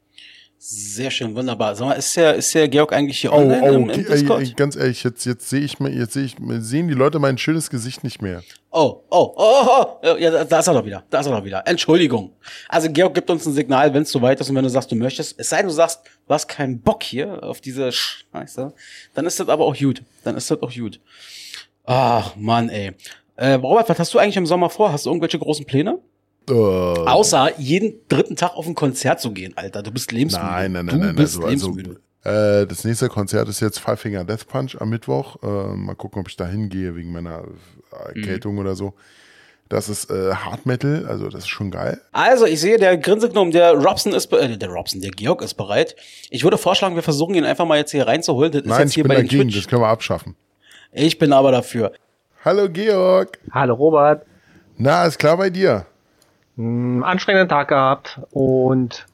[0.66, 1.76] Sehr schön, wunderbar.
[1.76, 4.42] Sag mal, ist der, ist der Georg eigentlich hier Oh, online oh, im, im Discord?
[4.44, 7.38] ey, ganz ehrlich, jetzt, jetzt sehe ich mir, jetzt sehe ich, sehen die Leute mein
[7.38, 8.44] schönes Gesicht nicht mehr.
[8.72, 11.34] Oh, oh, oh, oh, oh, ja, da- da ist er doch wieder, da ist er
[11.38, 11.64] doch wieder.
[11.68, 12.32] Entschuldigung.
[12.70, 14.96] Also Georg gibt uns ein Signal, wenn es soweit ist und wenn du sagst, du
[14.96, 18.72] möchtest, es sei denn, du sagst, du hast keinen Bock hier auf diese Scheiße,
[19.16, 20.02] dann ist das aber auch gut.
[20.24, 21.02] Dann ist das auch gut.
[21.84, 22.94] Ach, Mann, ey.
[23.36, 24.94] Äh, Robert, was hast du eigentlich im Sommer vor?
[24.94, 26.00] Hast du irgendwelche großen Pläne?
[26.50, 29.82] Äh, Außer jeden dritten Tag auf ein Konzert zu gehen, Alter.
[29.84, 30.46] Du bist lebensmüde.
[30.46, 31.16] nein, nein, du nein, nein.
[31.16, 32.00] bist Also, also, lebensmüde.
[32.24, 35.38] äh, das nächste Konzert ist jetzt Five Finger Death Punch am Mittwoch.
[35.42, 37.44] Äh, mal gucken, ob ich da hingehe wegen meiner
[38.08, 38.94] Erkältung oder so.
[39.70, 42.00] Das ist äh, Hard Metal, also das ist schon geil.
[42.12, 45.96] Also, ich sehe, der Grinsegnom, der Robson ist, äh, der Robson, der Georg ist bereit.
[46.30, 48.52] Ich würde vorschlagen, wir versuchen ihn einfach mal jetzt hier reinzuholen.
[48.52, 50.36] Das ist Nein, jetzt ich hier bin bei den dagegen, das können wir abschaffen.
[50.92, 51.94] Ich bin aber dafür.
[52.46, 53.40] Hallo Georg.
[53.52, 54.26] Hallo Robert.
[54.78, 55.86] Na, ist klar bei dir?
[56.58, 59.06] Einen anstrengenden Tag gehabt und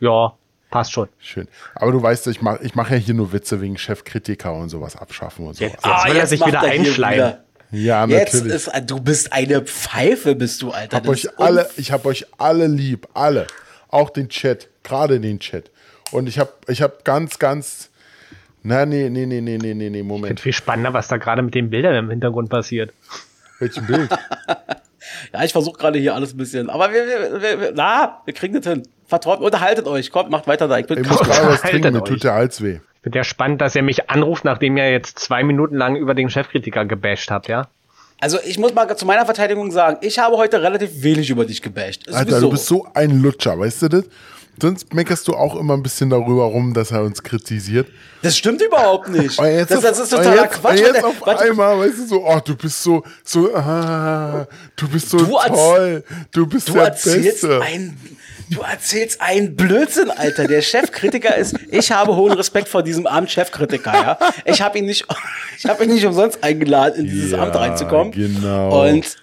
[0.00, 0.34] ja,
[0.70, 1.08] passt schon.
[1.18, 1.46] Schön.
[1.74, 4.96] Aber du weißt, ich mache ich mach ja hier nur Witze wegen Chefkritiker und sowas
[4.96, 5.64] abschaffen und so.
[5.64, 7.34] Jetzt, jetzt will er sich wieder er einschleimen.
[7.72, 8.54] Ja, Jetzt natürlich.
[8.54, 10.98] ist, du bist eine Pfeife, bist du, Alter.
[10.98, 13.46] hab euch alle, ich habe euch alle lieb, alle.
[13.88, 15.70] Auch den Chat, gerade den Chat.
[16.12, 17.90] Und ich habe ich hab ganz, ganz.
[18.62, 20.26] Na, nee, nee, nee, nee, nee, nee, nee, Ich Moment.
[20.28, 22.92] finde viel spannender, was da gerade mit den Bildern im Hintergrund passiert.
[23.58, 24.10] Welchen Bild?
[25.32, 26.70] Ja, ich versuche gerade hier alles ein bisschen.
[26.70, 28.82] Aber wir, wir, wir, na, wir kriegen das hin.
[29.06, 30.10] Vertraut, unterhaltet euch.
[30.10, 30.78] Kommt, macht weiter da.
[30.78, 32.08] Ich bin Ich muss gerade was trinken, mir euch.
[32.08, 32.80] tut der Hals weh.
[32.96, 36.14] Ich finde ja spannend, dass er mich anruft, nachdem ihr jetzt zwei Minuten lang über
[36.14, 37.68] den Chefkritiker gebasht habt, ja?
[38.18, 41.60] Also, ich muss mal zu meiner Verteidigung sagen, ich habe heute relativ wenig über dich
[41.60, 42.08] gebasht.
[42.08, 42.40] Alter, sowieso.
[42.40, 44.04] du bist so ein Lutscher, weißt du das?
[44.60, 47.86] Sonst meckerst du auch immer ein bisschen darüber rum, dass er uns kritisiert.
[48.22, 49.38] Das stimmt überhaupt nicht.
[49.38, 50.78] Das, auf, das ist totaler jetzt, Quatsch.
[50.80, 51.44] Jetzt auf warte.
[51.44, 54.46] einmal, weißt du, so, oh, du bist so, so, ah,
[54.76, 57.60] du bist so Du toll, du bist Du der erzählst Beste.
[57.60, 57.96] ein,
[58.50, 60.46] du erzählst einen Blödsinn, Alter.
[60.46, 64.18] Der Chefkritiker ist, ich habe hohen Respekt vor diesem armen Chefkritiker, ja.
[64.46, 65.06] Ich habe ihn nicht,
[65.58, 68.10] ich habe ihn nicht umsonst eingeladen, in dieses Ja, Amt reinzukommen.
[68.12, 68.88] genau.
[68.88, 69.16] Und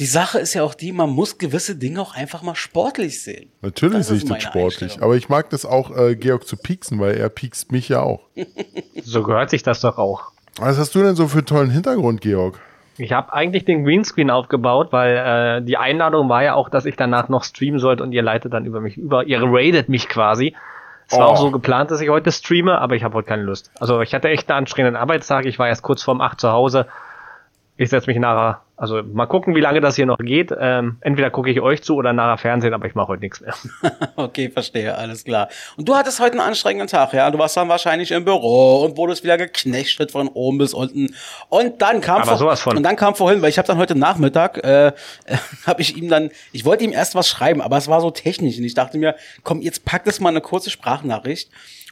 [0.00, 3.52] die Sache ist ja auch die, man muss gewisse Dinge auch einfach mal sportlich sehen.
[3.62, 6.98] Natürlich Das sehe ich das sportlich, aber ich mag das auch, äh, Georg zu pieksen,
[6.98, 8.22] weil er piekst mich ja auch.
[9.02, 10.32] So gehört sich das doch auch.
[10.58, 12.58] Was hast du denn so für einen tollen Hintergrund, Georg?
[12.98, 15.16] Ich habe eigentlich den Greenscreen aufgebaut, weil
[15.60, 18.52] äh, die Einladung war ja auch, dass ich danach noch streamen sollte und ihr leitet
[18.52, 19.24] dann über mich über.
[19.24, 20.54] Ihr rated mich quasi.
[21.08, 21.32] Es war Oh.
[21.32, 23.70] auch so geplant, dass ich heute streame, aber ich habe heute keine Lust.
[23.80, 25.46] Also ich hatte echt einen anstrengenden Arbeitstag.
[25.46, 26.86] Ich war erst kurz vorm 8 zu Hause.
[27.80, 30.52] Ich setze mich nachher, also mal gucken, wie lange das hier noch geht.
[30.60, 33.54] Ähm, entweder gucke ich euch zu oder nachher Fernsehen, aber ich mache heute nichts mehr.
[34.16, 35.48] Okay, verstehe, alles klar.
[35.78, 37.30] Und du hattest heute einen anstrengenden Tag, ja?
[37.30, 41.14] Du warst dann wahrscheinlich im Büro und wurdest wieder geknechtet von oben bis unten.
[41.48, 42.76] Und dann kam Aber sowas von.
[42.76, 44.92] und dann kam vorhin, weil ich habe dann heute Nachmittag, äh,
[45.66, 48.58] habe ich ihm dann, ich wollte ihm erst was schreiben, aber es war so technisch
[48.58, 51.50] und ich dachte mir, komm, jetzt pack das mal eine kurze Sprachnachricht.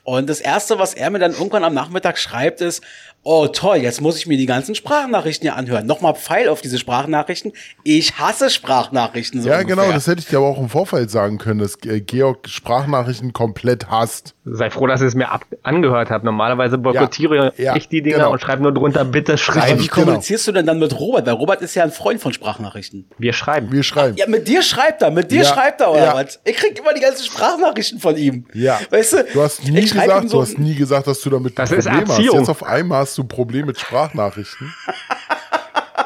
[0.09, 2.83] Und das erste, was er mir dann irgendwann am Nachmittag schreibt, ist,
[3.31, 5.85] oh toll, jetzt muss ich mir die ganzen Sprachnachrichten hier anhören.
[5.85, 7.53] Nochmal Pfeil auf diese Sprachnachrichten.
[7.85, 9.77] Ich hasse Sprachnachrichten so Ja, ungefähr.
[9.77, 13.35] genau, das hätte ich dir aber auch im Vorfeld sagen können, dass äh, Georg Sprachnachrichten
[13.35, 14.35] komplett hasst.
[14.47, 16.25] Sei froh, dass ich es mir ab angehört habe.
[16.25, 18.33] Normalerweise boykottiere Ja, ja, ich die Dinger genau.
[18.33, 19.79] und schreibe nur drunter, bitte Aber schreiben.
[19.81, 20.05] wie genau.
[20.07, 21.27] kommunizierst du denn dann mit Robert?
[21.27, 23.11] Weil Robert ist ja ein Freund von Sprachnachrichten.
[23.19, 23.71] Wir schreiben.
[23.71, 24.17] Wir schreiben.
[24.17, 26.15] Ja, mit dir schreibt er, mit dir Ja, schreibt er, oder ja.
[26.15, 26.41] was?
[26.47, 28.47] Ich krieg immer die ganzen Sprachnachrichten von ihm.
[28.55, 28.81] Ja.
[28.89, 29.25] Weißt du?
[29.35, 31.85] Du hast nie gesagt, so, du hast nie gesagt, dass du damit Das ein ist
[31.87, 32.19] Problem hast.
[32.39, 34.73] Jetzt auf einmal hast du ein Problem mit Sprachnachrichten.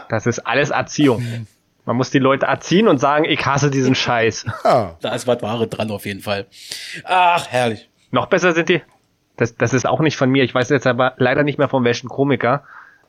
[0.08, 1.46] Das ist alles Erziehung.
[1.84, 4.46] Man muss die Leute erziehen und sagen, ich hasse diesen Scheiß.
[4.64, 6.46] Ja, Da ist was Wahres dran auf jeden Fall.
[7.04, 7.88] Ach, herrlich.
[8.10, 8.82] Noch besser sind die.
[9.36, 10.44] Das, das ist auch nicht von mir.
[10.44, 12.64] Ich weiß jetzt aber leider nicht mehr von welchem Komiker.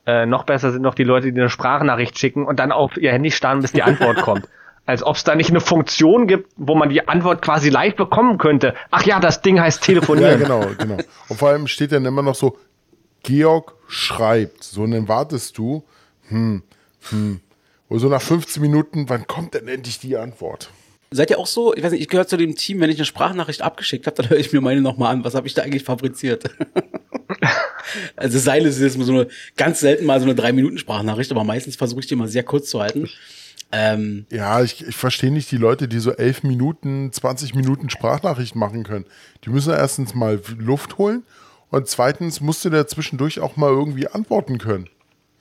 [0.05, 3.11] Äh, noch besser sind noch die Leute, die eine Sprachnachricht schicken und dann auf ihr
[3.11, 4.47] Handy starren, bis die Antwort kommt.
[4.85, 8.37] Als ob es da nicht eine Funktion gibt, wo man die Antwort quasi live bekommen
[8.37, 8.73] könnte.
[8.91, 10.39] Ach ja, das Ding heißt ja, telefonieren.
[10.39, 10.97] genau, genau.
[11.29, 12.57] Und vor allem steht dann immer noch so,
[13.23, 14.63] Georg schreibt.
[14.63, 15.83] So, und dann wartest du,
[16.29, 16.63] hm,
[17.09, 17.39] hm.
[17.89, 20.71] Und so nach 15 Minuten, wann kommt denn endlich die Antwort?
[21.11, 23.05] Seid ihr auch so, ich weiß nicht, ich gehöre zu dem Team, wenn ich eine
[23.05, 25.23] Sprachnachricht abgeschickt habe, dann höre ich mir meine nochmal an.
[25.23, 26.45] Was habe ich da eigentlich fabriziert?
[28.15, 31.43] also Seile ist jetzt so eine, ganz selten mal so eine drei Minuten Sprachnachricht, aber
[31.43, 33.07] meistens versuche ich die mal sehr kurz zu halten.
[33.71, 38.55] Ähm, Ja, ich, ich verstehe nicht die Leute, die so 11 Minuten, 20 Minuten Sprachnachricht
[38.55, 39.05] machen können.
[39.45, 41.23] Die müssen erstens mal Luft holen
[41.73, 44.87] und zweitens musst du da zwischendurch auch mal irgendwie antworten können.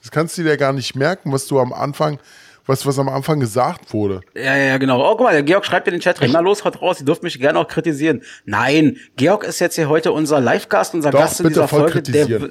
[0.01, 2.19] Das kannst du dir gar nicht merken, was du am Anfang,
[2.65, 4.23] was, was am Anfang gesagt wurde.
[4.35, 4.99] ja, ja, genau.
[5.05, 6.31] Oh, guck mal, der Georg schreibt in den Chat rein.
[6.33, 8.23] Na los, haut raus, ihr dürft mich gerne auch kritisieren.
[8.47, 11.91] Nein, Georg ist jetzt hier heute unser Live-Gast, unser Doch, Gast in bitte dieser voll
[11.93, 12.01] Folge.
[12.01, 12.49] Der,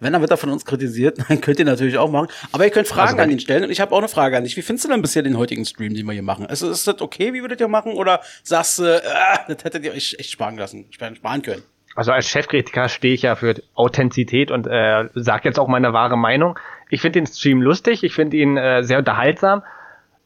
[0.00, 1.18] wenn, dann wird er von uns kritisiert.
[1.28, 2.28] Dann könnt ihr natürlich auch machen.
[2.50, 3.64] Aber ihr könnt Fragen Also, an ihn stellen.
[3.64, 4.56] Und ich habe auch eine Frage an dich.
[4.56, 6.46] Wie findest du denn bisher den heutigen Stream, den wir hier machen?
[6.46, 7.92] Also, ist das okay, wie würdet ihr machen?
[7.92, 9.00] Oder sagst du, äh,
[9.48, 11.62] das hättet ihr euch echt sparen lassen, sparen können?
[11.98, 16.16] Also als Chefkritiker stehe ich ja für Authentizität und äh, sage jetzt auch meine wahre
[16.16, 16.56] Meinung.
[16.90, 19.64] Ich finde den Stream lustig, ich finde ihn äh, sehr unterhaltsam,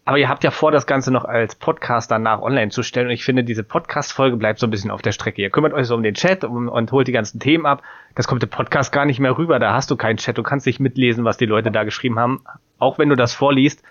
[0.05, 3.15] aber ihr habt ja vor, das Ganze noch als Podcast danach online zu stellen und
[3.15, 5.41] ich finde, diese Podcast-Folge bleibt so ein bisschen auf der Strecke.
[5.41, 7.83] Ihr kümmert euch so um den Chat um, und holt die ganzen Themen ab.
[8.17, 10.67] Das kommt im Podcast gar nicht mehr rüber, da hast du keinen Chat, du kannst
[10.67, 12.45] nicht mitlesen, was die Leute da geschrieben haben,
[12.81, 13.83] auch wenn du das vorliest.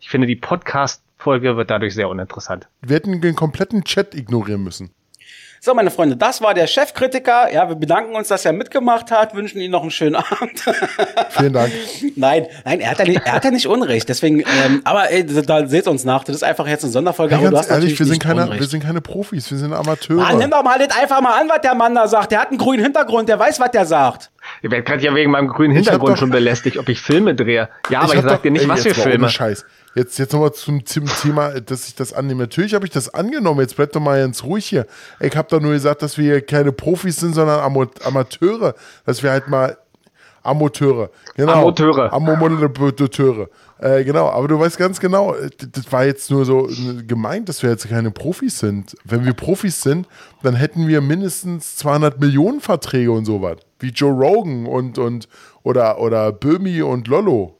[0.00, 2.68] Ich finde, die Podcast-Folge wird dadurch sehr uninteressant.
[2.80, 4.94] Wir hätten den kompletten Chat ignorieren müssen.
[5.64, 7.52] So, meine Freunde, das war der Chefkritiker.
[7.52, 10.60] Ja, wir bedanken uns, dass er mitgemacht hat, wünschen Ihnen noch einen schönen Abend.
[11.30, 11.72] Vielen Dank.
[12.16, 14.08] nein, nein, er hat ja nicht, er hat ja nicht Unrecht.
[14.08, 16.24] Deswegen, ähm, aber ey, da seht uns nach.
[16.24, 17.34] Das ist einfach jetzt eine Sonderfolge.
[17.34, 18.58] Ja, aber du hast ehrlich, wir sind, keine, Unrecht.
[18.60, 20.16] wir sind keine Profis, wir sind Amateure.
[20.16, 22.32] Mann, nimm doch mal das einfach mal an, was der Mann da sagt.
[22.32, 24.32] Der hat einen grünen Hintergrund, der weiß, was der sagt.
[24.62, 27.68] Ihr werdet gerade ja wegen meinem grünen Ich Hintergrund schon belästigt, ob ich Filme drehe.
[27.90, 29.28] Ja, aber ich, sag dir nicht, ey, was für Filme.
[29.28, 29.64] Scheiß.
[29.94, 32.42] Jetzt, jetzt nochmal zum, zum Thema, dass ich das annehme.
[32.42, 33.60] Natürlich habe ich das angenommen.
[33.60, 34.86] Jetzt bleibt doch mal ganz ruhig hier.
[35.20, 38.74] Ich habe doch nur gesagt, dass wir hier keine Profis sind, sondern Amateure.
[39.04, 39.76] Dass wir halt mal
[40.42, 41.10] Amateure.
[41.34, 41.52] Genau.
[41.52, 42.12] Amateure.
[42.12, 43.48] Amateure.
[43.78, 47.48] Äh, genau, aber du weißt ganz genau, äh, das war jetzt nur so äh, gemeint,
[47.48, 48.96] dass wir jetzt keine Profis sind.
[49.04, 50.06] Wenn wir Profis sind,
[50.42, 53.56] dann hätten wir mindestens 200 Millionen Verträge und sowas.
[53.80, 55.28] Wie Joe Rogan und, und
[55.64, 57.58] oder, oder Böhmi und Lollo.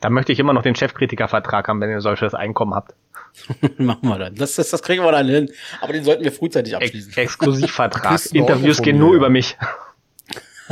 [0.00, 2.94] Da möchte ich immer noch den Chefkritikervertrag haben, wenn ihr solches Einkommen habt.
[3.78, 4.34] Machen wir dann.
[4.34, 5.50] Das, das, das kriegen wir dann hin.
[5.80, 7.12] Aber den sollten wir frühzeitig Ex abschließen.
[7.16, 8.10] Exklusivvertrag.
[8.10, 9.56] Kriegst einen Interviews gehen nur über mich.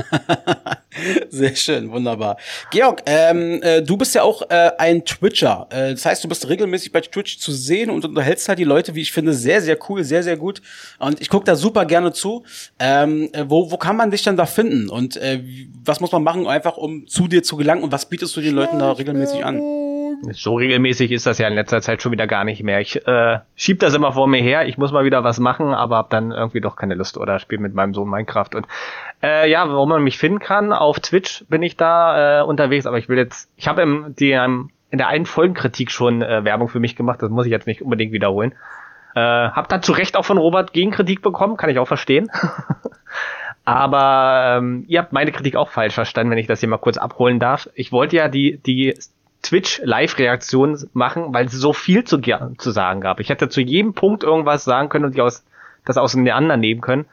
[1.29, 2.37] Sehr schön, wunderbar.
[2.71, 5.67] Georg, ähm, äh, du bist ja auch äh, ein Twitcher.
[5.71, 8.95] Äh, das heißt, du bist regelmäßig bei Twitch zu sehen und unterhältst halt die Leute,
[8.95, 10.63] wie ich finde, sehr, sehr cool, sehr, sehr gut.
[10.99, 12.45] Und ich gucke da super gerne zu.
[12.79, 14.89] Ähm, äh, wo, wo kann man dich denn da finden?
[14.89, 15.43] Und äh,
[15.85, 17.83] was muss man machen, einfach um zu dir zu gelangen?
[17.83, 19.61] Und was bietest du den Leuten da regelmäßig an?
[20.33, 22.81] So regelmäßig ist das ja in letzter Zeit schon wieder gar nicht mehr.
[22.81, 24.67] Ich äh, schieb das immer vor mir her.
[24.67, 27.61] Ich muss mal wieder was machen, aber hab dann irgendwie doch keine Lust oder spiele
[27.61, 28.51] mit meinem Sohn Minecraft.
[28.55, 28.67] Und
[29.23, 32.99] äh, ja, wo man mich finden kann, auf Twitch bin ich da äh, unterwegs, aber
[32.99, 36.69] ich will jetzt, ich habe im, die, ähm, in der einen Folgenkritik schon äh, Werbung
[36.69, 38.53] für mich gemacht, das muss ich jetzt nicht unbedingt wiederholen.
[39.15, 42.31] Äh, hab da zu Recht auch von Robert Gegenkritik bekommen, kann ich auch verstehen.
[43.65, 46.99] Aber ähm, ihr habt meine Kritik auch falsch verstanden, wenn ich das hier mal kurz
[46.99, 47.69] abholen darf.
[47.75, 48.95] Ich wollte ja die, die
[49.43, 53.21] Twitch-Live-Reaktion machen, weil es so viel zu, zu sagen gab.
[53.21, 55.45] Ich hätte zu jedem Punkt irgendwas sagen können und die aus,
[55.85, 57.07] das auseinander nehmen können.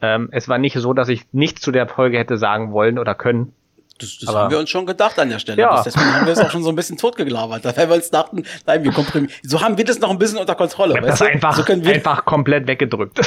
[0.00, 3.14] Ähm, es war nicht so, dass ich nichts zu der Folge hätte sagen wollen oder
[3.14, 3.52] können.
[3.98, 5.62] Das, das Aber- haben wir uns schon gedacht an der Stelle.
[5.62, 5.82] Ja.
[5.82, 7.64] Deswegen haben wir es auch schon so ein bisschen totgeglabert.
[7.76, 9.32] Weil wir uns dachten, nein, wir komprimieren.
[9.42, 11.00] So haben wir das noch ein bisschen unter Kontrolle.
[11.00, 11.26] Das du?
[11.26, 13.20] einfach, so, können wir, einfach komplett weggedrückt.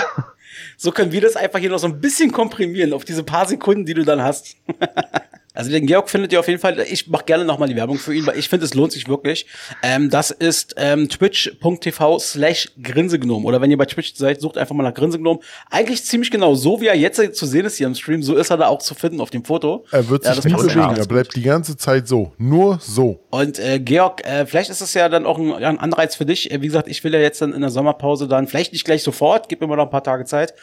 [0.78, 3.86] so können wir das einfach hier noch so ein bisschen komprimieren auf diese paar Sekunden,
[3.86, 4.58] die du dann hast.
[5.58, 8.14] Also den Georg findet ihr auf jeden Fall, ich mache gerne nochmal die Werbung für
[8.14, 9.48] ihn, weil ich finde, es lohnt sich wirklich.
[9.82, 13.44] Ähm, das ist ähm, twitch.tv slash Grinsegnom.
[13.44, 15.42] Oder wenn ihr bei Twitch seid, sucht einfach mal nach Grinsegnom.
[15.72, 18.52] Eigentlich ziemlich genau so, wie er jetzt zu sehen ist hier im Stream, so ist
[18.52, 19.84] er da auch zu finden auf dem Foto.
[19.92, 22.34] Er wird Ja, sich das nicht bewegen, er bleibt die ganze Zeit so.
[22.38, 23.20] Nur so.
[23.32, 26.52] Und äh, Georg, äh, vielleicht ist es ja dann auch ein, ein Anreiz für dich.
[26.52, 29.02] Äh, wie gesagt, ich will ja jetzt dann in der Sommerpause dann, vielleicht nicht gleich
[29.02, 30.54] sofort, gib mir mal noch ein paar Tage Zeit,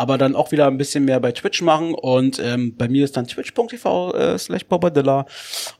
[0.00, 1.94] aber dann auch wieder ein bisschen mehr bei Twitch machen.
[1.94, 5.26] Und ähm, bei mir ist dann twitch.tv äh, slash Bobadilla.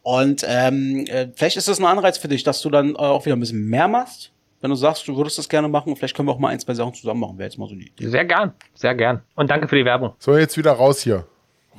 [0.02, 3.24] Und ähm, äh, vielleicht ist das ein Anreiz für dich, dass du dann äh, auch
[3.24, 4.30] wieder ein bisschen mehr machst.
[4.60, 6.74] Wenn du sagst, du würdest das gerne machen, vielleicht können wir auch mal ein, zwei
[6.74, 8.08] Sachen zusammen machen, wäre jetzt mal so die Idee.
[8.08, 9.22] Sehr gern, sehr gern.
[9.36, 10.12] Und danke für die Werbung.
[10.18, 11.24] So, jetzt wieder raus hier.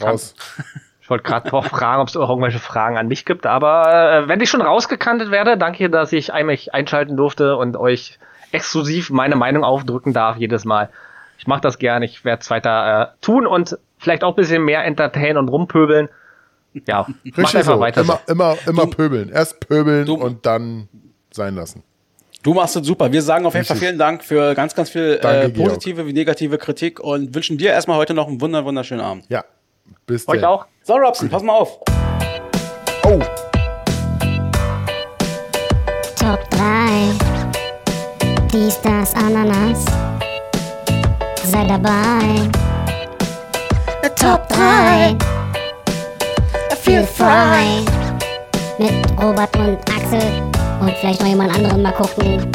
[0.02, 0.34] Raus.
[1.00, 4.28] Ich wollte gerade noch fragen, ob es auch irgendwelche Fragen an mich gibt, aber äh,
[4.28, 8.18] wenn ich schon rausgekantet werde, danke, dass ich mich einschalten durfte und euch
[8.52, 10.90] exklusiv meine Meinung aufdrücken darf jedes Mal.
[11.42, 14.64] Ich mache das gern, ich werde es weiter äh, tun und vielleicht auch ein bisschen
[14.64, 16.08] mehr entertainen und rumpöbeln.
[16.86, 17.80] Ja, Richtig einfach so.
[17.80, 18.32] weiter Immer, so.
[18.32, 19.30] immer, immer pöbeln.
[19.30, 20.88] Erst pöbeln Du- und dann
[21.32, 21.82] sein lassen.
[22.44, 23.12] Du machst es super.
[23.12, 26.14] Wir sagen auf jeden Fall vielen Dank für ganz, ganz viel Danke, äh, positive wie
[26.14, 29.26] negative Kritik und wünschen dir erstmal heute noch einen wunder wunderschönen Abend.
[29.30, 29.44] Ja.
[30.06, 30.50] Bis Euch dann.
[30.52, 30.68] auch.
[30.84, 31.80] So, Robson, pass mal auf.
[33.04, 33.20] Oh,
[36.20, 37.10] Top 3.
[38.54, 39.86] Dies, das, Ananas.
[41.52, 42.50] Sei dabei.
[44.16, 45.18] Top 3.
[46.82, 47.84] Feel frei.
[48.80, 50.22] Mit Robert und Axel.
[50.80, 52.50] Und vielleicht noch jemand anderen mal gucken.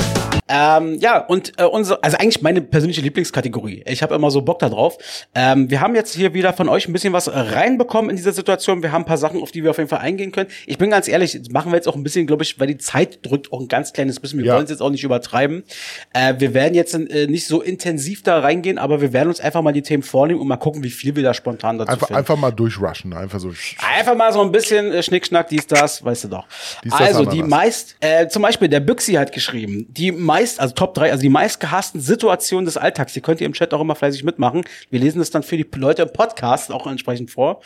[0.48, 3.82] Ähm, ja, und äh, unsere, also eigentlich meine persönliche Lieblingskategorie.
[3.86, 4.96] Ich habe immer so Bock da drauf.
[5.34, 8.82] Ähm, wir haben jetzt hier wieder von euch ein bisschen was reinbekommen in dieser Situation.
[8.82, 10.48] Wir haben ein paar Sachen, auf die wir auf jeden Fall eingehen können.
[10.66, 13.18] Ich bin ganz ehrlich, machen wir jetzt auch ein bisschen, glaube ich, weil die Zeit
[13.26, 14.38] drückt auch ein ganz kleines bisschen.
[14.38, 14.54] Wir Ja.
[14.54, 15.64] wollen es jetzt auch nicht übertreiben.
[16.12, 19.62] Äh, wir werden jetzt äh, nicht so intensiv da reingehen, aber wir werden uns einfach
[19.62, 22.18] mal die Themen vornehmen und mal gucken, wie viel wir da spontan dazu einfach, finden.
[22.18, 23.12] einfach mal durchrushen.
[23.14, 23.52] Einfach so.
[23.96, 26.46] Einfach mal so ein bisschen äh, Schnickschnack, dies, das, weißt du doch.
[26.84, 30.74] Dies, das, also die meist, äh, zum Beispiel der Büxi hat geschrieben, die meist, also
[30.74, 33.12] Top 3, also die meist gehassten Situationen des Alltags.
[33.12, 34.64] Die könnt ihr im Chat auch immer fleißig mitmachen.
[34.90, 37.60] Wir lesen das dann für die Leute im Podcast auch entsprechend vor.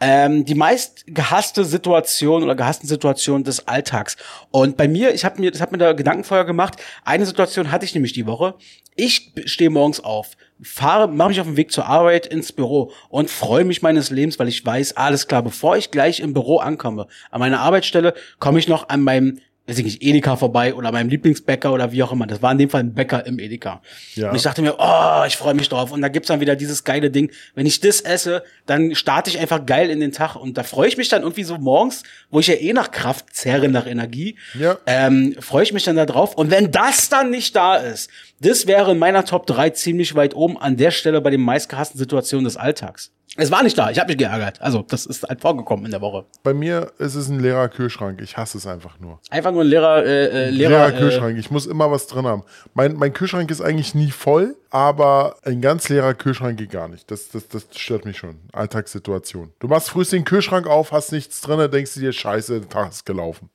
[0.00, 4.16] Ähm, die meist gehasste Situation oder gehassten Situationen des Alltags.
[4.50, 6.76] Und bei mir, ich habe mir, das hat mir da Gedanken vorher gemacht.
[7.04, 8.54] Eine Situation hatte ich nämlich die Woche.
[8.96, 13.30] Ich stehe morgens auf, fahre, mache mich auf den Weg zur Arbeit ins Büro und
[13.30, 17.06] freue mich meines Lebens, weil ich weiß, alles klar, bevor ich gleich im Büro ankomme,
[17.30, 19.38] an meiner Arbeitsstelle, komme ich noch an meinem
[19.70, 22.26] weiß ich nicht, Edeka vorbei oder meinem Lieblingsbäcker oder wie auch immer.
[22.26, 23.80] Das war in dem Fall ein Bäcker im Edeka.
[24.16, 24.30] Ja.
[24.30, 25.92] Und ich dachte mir, oh, ich freue mich drauf.
[25.92, 27.30] Und da gibt's dann wieder dieses geile Ding.
[27.54, 30.34] Wenn ich das esse, dann starte ich einfach geil in den Tag.
[30.34, 33.26] Und da freue ich mich dann irgendwie so morgens, wo ich ja eh nach Kraft
[33.32, 34.76] zehre, nach Energie, Ja.
[34.86, 36.34] ähm, freue ich mich dann da drauf.
[36.34, 38.10] Und wenn das dann nicht da ist,
[38.40, 41.98] das wäre in meiner Top 3 ziemlich weit oben an der Stelle bei den meistgehassten
[41.98, 43.12] Situationen des Alltags.
[43.36, 44.60] Es war nicht da, ich habe mich geärgert.
[44.60, 46.24] Also, das ist halt vorgekommen in der Woche.
[46.42, 48.20] Bei mir ist es ein leerer Kühlschrank.
[48.20, 49.20] Ich hasse es einfach nur.
[49.30, 51.38] Einfach nur ein leerer, äh, äh, Leerer, leerer, äh, Kühlschrank.
[51.38, 52.42] Ich muss immer was drin haben.
[52.74, 57.08] Mein, mein Kühlschrank ist eigentlich nie voll, aber ein ganz leerer Kühlschrank geht gar nicht.
[57.10, 58.40] Das, das, das stört mich schon.
[58.52, 59.52] Alltagssituation.
[59.60, 62.90] Du machst frühst den Kühlschrank auf, hast nichts drin, denkst du dir, scheiße, der Tag
[62.90, 63.48] ist gelaufen.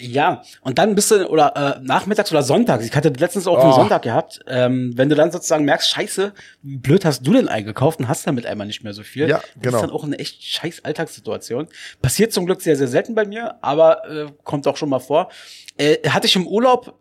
[0.00, 3.72] Ja, und dann bist du, oder äh, nachmittags oder sonntags, ich hatte letztens auch einen
[3.72, 3.74] Oh.
[3.74, 7.98] Sonntag gehabt, ähm, wenn du dann sozusagen merkst, scheiße, wie blöd hast du denn eingekauft
[7.98, 9.28] und hast damit einmal nicht mehr so viel.
[9.28, 9.76] Ja, Das genau.
[9.78, 11.66] ist dann auch eine echt scheiß Alltagssituation.
[12.00, 15.30] Passiert zum Glück sehr, sehr selten bei mir, aber äh, kommt auch schon mal vor.
[15.78, 16.94] Äh, hatte ich im Urlaub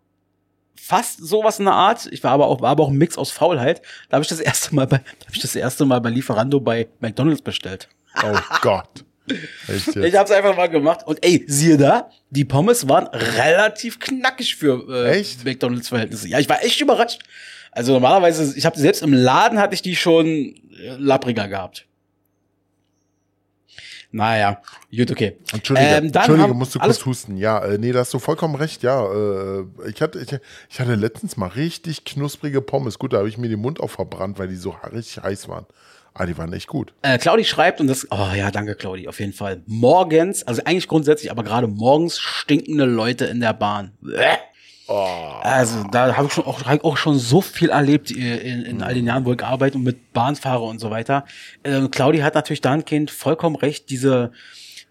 [0.75, 2.07] fast sowas in der Art.
[2.11, 3.81] Ich war aber auch, war aber auch ein Mix aus Faulheit.
[4.09, 6.59] Da habe ich das erste Mal bei, da habe ich das erste Mal bei Lieferando
[6.59, 7.89] bei McDonalds bestellt.
[8.23, 9.03] Oh Gott.
[9.67, 11.05] Ich hab's einfach mal gemacht.
[11.05, 15.43] Und ey, siehe da, die Pommes waren relativ knackig für äh, Echt?
[15.43, 16.27] McDonalds Verhältnisse.
[16.27, 17.21] Ja, ich war echt überrascht.
[17.71, 21.85] Also normalerweise, ich habe selbst im Laden hatte ich die schon äh, lappriger gehabt.
[24.11, 24.61] Naja,
[24.95, 25.37] gut, okay.
[25.51, 27.37] Entschuldige, Ähm, Entschuldige musst du kurz husten.
[27.37, 28.81] Ja, äh, nee, da hast du vollkommen recht.
[28.81, 30.29] Ja, äh, ich, hatte, ich,
[30.69, 32.99] ich hatte letztens mal richtig knusprige Pommes.
[32.99, 35.65] Gut, da habe ich mir den Mund auch verbrannt, weil die so richtig heiß waren.
[36.19, 36.93] Ah, die waren echt gut.
[37.03, 39.61] Äh, Claudi schreibt, und das, oh ja, danke Claudi, auf jeden Fall.
[39.67, 43.91] Morgens, also eigentlich grundsätzlich, aber gerade morgens stinkende Leute in der Bahn.
[44.01, 44.37] Bäh.
[44.89, 48.93] Also da habe ich schon auch, auch schon so viel erlebt äh, in, in all
[48.93, 51.25] den Jahren, wo ich arbeite und mit Bahn fahre und so weiter.
[51.63, 54.31] Ähm, Claudi hat natürlich dahingehend vollkommen recht, diese,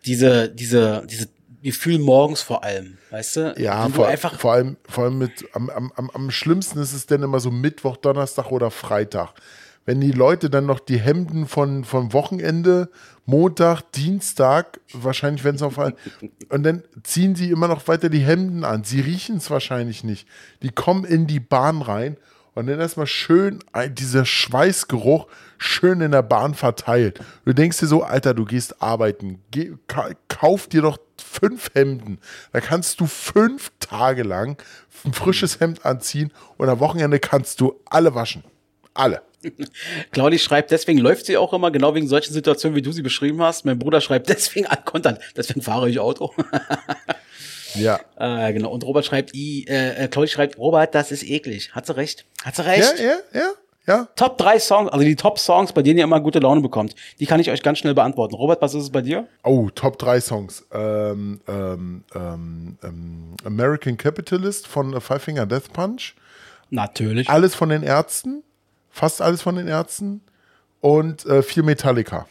[0.04, 1.28] diese, diese, diese
[1.62, 3.54] Gefühl morgens vor allem, weißt du?
[3.58, 7.06] Ja, vor, einfach, vor allem, vor allem mit, am, am, am, am schlimmsten ist es
[7.06, 9.32] dann immer so Mittwoch, Donnerstag oder Freitag.
[9.86, 12.90] Wenn die Leute dann noch die Hemden von, von Wochenende,
[13.24, 15.96] Montag, Dienstag, wahrscheinlich, wenn es noch fall-
[16.50, 18.84] und dann ziehen sie immer noch weiter die Hemden an.
[18.84, 20.28] Sie riechen es wahrscheinlich nicht.
[20.62, 22.16] Die kommen in die Bahn rein
[22.54, 23.60] und dann erstmal schön
[23.90, 25.26] dieser Schweißgeruch
[25.58, 27.20] schön in der Bahn verteilt.
[27.44, 32.18] Du denkst dir so, Alter, du gehst arbeiten, Geh, ka kauf dir doch fünf Hemden.
[32.52, 34.60] Da kannst du fünf Tage lang
[35.04, 38.42] ein frisches Hemd anziehen und am Wochenende kannst du alle waschen.
[38.94, 39.22] Alle.
[40.10, 43.42] Claudi schreibt, deswegen läuft sie auch immer, genau wegen solchen Situationen, wie du sie beschrieben
[43.42, 43.64] hast.
[43.64, 46.32] Mein Bruder schreibt, deswegen Content, deswegen fahre ich Auto.
[47.74, 48.00] Ja.
[48.18, 48.70] äh, genau.
[48.70, 51.72] Und Robert schreibt, i, äh, äh, Claudi schreibt, Robert, das ist eklig.
[51.72, 52.24] Hat sie recht?
[52.42, 52.98] Hat sie recht?
[52.98, 53.50] Ja, ja, ja,
[53.86, 54.08] ja.
[54.16, 56.94] Top drei Songs, also die Top-Songs, bei denen ihr immer gute Laune bekommt.
[57.20, 58.34] Die kann ich euch ganz schnell beantworten.
[58.34, 59.28] Robert, was ist es bei dir?
[59.44, 60.66] Oh, Top 3 Songs.
[60.72, 66.14] Ähm, ähm, ähm, ähm, American Capitalist von Five Finger Death Punch.
[66.70, 67.28] Natürlich.
[67.28, 68.42] Alles von den Ärzten.
[68.96, 70.22] Fast alles von den Ärzten.
[70.80, 72.26] Und äh, viel Metallica.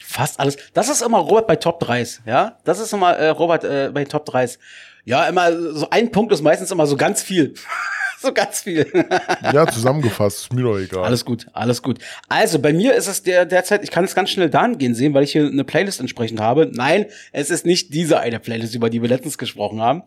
[0.00, 0.56] Fast alles.
[0.72, 2.56] Das ist immer Robert bei Top 3s, ja?
[2.62, 4.58] Das ist immer äh, Robert äh, bei Top 3s.
[5.04, 7.54] Ja, immer so ein Punkt ist meistens immer so ganz viel.
[8.20, 8.86] so ganz viel.
[9.52, 11.04] Ja, zusammengefasst, ist mir doch egal.
[11.04, 11.98] alles gut, alles gut.
[12.28, 15.24] Also, bei mir ist es der derzeit, ich kann es ganz schnell dahingehend sehen, weil
[15.24, 16.70] ich hier eine Playlist entsprechend habe.
[16.72, 20.02] Nein, es ist nicht diese eine Playlist, über die wir letztens gesprochen haben.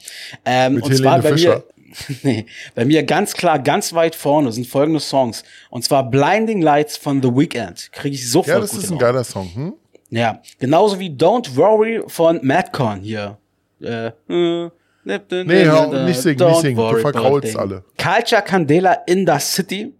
[0.45, 1.55] Ähm, Mit und zwar Helene bei Fischer.
[1.57, 1.80] mir.
[2.23, 2.45] Nee,
[2.75, 5.43] bei mir ganz klar, ganz weit vorne sind folgende Songs.
[5.69, 7.91] Und zwar Blinding Lights von The Weeknd.
[7.91, 9.49] Kriege ich sofort ja, das ist ein geiler Song.
[9.53, 9.73] Hm?
[10.09, 13.37] Ja, genauso wie Don't Worry von Madcon hier.
[13.81, 14.69] Äh, äh,
[15.03, 15.19] nee,
[15.65, 16.75] hör nicht singen, nicht singen.
[16.75, 17.83] Du vergraulst alle.
[17.97, 19.93] Culture Candela in the City.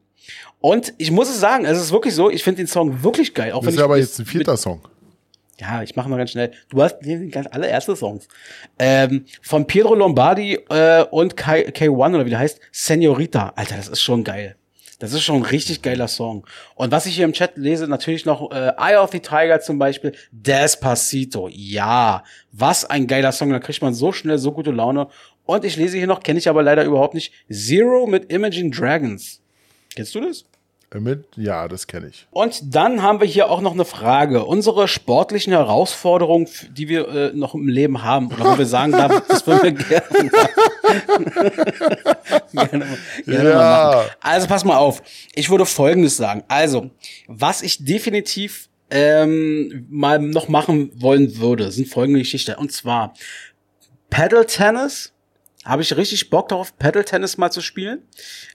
[0.59, 3.51] Und ich muss es sagen, es ist wirklich so, ich finde den Song wirklich geil.
[3.53, 4.81] Auch Das ist ich aber jetzt ein vierter Song.
[5.61, 6.51] Ja, ich mache mal ganz schnell.
[6.69, 6.97] Du hast
[7.31, 8.27] ganz allererste Songs.
[8.79, 13.53] Ähm, von Pietro Lombardi äh, und K- K1 oder wie der heißt, Senorita.
[13.55, 14.55] Alter, das ist schon geil.
[14.99, 16.45] Das ist schon ein richtig geiler Song.
[16.75, 19.79] Und was ich hier im Chat lese, natürlich noch äh, Eye of the Tiger zum
[19.79, 21.47] Beispiel, Despacito.
[21.51, 23.49] Ja, was ein geiler Song.
[23.49, 25.07] Da kriegt man so schnell so gute Laune.
[25.45, 29.41] Und ich lese hier noch, kenne ich aber leider überhaupt nicht, Zero mit Imagine Dragons.
[29.95, 30.45] Kennst du das?
[30.93, 32.27] Mit, ja, das kenne ich.
[32.31, 34.43] Und dann haben wir hier auch noch eine Frage.
[34.43, 39.07] Unsere sportlichen Herausforderungen, die wir äh, noch im Leben haben, oder wo wir sagen, da,
[39.07, 40.03] das würden wir gerne,
[42.51, 42.85] gerne,
[43.25, 43.55] gerne Ja.
[43.55, 44.09] mal machen.
[44.19, 45.01] Also pass mal auf.
[45.33, 46.43] Ich würde Folgendes sagen.
[46.49, 46.91] Also,
[47.27, 52.57] was ich definitiv ähm, mal noch machen wollen würde, sind folgende Geschichte.
[52.57, 53.13] Und zwar
[54.09, 55.13] Paddle Tennis.
[55.63, 58.01] Habe ich richtig Bock darauf, Paddle Tennis mal zu spielen.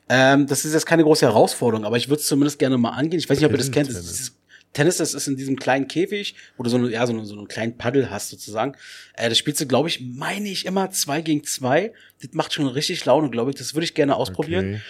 [0.09, 3.21] Ähm, das ist jetzt keine große Herausforderung, aber ich würde es zumindest gerne mal angehen.
[3.21, 3.89] Ich weiß nicht, ob ihr das kennt.
[3.91, 4.33] Das
[4.73, 7.35] Tennis, das ist in diesem kleinen Käfig, wo du so, eine, ja, so, eine, so
[7.35, 8.75] einen kleinen Paddel hast sozusagen.
[9.15, 11.93] Äh, das spielst du, glaube ich, meine ich, immer zwei gegen zwei.
[12.21, 13.57] Das macht schon richtig Laune, glaube ich.
[13.57, 14.75] Das würde ich gerne ausprobieren.
[14.75, 14.81] Okay.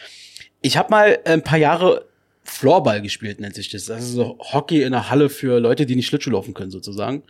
[0.63, 2.09] Ich habe mal ein paar Jahre
[2.43, 3.85] Floorball gespielt, nennt sich das.
[3.85, 7.23] Das ist so Hockey in der Halle für Leute, die nicht Schlittschuh laufen können, sozusagen.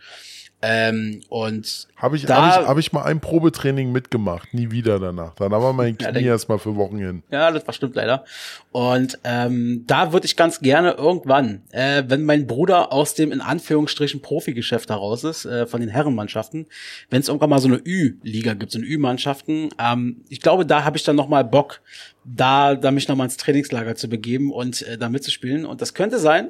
[0.59, 4.97] Ähm, und Habe ich, Da- hab ich, hab ich mal ein Probetraining mitgemacht, nie wieder
[4.99, 5.35] danach.
[5.35, 7.21] Dann war mein Ja, Knie dann- erstmal für Wochen hin.
[7.29, 8.25] Ja, das war stimmt leider.
[8.71, 13.39] Und ähm, da würde ich ganz gerne irgendwann, äh, wenn mein Bruder aus dem in
[13.41, 16.65] Anführungsstrichen Profigeschäft heraus ist, äh, von den Herrenmannschaften,
[17.11, 20.83] wenn es irgendwann mal so eine Ü-Liga gibt, so eine Ü-Mannschaften, ähm, ich glaube, da
[20.83, 21.81] habe ich dann noch mal Bock,
[22.25, 25.65] da, da mich noch mal ins Trainingslager zu begeben und äh, da mitzuspielen.
[25.67, 26.49] Und das könnte sein,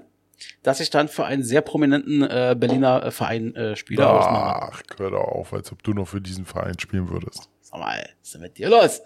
[0.63, 4.07] dass ich dann für einen sehr prominenten äh, Berliner äh, Verein äh, spiele.
[4.07, 4.71] ausmache.
[4.73, 7.49] Ach, hör doch auf, als ob du noch für diesen Verein spielen würdest.
[7.69, 9.01] Sag mal, was ist denn mit dir los?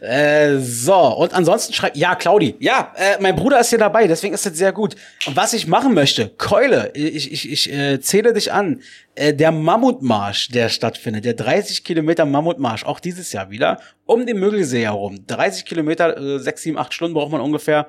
[0.00, 4.32] Äh, so, und ansonsten schreibt, ja, Claudi, ja, äh, mein Bruder ist hier dabei, deswegen
[4.32, 4.94] ist das sehr gut.
[5.26, 8.80] Und was ich machen möchte, Keule, ich, ich, ich äh, zähle dich an,
[9.16, 14.38] äh, der Mammutmarsch, der stattfindet, der 30 Kilometer Mammutmarsch, auch dieses Jahr wieder, um den
[14.38, 15.26] Mögelsee herum.
[15.26, 17.88] 30 Kilometer, äh, 6, 7, 8 Stunden braucht man ungefähr.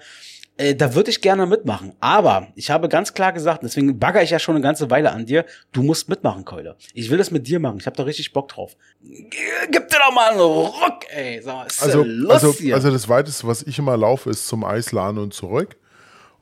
[0.57, 1.93] Äh, da würde ich gerne mitmachen.
[1.99, 5.25] Aber ich habe ganz klar gesagt, deswegen bagger ich ja schon eine ganze Weile an
[5.25, 6.75] dir, du musst mitmachen, Keule.
[6.93, 7.77] Ich will das mit dir machen.
[7.79, 8.75] Ich habe da richtig Bock drauf.
[9.01, 11.41] Gib dir doch mal einen Ruck, ey.
[11.41, 12.75] Sag mal, ist Also, los also, hier?
[12.75, 15.77] also das weiteste, was ich immer laufe, ist zum Eisladen und zurück.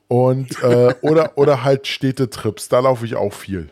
[0.08, 3.70] Und äh, oder, oder halt Städtetrips, da laufe ich auch viel.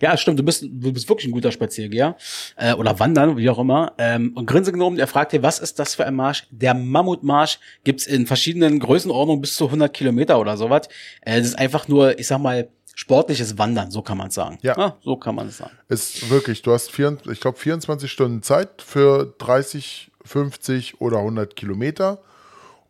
[0.00, 2.16] Ja, stimmt, du bist, du bist wirklich ein guter Spaziergeher.
[2.56, 3.92] Äh, oder Wandern, wie auch immer.
[3.98, 6.46] Ähm, und Grinse genommen, er fragt dir, was ist das für ein Marsch?
[6.50, 10.88] Der Mammutmarsch gibt's in verschiedenen Größenordnungen bis zu 100 Kilometer oder sowas.
[11.20, 14.58] Äh, das ist einfach nur, ich sag mal, sportliches Wandern, so kann man sagen.
[14.62, 14.96] Ja.
[15.02, 15.76] so kann man es sagen.
[15.88, 21.54] Ist wirklich, du hast, vier, ich glaube, 24 Stunden Zeit für 30, 50 oder 100
[21.54, 22.20] Kilometer.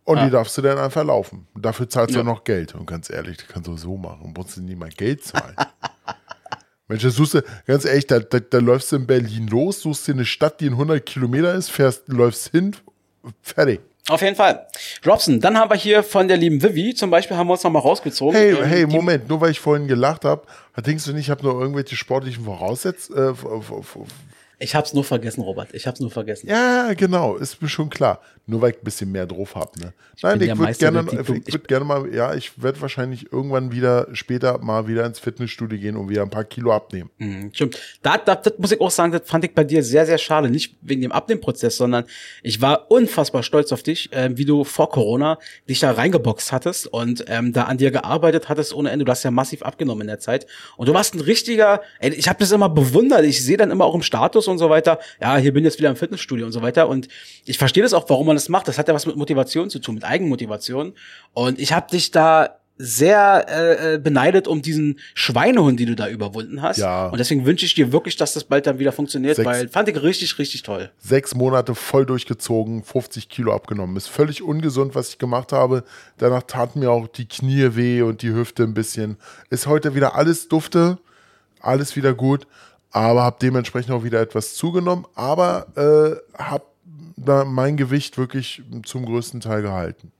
[0.06, 1.46] Und die darfst du dann einfach laufen.
[1.52, 2.24] Und dafür zahlst du Ja.
[2.24, 2.74] noch Geld.
[2.74, 4.32] Und ganz ehrlich, das kannst du so machen.
[4.36, 5.54] Musst du niemand Geld zahlen.
[6.88, 10.06] Mensch, das suchst du, ganz ehrlich, da, da, da läufst du in Berlin los, suchst
[10.06, 12.76] dir eine Stadt, die in 100 Kilometer ist, fährst, läufst hin,
[13.42, 13.80] fertig.
[14.08, 14.68] Auf jeden Fall.
[15.04, 17.72] Robson, dann haben wir hier von der lieben Vivi, zum Beispiel haben wir uns noch
[17.72, 18.36] mal rausgezogen.
[18.36, 20.46] Hey, Ähm, hey, Moment, nur weil ich vorhin gelacht habe,
[20.76, 23.34] denkst du nicht, ich habe nur irgendwelche sportlichen Voraussetzungen?
[23.34, 23.34] Äh,
[24.58, 25.68] Ich hab's nur vergessen, Robert.
[25.74, 26.48] Ich hab's nur vergessen.
[26.48, 28.20] Ja, genau, ist mir schon klar.
[28.48, 29.72] Nur weil ich ein bisschen mehr drauf habe.
[29.80, 29.92] Ne?
[30.22, 33.72] Nein, bin ich würde gerne, ich ich- würd gerne mal, ja, ich werde wahrscheinlich irgendwann
[33.72, 37.10] wieder später mal wieder ins Fitnessstudio gehen und wieder ein paar Kilo abnehmen.
[37.18, 37.76] Mhm, Stimmt.
[38.02, 40.48] Da, da, das muss ich auch sagen, das fand ich bei dir sehr, sehr schade.
[40.48, 42.04] Nicht wegen dem Abnehmprozess, sondern
[42.44, 45.38] ich war unfassbar stolz auf dich, ähm, wie du vor Corona
[45.68, 49.04] dich da reingeboxt hattest und ähm, da an dir gearbeitet hattest ohne Ende.
[49.04, 50.46] Du hast ja massiv abgenommen in der Zeit.
[50.76, 53.24] Und du warst ein richtiger, ey, ich habe das immer bewundert.
[53.24, 55.78] Ich sehe dann immer auch im Status und so weiter, ja, hier bin ich jetzt
[55.78, 56.88] wieder im Fitnessstudio und so weiter.
[56.88, 57.08] Und
[57.44, 58.68] ich verstehe das auch, warum man das macht.
[58.68, 60.94] Das hat ja was mit Motivation zu tun, mit Eigenmotivation.
[61.32, 66.08] Und ich habe dich da sehr äh, äh, beneidet um diesen Schweinehund, den du da
[66.08, 66.76] überwunden hast.
[66.76, 67.06] Ja.
[67.08, 69.88] Und deswegen wünsche ich dir wirklich, dass das bald dann wieder funktioniert, Sechs- weil fand
[69.88, 70.90] ich richtig, richtig toll.
[70.98, 73.96] Sechs Monate voll durchgezogen, 50 Kilo abgenommen.
[73.96, 75.84] Ist völlig ungesund, was ich gemacht habe.
[76.18, 79.16] Danach taten mir auch die Knie weh und die Hüfte ein bisschen.
[79.48, 80.98] Ist heute wieder alles dufte,
[81.60, 82.46] alles wieder gut,
[82.90, 86.64] aber habe dementsprechend auch wieder etwas zugenommen, aber äh, habe
[87.46, 90.12] mein Gewicht wirklich zum größten Teil gehalten.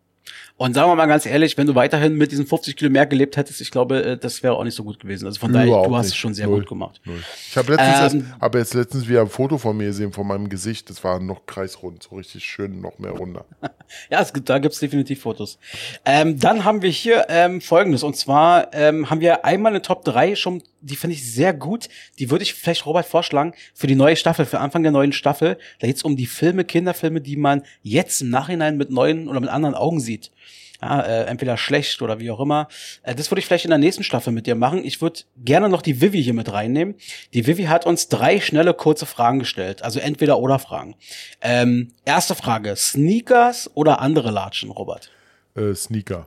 [0.59, 3.37] Und sagen wir mal ganz ehrlich, wenn du weiterhin mit diesen 50 Kilo mehr gelebt
[3.37, 5.27] hättest, ich glaube, äh, das wäre auch nicht so gut gewesen.
[5.27, 6.19] Also von daher, Überhaupt du hast es nicht.
[6.21, 6.61] schon sehr Null.
[6.61, 6.99] gut gemacht.
[7.05, 7.23] Null.
[7.51, 10.27] Ich habe letztens, erst- Ähm, hab jetzt letztens wieder ein Foto von mir gesehen, von
[10.27, 10.89] meinem Gesicht.
[10.89, 13.45] Das war noch kreisrund, so richtig schön, noch mehr runter.
[14.11, 15.59] Ja, es gibt, da gibt's definitiv Fotos.
[16.05, 18.03] Ähm, dann haben wir hier ähm, Folgendes.
[18.03, 21.89] Und zwar ähm, haben wir einmal eine Top 3 schon, die finde ich sehr gut.
[22.19, 25.57] Die würde ich vielleicht Robert vorschlagen für die neue Staffel, für Anfang der neuen Staffel.
[25.79, 29.51] Da geht's um die Filme, Kinderfilme, die man jetzt im Nachhinein mit neuen oder mit
[29.51, 30.33] anderen Augen sieht.
[30.83, 32.69] Ja, äh, entweder schlecht oder wie auch immer.
[33.03, 34.85] Äh, das würde ich vielleicht in der nächsten Staffel mit dir machen.
[34.85, 36.97] Ich würde gerne noch die Vivi hier mit reinnehmen.
[37.33, 39.83] Die Vivi hat uns drei schnelle, kurze Fragen gestellt.
[39.83, 40.95] Also entweder oder Fragen.
[41.41, 42.77] Ähm, erste Frage.
[42.77, 45.11] Sneakers oder andere Latschen, Robert?
[45.55, 46.27] Äh, Sneaker.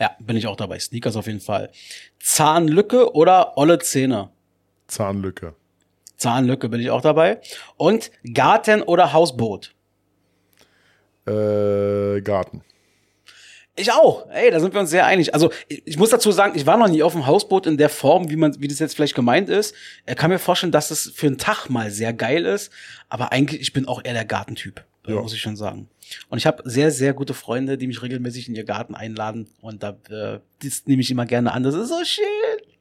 [0.00, 0.78] Ja, bin ich auch dabei.
[0.78, 1.70] Sneakers auf jeden Fall.
[2.18, 4.30] Zahnlücke oder olle Zähne?
[4.88, 5.54] Zahnlücke.
[6.16, 7.40] Zahnlücke bin ich auch dabei.
[7.76, 9.74] Und Garten oder Hausboot?
[11.26, 12.62] Äh, Garten.
[13.76, 14.28] Ich auch.
[14.30, 15.32] Ey, da sind wir uns sehr einig.
[15.32, 17.88] Also ich, ich muss dazu sagen, ich war noch nie auf dem Hausboot in der
[17.88, 19.74] Form, wie man, wie das jetzt vielleicht gemeint ist.
[20.06, 22.70] Ich kann mir vorstellen, dass es für einen Tag mal sehr geil ist.
[23.08, 25.14] Aber eigentlich, ich bin auch eher der Gartentyp, Ja.
[25.22, 25.88] muss ich schon sagen.
[26.28, 29.48] Und ich habe sehr, sehr gute Freunde, die mich regelmäßig in ihr Garten einladen.
[29.62, 31.62] Und da äh, das nehme ich immer gerne an.
[31.62, 32.26] Das ist so schön.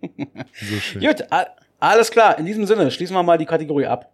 [0.53, 1.01] So schön.
[1.01, 1.23] Gut,
[1.79, 2.37] alles klar.
[2.39, 4.09] In diesem Sinne schließen wir mal die Kategorie ab.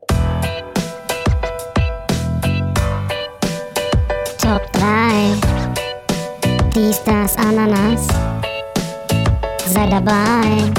[4.42, 5.55] Top 3.
[6.76, 8.06] Dies, das, Ananas.
[9.66, 10.70] Sei dabei.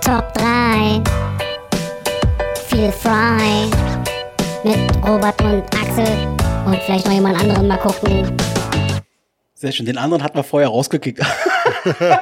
[0.00, 1.02] Top 3.
[2.68, 3.68] Feel frei.
[4.62, 6.06] Mit Robert und Axel.
[6.66, 8.36] Und vielleicht noch jemand anderen mal gucken.
[9.54, 9.86] Sehr schön.
[9.86, 11.20] Den anderen hatten wir vorher rausgekickt.
[12.00, 12.20] Ja,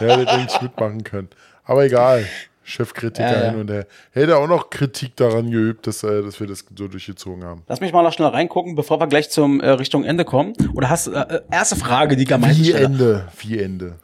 [0.00, 1.28] der hätte nicht mitmachen können.
[1.64, 2.26] Aber egal.
[2.66, 3.86] Chefkritiker Ja, und her.
[4.10, 7.62] Hätte auch noch Kritik daran geübt, dass, äh, dass wir das so durchgezogen haben.
[7.68, 10.52] Lass mich mal noch schnell reingucken, bevor wir gleich zum äh, Richtung Ende kommen.
[10.74, 12.72] Oder hast äh, äh, erste Frage, die meisten Wie.
[12.72, 13.28] Ende.
[13.38, 13.94] Wie Ende.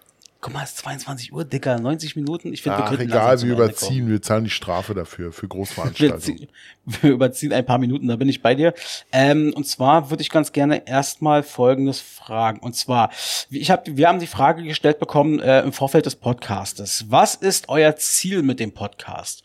[0.43, 2.53] Guck mal, es ist 22 Uhr, Dicker, 90 Minuten.
[2.53, 4.11] Ich finde, wir könnten egal, wir überziehen.
[4.11, 5.43] Wir zahlen die Strafe dafür, für.
[5.43, 6.21] Wir, Großveranstaltungen.
[6.21, 6.49] ziehen,
[6.85, 8.75] wir überziehen ein paar Minuten, da bin ich bei dir.
[9.13, 12.59] Ähm, und zwar würde ich ganz gerne erstmal Folgendes fragen.
[12.59, 13.11] Und zwar,
[13.51, 17.05] ich hab, wir haben die Frage gestellt bekommen äh, im Vorfeld des Podcastes.
[17.09, 19.45] Was ist euer Ziel mit dem Podcast?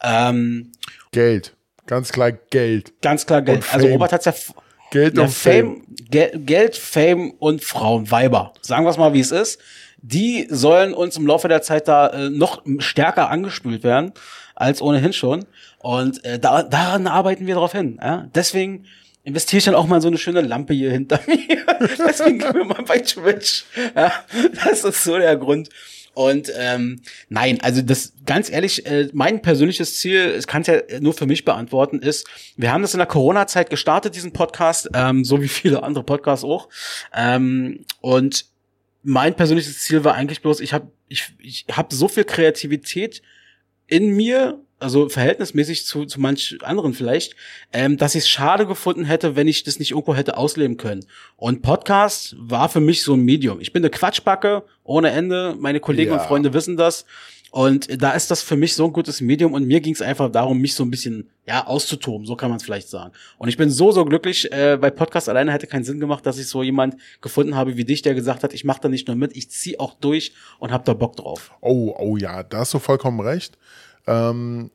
[0.00, 0.70] Ähm,
[1.10, 1.56] Geld.
[1.86, 2.92] Ganz klar Geld.
[3.02, 3.64] ganz klar Geld.
[3.72, 3.92] Also Fame.
[3.94, 4.34] Robert hat's ja
[4.92, 5.82] Geld und Fame.
[6.08, 8.52] Gel Geld, Fame und Frauen, Weiber.
[8.62, 9.58] Sagen wir es mal, wie es ist.
[10.08, 14.12] Die sollen uns im Laufe der Zeit da äh, noch stärker angespült werden
[14.54, 15.46] als ohnehin schon.
[15.78, 17.98] Und äh, da, daran arbeiten wir drauf hin.
[18.00, 18.28] Ja?
[18.32, 18.86] Deswegen
[19.24, 21.36] investiere ich dann auch mal so eine schöne Lampe hier hinter mir.
[22.06, 23.64] Deswegen gehen wir mal bei Twitch.
[23.96, 24.12] Ja?
[24.64, 25.70] Das ist so der Grund.
[26.14, 30.80] Und ähm, nein, also das ganz ehrlich, äh, mein persönliches Ziel, ich kann es ja
[31.00, 32.26] nur für mich beantworten, ist,
[32.56, 36.44] wir haben das in der Corona-Zeit gestartet, diesen Podcast, ähm, so wie viele andere Podcasts
[36.44, 36.68] auch.
[37.12, 38.46] Ähm, und
[39.08, 43.22] mein persönliches Ziel war eigentlich bloß, ich habe ich, ich hab so viel Kreativität
[43.86, 47.36] in mir, also verhältnismäßig zu, zu manch anderen vielleicht,
[47.72, 51.06] ähm, dass ich es schade gefunden hätte, wenn ich das nicht irgendwo hätte ausleben können.
[51.36, 53.60] Und Podcast war für mich so ein Medium.
[53.60, 55.54] Ich bin eine Quatschbacke ohne Ende.
[55.56, 56.18] Meine Kollegen Ja.
[56.18, 57.06] und Freunde wissen das.
[57.52, 60.30] Und da ist das für mich so ein gutes Medium und mir ging es einfach
[60.30, 63.12] darum, mich so ein bisschen ja auszutoben, so kann man es vielleicht sagen.
[63.38, 66.38] Und ich bin so so glücklich, äh, bei Podcast alleine hätte keinen Sinn gemacht, dass
[66.38, 69.16] ich so jemand gefunden habe wie dich, der gesagt hat, ich mache da nicht nur
[69.16, 71.52] mit, ich zieh auch durch und hab da Bock drauf.
[71.60, 73.56] Oh, oh ja, da hast du vollkommen recht.
[74.06, 74.70] Ähm,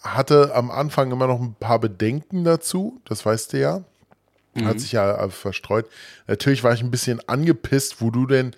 [0.00, 3.84] hatte am Anfang immer noch ein paar Bedenken dazu, das weißt du ja.
[4.64, 5.86] Hat sich ja verstreut.
[6.26, 8.54] Natürlich war ich ein bisschen angepisst, wo du denn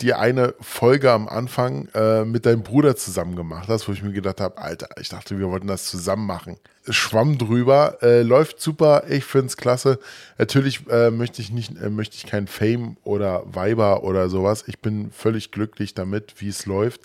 [0.00, 4.12] die eine Folge am Anfang äh, mit deinem Bruder zusammen gemacht hast, wo ich mir
[4.12, 6.56] gedacht habe, Alter, ich dachte, wir wollten das zusammen machen.
[6.88, 9.98] Schwamm drüber, äh, läuft super, ich finde es klasse.
[10.38, 14.64] Natürlich äh, möchte ich nicht, äh, möchte ich kein Fame oder Viber oder sowas.
[14.68, 17.00] Ich bin völlig glücklich damit, wie es läuft.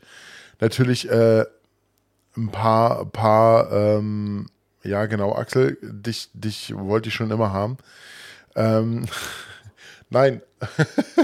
[0.59, 1.45] Natürlich äh,
[2.37, 4.47] ein paar, paar, ähm,
[4.83, 7.77] ja genau, Axel, dich, dich wollte ich schon immer haben.
[8.55, 9.05] Ähm,
[10.11, 10.41] nein.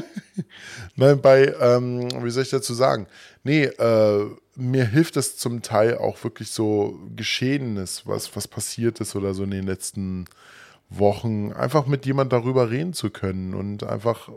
[0.96, 3.08] nein, bei, ähm, wie soll ich dazu sagen?
[3.44, 4.26] Nee, äh,
[4.56, 9.44] mir hilft es zum Teil auch wirklich so Geschehenes, was, was passiert ist oder so
[9.44, 10.26] in den letzten
[10.90, 14.30] Wochen, einfach mit jemand darüber reden zu können und einfach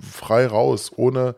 [0.00, 1.34] frei raus, ohne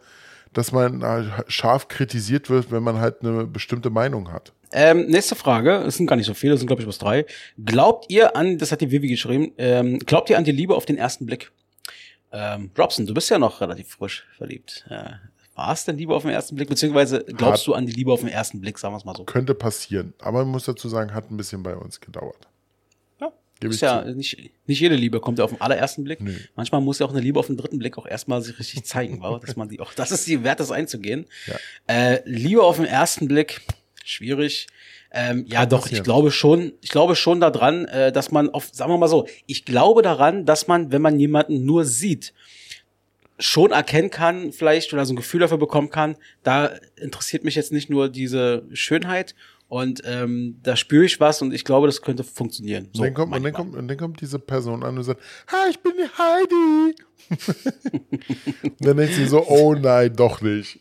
[0.53, 4.53] dass man halt scharf kritisiert wird, wenn man halt eine bestimmte Meinung hat.
[4.73, 7.27] Ähm, nächste Frage, es sind gar nicht so viele, es sind glaube ich bloß drei.
[7.65, 10.85] Glaubt ihr an, das hat die Vivi geschrieben, ähm, glaubt ihr an die Liebe auf
[10.85, 11.51] den ersten Blick?
[12.37, 14.85] Ähm, Robson, du bist ja noch relativ frisch verliebt.
[14.91, 15.13] Äh,
[15.55, 16.69] war es denn Liebe auf den ersten Blick?
[16.69, 19.15] Beziehungsweise glaubst Hat- du an die Liebe auf den ersten Blick, sagen wir es mal
[19.17, 19.23] so.
[19.25, 22.49] Könnte passieren, aber man muss dazu sagen, hat ein bisschen bei uns gedauert.
[23.21, 23.31] Ja.
[23.61, 24.15] Gebe Ist ja zu.
[24.17, 26.21] nicht, nicht jede Liebe kommt ja auf den allerersten Blick.
[26.21, 26.35] Nö.
[26.57, 29.23] Manchmal muss ja auch eine Liebe auf den dritten Blick auch erstmal sich richtig zeigen,
[29.23, 29.39] wa?
[29.39, 31.27] dass man die auch, das ist die Wert, das einzugehen.
[31.47, 31.55] Ja.
[31.87, 33.61] Äh, Liebe auf den ersten Blick,
[34.05, 34.67] schwierig.
[35.17, 36.01] Ähm, ja, Kann doch, passieren.
[36.01, 39.29] ich glaube schon, ich glaube schon daran, äh, dass man auf, sagen wir mal so,
[39.47, 42.35] ich glaube daran, dass man, wenn man jemanden nur sieht,
[43.39, 47.73] schon erkennen kann, vielleicht oder so ein Gefühl dafür bekommen kann, da interessiert mich jetzt
[47.73, 49.37] nicht nur diese Schönheit
[49.69, 52.87] und ähm, da spüre ich was und ich glaube, das könnte funktionieren.
[52.95, 55.21] Und, dann kommt, und, dann kommt, und dann kommt diese Person an und sagt,
[55.51, 56.97] ha, ich bin die Heidi.
[58.63, 60.81] und dann denkt sie so, oh nein, doch nicht.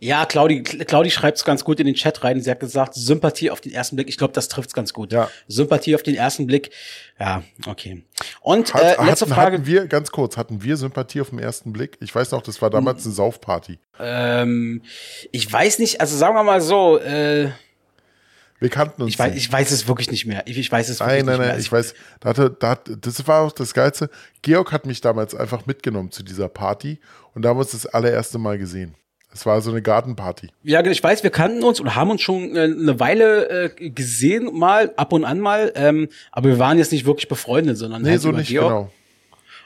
[0.00, 2.40] Ja, Claudi, Claudi schreibt es ganz gut in den Chat rein.
[2.40, 4.08] Sie hat gesagt, Sympathie auf den ersten Blick.
[4.08, 5.12] Ich glaube, das trifft's ganz gut.
[5.12, 5.28] Ja.
[5.48, 6.70] Sympathie auf den ersten Blick.
[7.18, 8.04] Ja, okay.
[8.40, 9.56] Und Hat, äh, letzte hatten, Frage.
[9.56, 11.96] hatten wir, ganz kurz, hatten wir Sympathie auf den ersten Blick?
[12.00, 13.80] Ich weiß noch, das war damals eine Saufparty.
[13.98, 14.82] Ähm,
[15.32, 17.50] ich weiß nicht, also sagen wir mal so, äh,
[18.60, 19.46] Wir kannten uns ich, weiß, nicht.
[19.46, 20.44] ich weiß es wirklich nicht mehr.
[20.46, 21.48] Ich, ich weiß es wirklich Nein, nein, nicht mehr.
[21.54, 24.10] nein, ich weiß, da hatte, da hat, das war auch das Geilste.
[24.42, 27.00] Georg hat mich damals einfach mitgenommen zu dieser Party
[27.34, 28.94] und da haben wir uns das allererste Mal gesehen.
[29.32, 30.48] Es war so eine Gartenparty.
[30.62, 33.48] Ja, ich weiß, wir kannten uns und haben uns schon äh, eine Weile
[33.78, 37.76] äh, gesehen, mal, ab und an mal, ähm, aber wir waren jetzt nicht wirklich befreundet,
[37.76, 38.68] sondern Nee, halt so nicht Georg.
[38.68, 38.90] genau.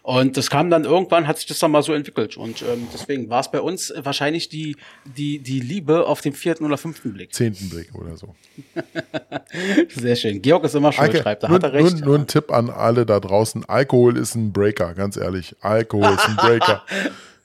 [0.03, 2.37] Und das kam dann irgendwann, hat sich das dann mal so entwickelt.
[2.37, 4.77] Und ähm, deswegen war es bei uns wahrscheinlich die,
[5.17, 7.33] die, die Liebe auf den vierten oder fünften Blick.
[7.33, 8.35] Zehnten Blick oder so.
[9.95, 10.43] Sehr schön.
[10.43, 11.99] Georg ist immer schuld, Alke, schreibt, da nur, hat er recht.
[11.99, 13.65] Nur, nur ein Tipp an alle da draußen.
[13.67, 15.55] Alkohol ist ein Breaker, ganz ehrlich.
[15.61, 16.83] Alkohol ist ein Breaker.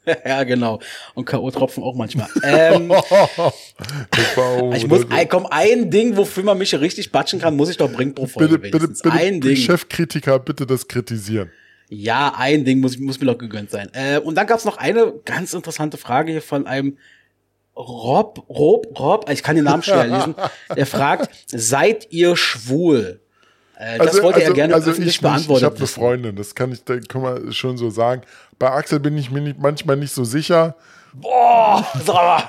[0.25, 0.79] ja, genau.
[1.13, 2.29] Und K.O.-Tropfen auch manchmal.
[2.43, 2.91] ähm,
[4.75, 8.15] ich muss, komm, ein Ding, wofür man mich richtig batschen kann, muss ich doch bringen
[8.15, 8.57] pro Folge.
[8.57, 9.01] bitte, bitte, wenigstens.
[9.01, 9.55] bitte, ein Ding.
[9.55, 11.51] Chefkritiker, bitte das kritisieren.
[11.89, 13.89] Ja, ein Ding muss, muss mir doch gegönnt sein.
[13.93, 16.97] Äh, und dann gab's noch eine ganz interessante Frage hier von einem
[17.75, 20.35] Rob, Rob, Rob, ich kann den Namen schwer lesen.
[20.75, 23.19] Der fragt, seid ihr schwul?
[23.77, 25.21] Äh, das wollte er gerne also öffentlich ich nicht.
[25.21, 25.87] beantwortet Ich habe eine.
[25.87, 28.23] Freundin, das kann ich, da kann man schon so sagen.
[28.59, 30.75] Bei Axel bin ich mir nicht, manchmal nicht so sicher.
[31.13, 32.43] Boah, mal.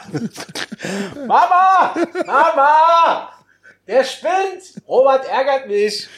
[1.26, 1.94] Mama!
[2.26, 3.28] Mama!
[3.86, 4.82] Der spinnt!
[4.86, 6.09] Robert ärgert mich.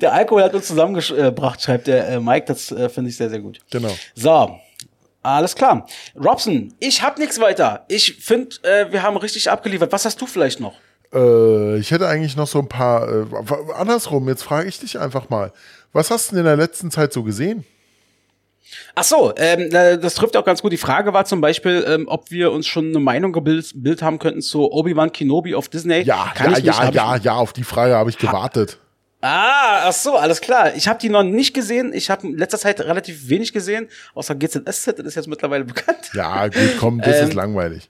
[0.00, 2.46] der Alkohol hat uns zusammengebracht, schreibt der äh, Mike.
[2.46, 3.60] Das äh, finde ich sehr, sehr gut.
[3.70, 3.90] Genau.
[4.14, 4.58] So,
[5.22, 5.86] alles klar.
[6.16, 7.84] Robson, ich hab nichts weiter.
[7.88, 9.90] Ich finde, äh, wir haben richtig abgeliefert.
[9.92, 10.74] Was hast du vielleicht noch?
[11.12, 13.08] Äh, ich hätte eigentlich noch so ein paar.
[13.08, 13.26] Äh,
[13.74, 15.52] andersrum, jetzt frage ich dich einfach mal.
[15.94, 17.64] Was hast du denn in der letzten Zeit so gesehen?
[18.94, 20.72] Ach so, ähm, äh, das trifft auch ganz gut.
[20.72, 24.18] Die Frage war zum Beispiel, ähm, ob wir uns schon eine Meinung gebildet Bild haben
[24.18, 26.00] könnten zu Obi-Wan Kenobi auf Disney.
[26.02, 28.78] Ja, Kann ja, ja, ja, ja, auf die Frage habe ich gewartet.
[29.20, 30.74] Ah, ach so, alles klar.
[30.74, 31.92] Ich habe die noch nicht gesehen.
[31.94, 36.10] Ich habe in letzter Zeit relativ wenig gesehen, außer GZSZ, das ist jetzt mittlerweile bekannt.
[36.12, 37.88] Ja, gut, komm, das Ähm, ist langweilig.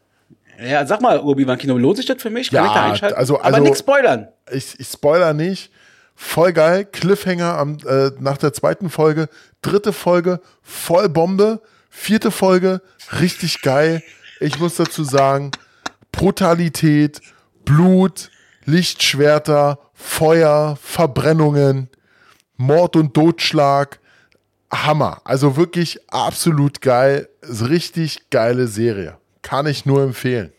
[0.64, 2.50] Ja, sag mal, Obi-Wan Kenobi, lohnt sich das für mich?
[2.50, 3.16] Kann Ja, ich da einschalten?
[3.16, 4.28] also- Aber also- nichts spoilern.
[4.52, 5.70] Ich, ich spoiler nicht.
[6.14, 6.84] Voll geil.
[6.84, 9.28] Cliffhanger am, äh, nach der zweiten Folge.
[9.62, 11.60] Dritte Folge, voll Bombe.
[11.90, 12.82] Vierte Folge,
[13.20, 14.02] richtig geil.
[14.40, 15.52] Ich muss dazu sagen,
[16.10, 17.20] Brutalität,
[17.64, 18.30] Blut,
[18.64, 21.88] Lichtschwerter, Feuer, Verbrennungen,
[22.56, 24.00] Mord und Totschlag.
[24.72, 25.20] Hammer.
[25.24, 27.28] Also wirklich absolut geil.
[27.42, 29.18] Richtig geile Serie.
[29.42, 30.52] Kann ich nur empfehlen.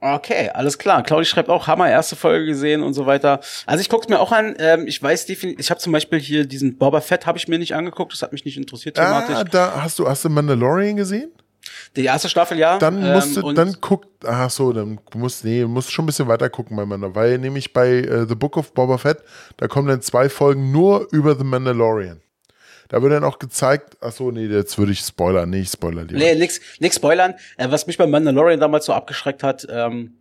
[0.00, 1.02] Okay, alles klar.
[1.02, 3.40] Claudi schreibt auch, Hammer, erste Folge gesehen und so weiter.
[3.66, 4.54] Also ich guck's mir auch an.
[4.58, 7.58] Ähm, ich weiß definitiv, ich habe zum Beispiel hier diesen Boba Fett habe ich mir
[7.58, 8.12] nicht angeguckt.
[8.12, 9.34] Das hat mich nicht interessiert thematisch.
[9.34, 11.32] Ah, da hast du, hast du Mandalorian gesehen?
[11.96, 12.78] Die erste Staffel, ja.
[12.78, 16.28] Dann ähm, musst du, dann guck, ach so, dann musst, nee, musst schon ein bisschen
[16.28, 19.18] weiter gucken bei Mandalorian, weil nämlich bei äh, The Book of Boba Fett,
[19.56, 22.20] da kommen dann zwei Folgen nur über The Mandalorian.
[22.88, 25.50] Da wird dann auch gezeigt, ach so, nee, jetzt würde ich spoilern.
[25.50, 26.18] Nee, ich spoiler lieber.
[26.18, 27.34] Nee, nix, nix spoilern.
[27.58, 30.14] Äh, was mich bei Mandalorian damals so abgeschreckt hat, ähm,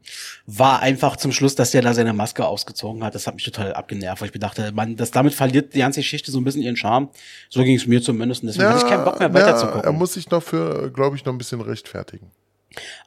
[0.46, 3.16] war einfach zum Schluss, dass der da seine Maske ausgezogen hat.
[3.16, 6.02] Das hat mich total abgenervt, weil ich mir dachte, man, das damit verliert die ganze
[6.02, 7.10] Geschichte so ein bisschen ihren Charme.
[7.50, 8.44] So ging es mir zumindest.
[8.44, 11.16] Und deswegen hatte ich keinen Bock mehr weiter zu er muss sich noch für, glaube
[11.16, 12.32] ich, noch ein bisschen rechtfertigen.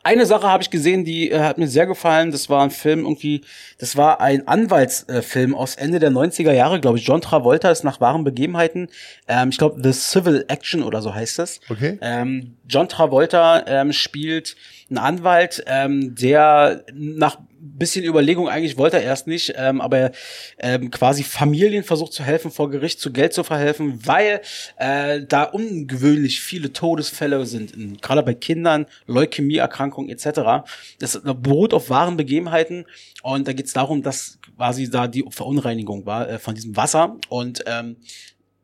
[0.02, 2.32] Eine Sache habe ich gesehen, die äh, hat mir sehr gefallen.
[2.32, 3.42] Das war ein Film irgendwie,
[3.78, 7.06] das war ein Anwaltsfilm aus Ende der 90er Jahre, glaube ich.
[7.06, 8.88] John Travolta ist nach wahren Begebenheiten.
[9.28, 11.60] Ähm, ich glaube, The Civil Action oder so heißt das.
[11.68, 11.98] Okay.
[12.00, 14.56] Ähm, John Travolta ähm, spielt
[14.88, 20.12] einen Anwalt, ähm, der nach bisschen Überlegung eigentlich wollte er erst nicht, ähm, aber
[20.58, 24.40] ähm, quasi Familien versucht zu helfen, vor Gericht zu Geld zu verhelfen, weil
[24.78, 30.66] äh, da ungewöhnlich viele Todesfälle sind, in- gerade bei Kindern, Leukämieerkrankungen etc.
[30.98, 32.86] Das beruht auf wahren Begebenheiten
[33.22, 37.16] und da geht es darum, dass quasi da die Verunreinigung war äh, von diesem Wasser
[37.28, 37.96] und ähm,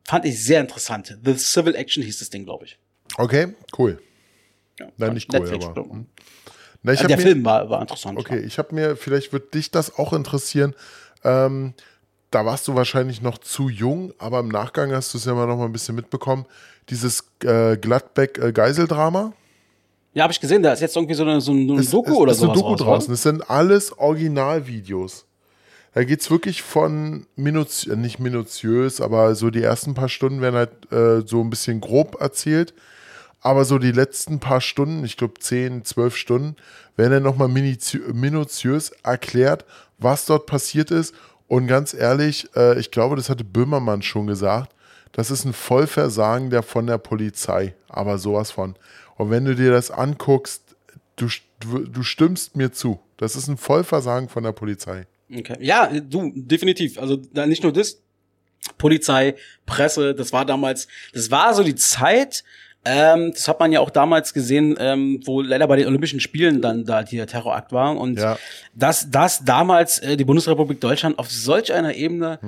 [0.05, 1.17] fand ich sehr interessant.
[1.23, 2.77] The Civil Action hieß das Ding, glaube ich.
[3.17, 4.01] Okay, cool.
[4.79, 5.81] Ja, Nein, nicht cool, Netflix, aber.
[5.85, 5.91] ich.
[5.91, 6.05] hm.
[6.83, 8.17] Na, der mir, Film war, war interessant.
[8.19, 10.73] Okay, ich habe mir, vielleicht wird dich das auch interessieren.
[11.23, 11.73] Ähm,
[12.31, 15.47] da warst du wahrscheinlich noch zu jung, aber im Nachgang hast du es ja mal
[15.47, 16.45] noch mal ein bisschen mitbekommen.
[16.89, 19.33] Dieses äh, Gladbeck-Geiseldrama.
[20.13, 22.17] Ja, habe ich gesehen, da ist jetzt irgendwie so eine, so eine Es- Doku es,
[22.17, 22.45] oder ist so.
[22.45, 23.11] eine Doku draußen.
[23.11, 25.25] Das sind alles Originalvideos.
[25.93, 30.55] Da geht es wirklich von minutiös, nicht minutiös, aber so die ersten paar Stunden werden
[30.55, 32.73] halt äh, so ein bisschen grob erzählt.
[33.41, 36.55] Aber so die letzten paar Stunden, ich glaube 10, 12 Stunden,
[36.95, 39.65] werden dann nochmal minutiös erklärt,
[39.97, 41.13] was dort passiert ist.
[41.47, 44.73] Und ganz ehrlich, äh, ich glaube, das hatte Böhmermann schon gesagt,
[45.13, 47.75] das ist ein Vollversagen der von der Polizei.
[47.87, 48.75] Aber sowas von.
[49.15, 50.75] Und wenn du dir das anguckst,
[51.15, 51.27] du,
[51.59, 52.99] du stimmst mir zu.
[53.17, 55.07] Das ist ein Vollversagen von der Polizei.
[55.33, 55.57] Okay.
[55.59, 56.99] Ja, du, definitiv.
[56.99, 57.99] Also nicht nur das,
[58.77, 59.35] Polizei,
[59.65, 62.43] Presse, das war damals, das war so die Zeit,
[62.87, 66.61] ähm, das hat man ja auch damals gesehen, ähm, wo leider bei den Olympischen Spielen
[66.61, 68.37] dann da der Terrorakt war und Ja.
[68.73, 72.39] dass, dass damals äh, die Bundesrepublik Deutschland auf solch einer Ebene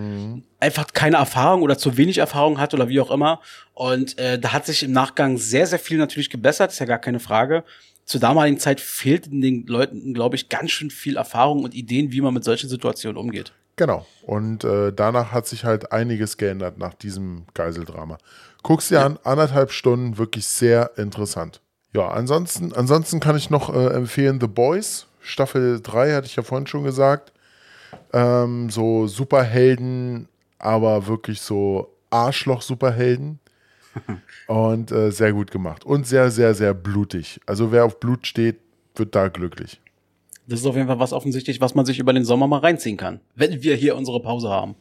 [0.60, 3.42] einfach keine Erfahrung oder zu wenig Erfahrung hat oder wie auch immer.
[3.74, 7.00] Und äh, da hat sich im Nachgang sehr, sehr viel natürlich gebessert, ist ja gar
[7.00, 7.64] keine Frage.
[8.06, 12.22] Zur damaligen Zeit fehlten den Leuten, glaube ich, ganz schön viel Erfahrung und Ideen, wie
[12.22, 13.52] man mit solchen Situationen umgeht.
[13.76, 14.06] Genau.
[14.24, 18.18] Und äh, danach hat sich halt einiges geändert nach diesem Geiseldrama.
[18.64, 21.62] Guck's dir an, anderthalb Stunden, wirklich sehr interessant.
[21.94, 25.08] Ja, ansonsten, ansonsten kann ich noch äh, empfehlen The Boys.
[25.22, 27.34] Staffel 3 hatte ich ja vorhin schon gesagt.
[28.14, 30.28] Ähm, so Superhelden,
[30.60, 33.40] aber wirklich so Arschloch-Superhelden.
[34.48, 35.84] Und äh, sehr gut gemacht.
[35.84, 37.40] Und sehr, sehr, sehr blutig.
[37.46, 38.60] Also wer auf Blut steht,
[38.96, 39.82] wird da glücklich.
[40.48, 42.98] Das ist auf jeden Fall was offensichtlich, was man sich über den Sommer mal reinziehen
[42.98, 44.76] kann, wenn wir hier unsere Pause haben.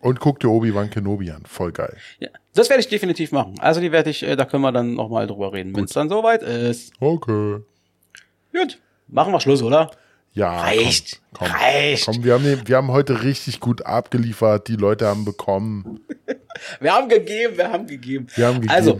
[0.00, 1.42] Und guck dir Obi-Wan Kenobi an.
[1.46, 1.96] Voll geil.
[2.18, 3.54] Ja, das werde ich definitiv machen.
[3.60, 5.92] Also die werde ich, äh, da können wir dann noch mal drüber reden, wenn es
[5.92, 6.92] dann soweit ist.
[7.00, 7.58] Okay.
[8.52, 9.90] Gut, machen wir Schluss, oder?
[10.32, 11.22] Ja, Reicht.
[11.32, 12.04] Komm, komm, Reicht.
[12.04, 14.68] Komm, wir haben, den- wir haben heute richtig gut abgeliefert.
[14.68, 16.00] Die Leute haben bekommen.
[16.80, 18.28] Wir haben gegeben, wir haben gegeben.
[18.34, 18.70] Wir haben gegeben.
[18.72, 18.98] Also,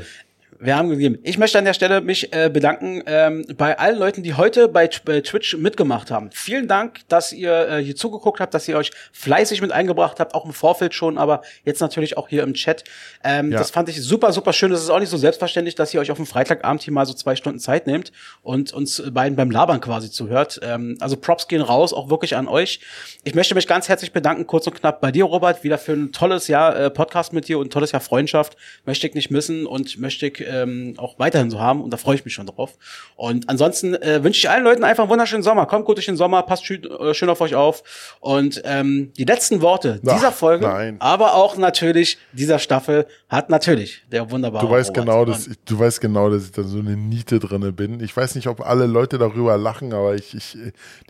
[0.61, 1.19] wir haben gegeben.
[1.23, 4.89] Ich möchte an der Stelle mich äh, bedanken ähm, bei allen Leuten, die heute bei,
[5.05, 6.31] bei Twitch mitgemacht haben.
[6.33, 10.35] Vielen Dank, dass ihr äh, hier zugeguckt habt, dass ihr euch fleißig mit eingebracht habt,
[10.35, 12.85] auch im Vorfeld schon, aber jetzt natürlich auch hier im Chat.
[13.25, 13.59] Ähm, Ja.
[13.59, 14.71] Das fand ich super, super schön.
[14.71, 17.15] Das ist auch nicht so selbstverständlich, dass ihr euch auf dem Freitagabend hier mal so
[17.15, 18.13] zwei Stunden Zeit nehmt
[18.43, 20.61] und uns beiden beim Labern quasi zuhört.
[20.63, 22.81] Ähm, also Props gehen raus, auch wirklich an euch.
[23.25, 26.13] Ich möchte mich ganz herzlich bedanken, kurz und knapp bei dir, Robert, wieder für ein
[26.13, 28.57] tolles Jahr äh, Podcast mit dir und ein tolles Jahr Freundschaft.
[28.85, 32.15] Möchte ich nicht missen und möchte ich ähm, auch weiterhin so haben und da freue
[32.15, 32.75] ich mich schon drauf.
[33.17, 35.67] Und ansonsten äh, wünsche ich allen Leuten einfach einen wunderschönen Sommer.
[35.67, 37.83] Kommt gut durch den Sommer, passt schön, äh, schön auf euch auf.
[38.21, 40.97] Und ähm, die letzten Worte Ach, dieser Folge, nein.
[41.01, 45.05] aber auch natürlich dieser Staffel hat natürlich der wunderbare Du weißt Robert.
[45.05, 48.01] genau, dass ich, du weißt genau, dass ich da so eine Niete drinne bin.
[48.01, 50.57] Ich weiß nicht, ob alle Leute darüber lachen, aber ich, ich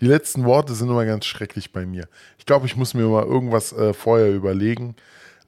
[0.00, 2.08] die letzten Worte sind immer ganz schrecklich bei mir.
[2.38, 4.96] Ich glaube, ich muss mir mal irgendwas äh, vorher überlegen.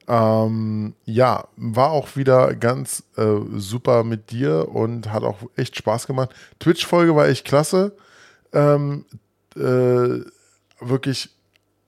[0.09, 3.25] Ähm, ja, war auch wieder ganz äh,
[3.57, 6.31] super mit dir und hat auch echt Spaß gemacht.
[6.59, 7.95] Twitch-Folge war echt klasse.
[8.51, 9.05] Ähm,
[9.55, 10.25] äh,
[10.79, 11.29] wirklich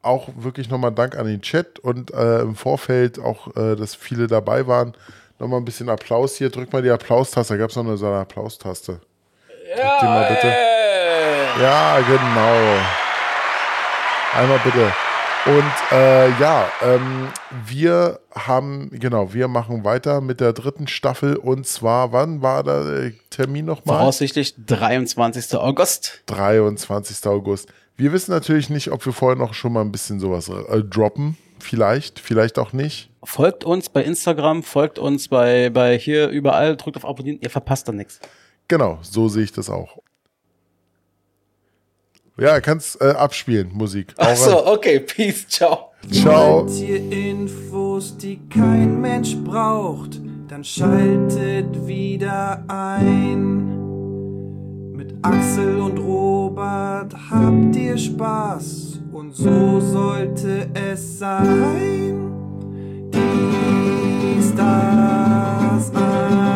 [0.04, 4.28] auch wirklich nochmal Dank an den Chat und äh, im Vorfeld auch, äh, dass viele
[4.28, 4.94] dabei waren.
[5.40, 6.52] Nochmal ein bisschen Applaus hier.
[6.52, 7.56] Drück mal die Applaustaste.
[7.56, 8.94] Da gab es noch eine so eine Applaustaste.
[8.94, 10.56] Drück die mal bitte.
[11.60, 12.82] Ja, genau.
[14.36, 14.94] Einmal bitte.
[15.46, 17.30] Und äh, ja, ähm,
[17.66, 21.36] wir haben, genau, wir machen weiter mit der dritten Staffel.
[21.36, 23.98] Und zwar, wann war der Termin nochmal?
[23.98, 25.56] Voraussichtlich 23.
[25.56, 26.22] August.
[26.28, 27.26] 23.
[27.26, 27.70] August.
[27.98, 31.38] Wir wissen natürlich nicht, ob wir vorher noch schon mal ein bisschen sowas äh, droppen.
[31.60, 33.10] Vielleicht, vielleicht auch nicht.
[33.24, 37.88] Folgt uns bei Instagram, folgt uns bei, bei hier überall, drückt auf Abonnieren, ihr verpasst
[37.88, 38.20] da nichts.
[38.68, 39.98] Genau, so sehe ich das auch.
[42.38, 44.14] Ja, kannst äh, abspielen, Musik.
[44.18, 45.92] Achso, okay, peace, ciao.
[46.12, 46.66] Ciao.
[46.66, 53.78] Wollt ihr Infos, die kein Mensch braucht, dann schaltet wieder ein.
[54.94, 62.32] Mit Axel und Robert habt ihr Spaß und so sollte es sein.
[63.14, 66.51] Dies, das, Ananas.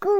[0.00, 0.16] school.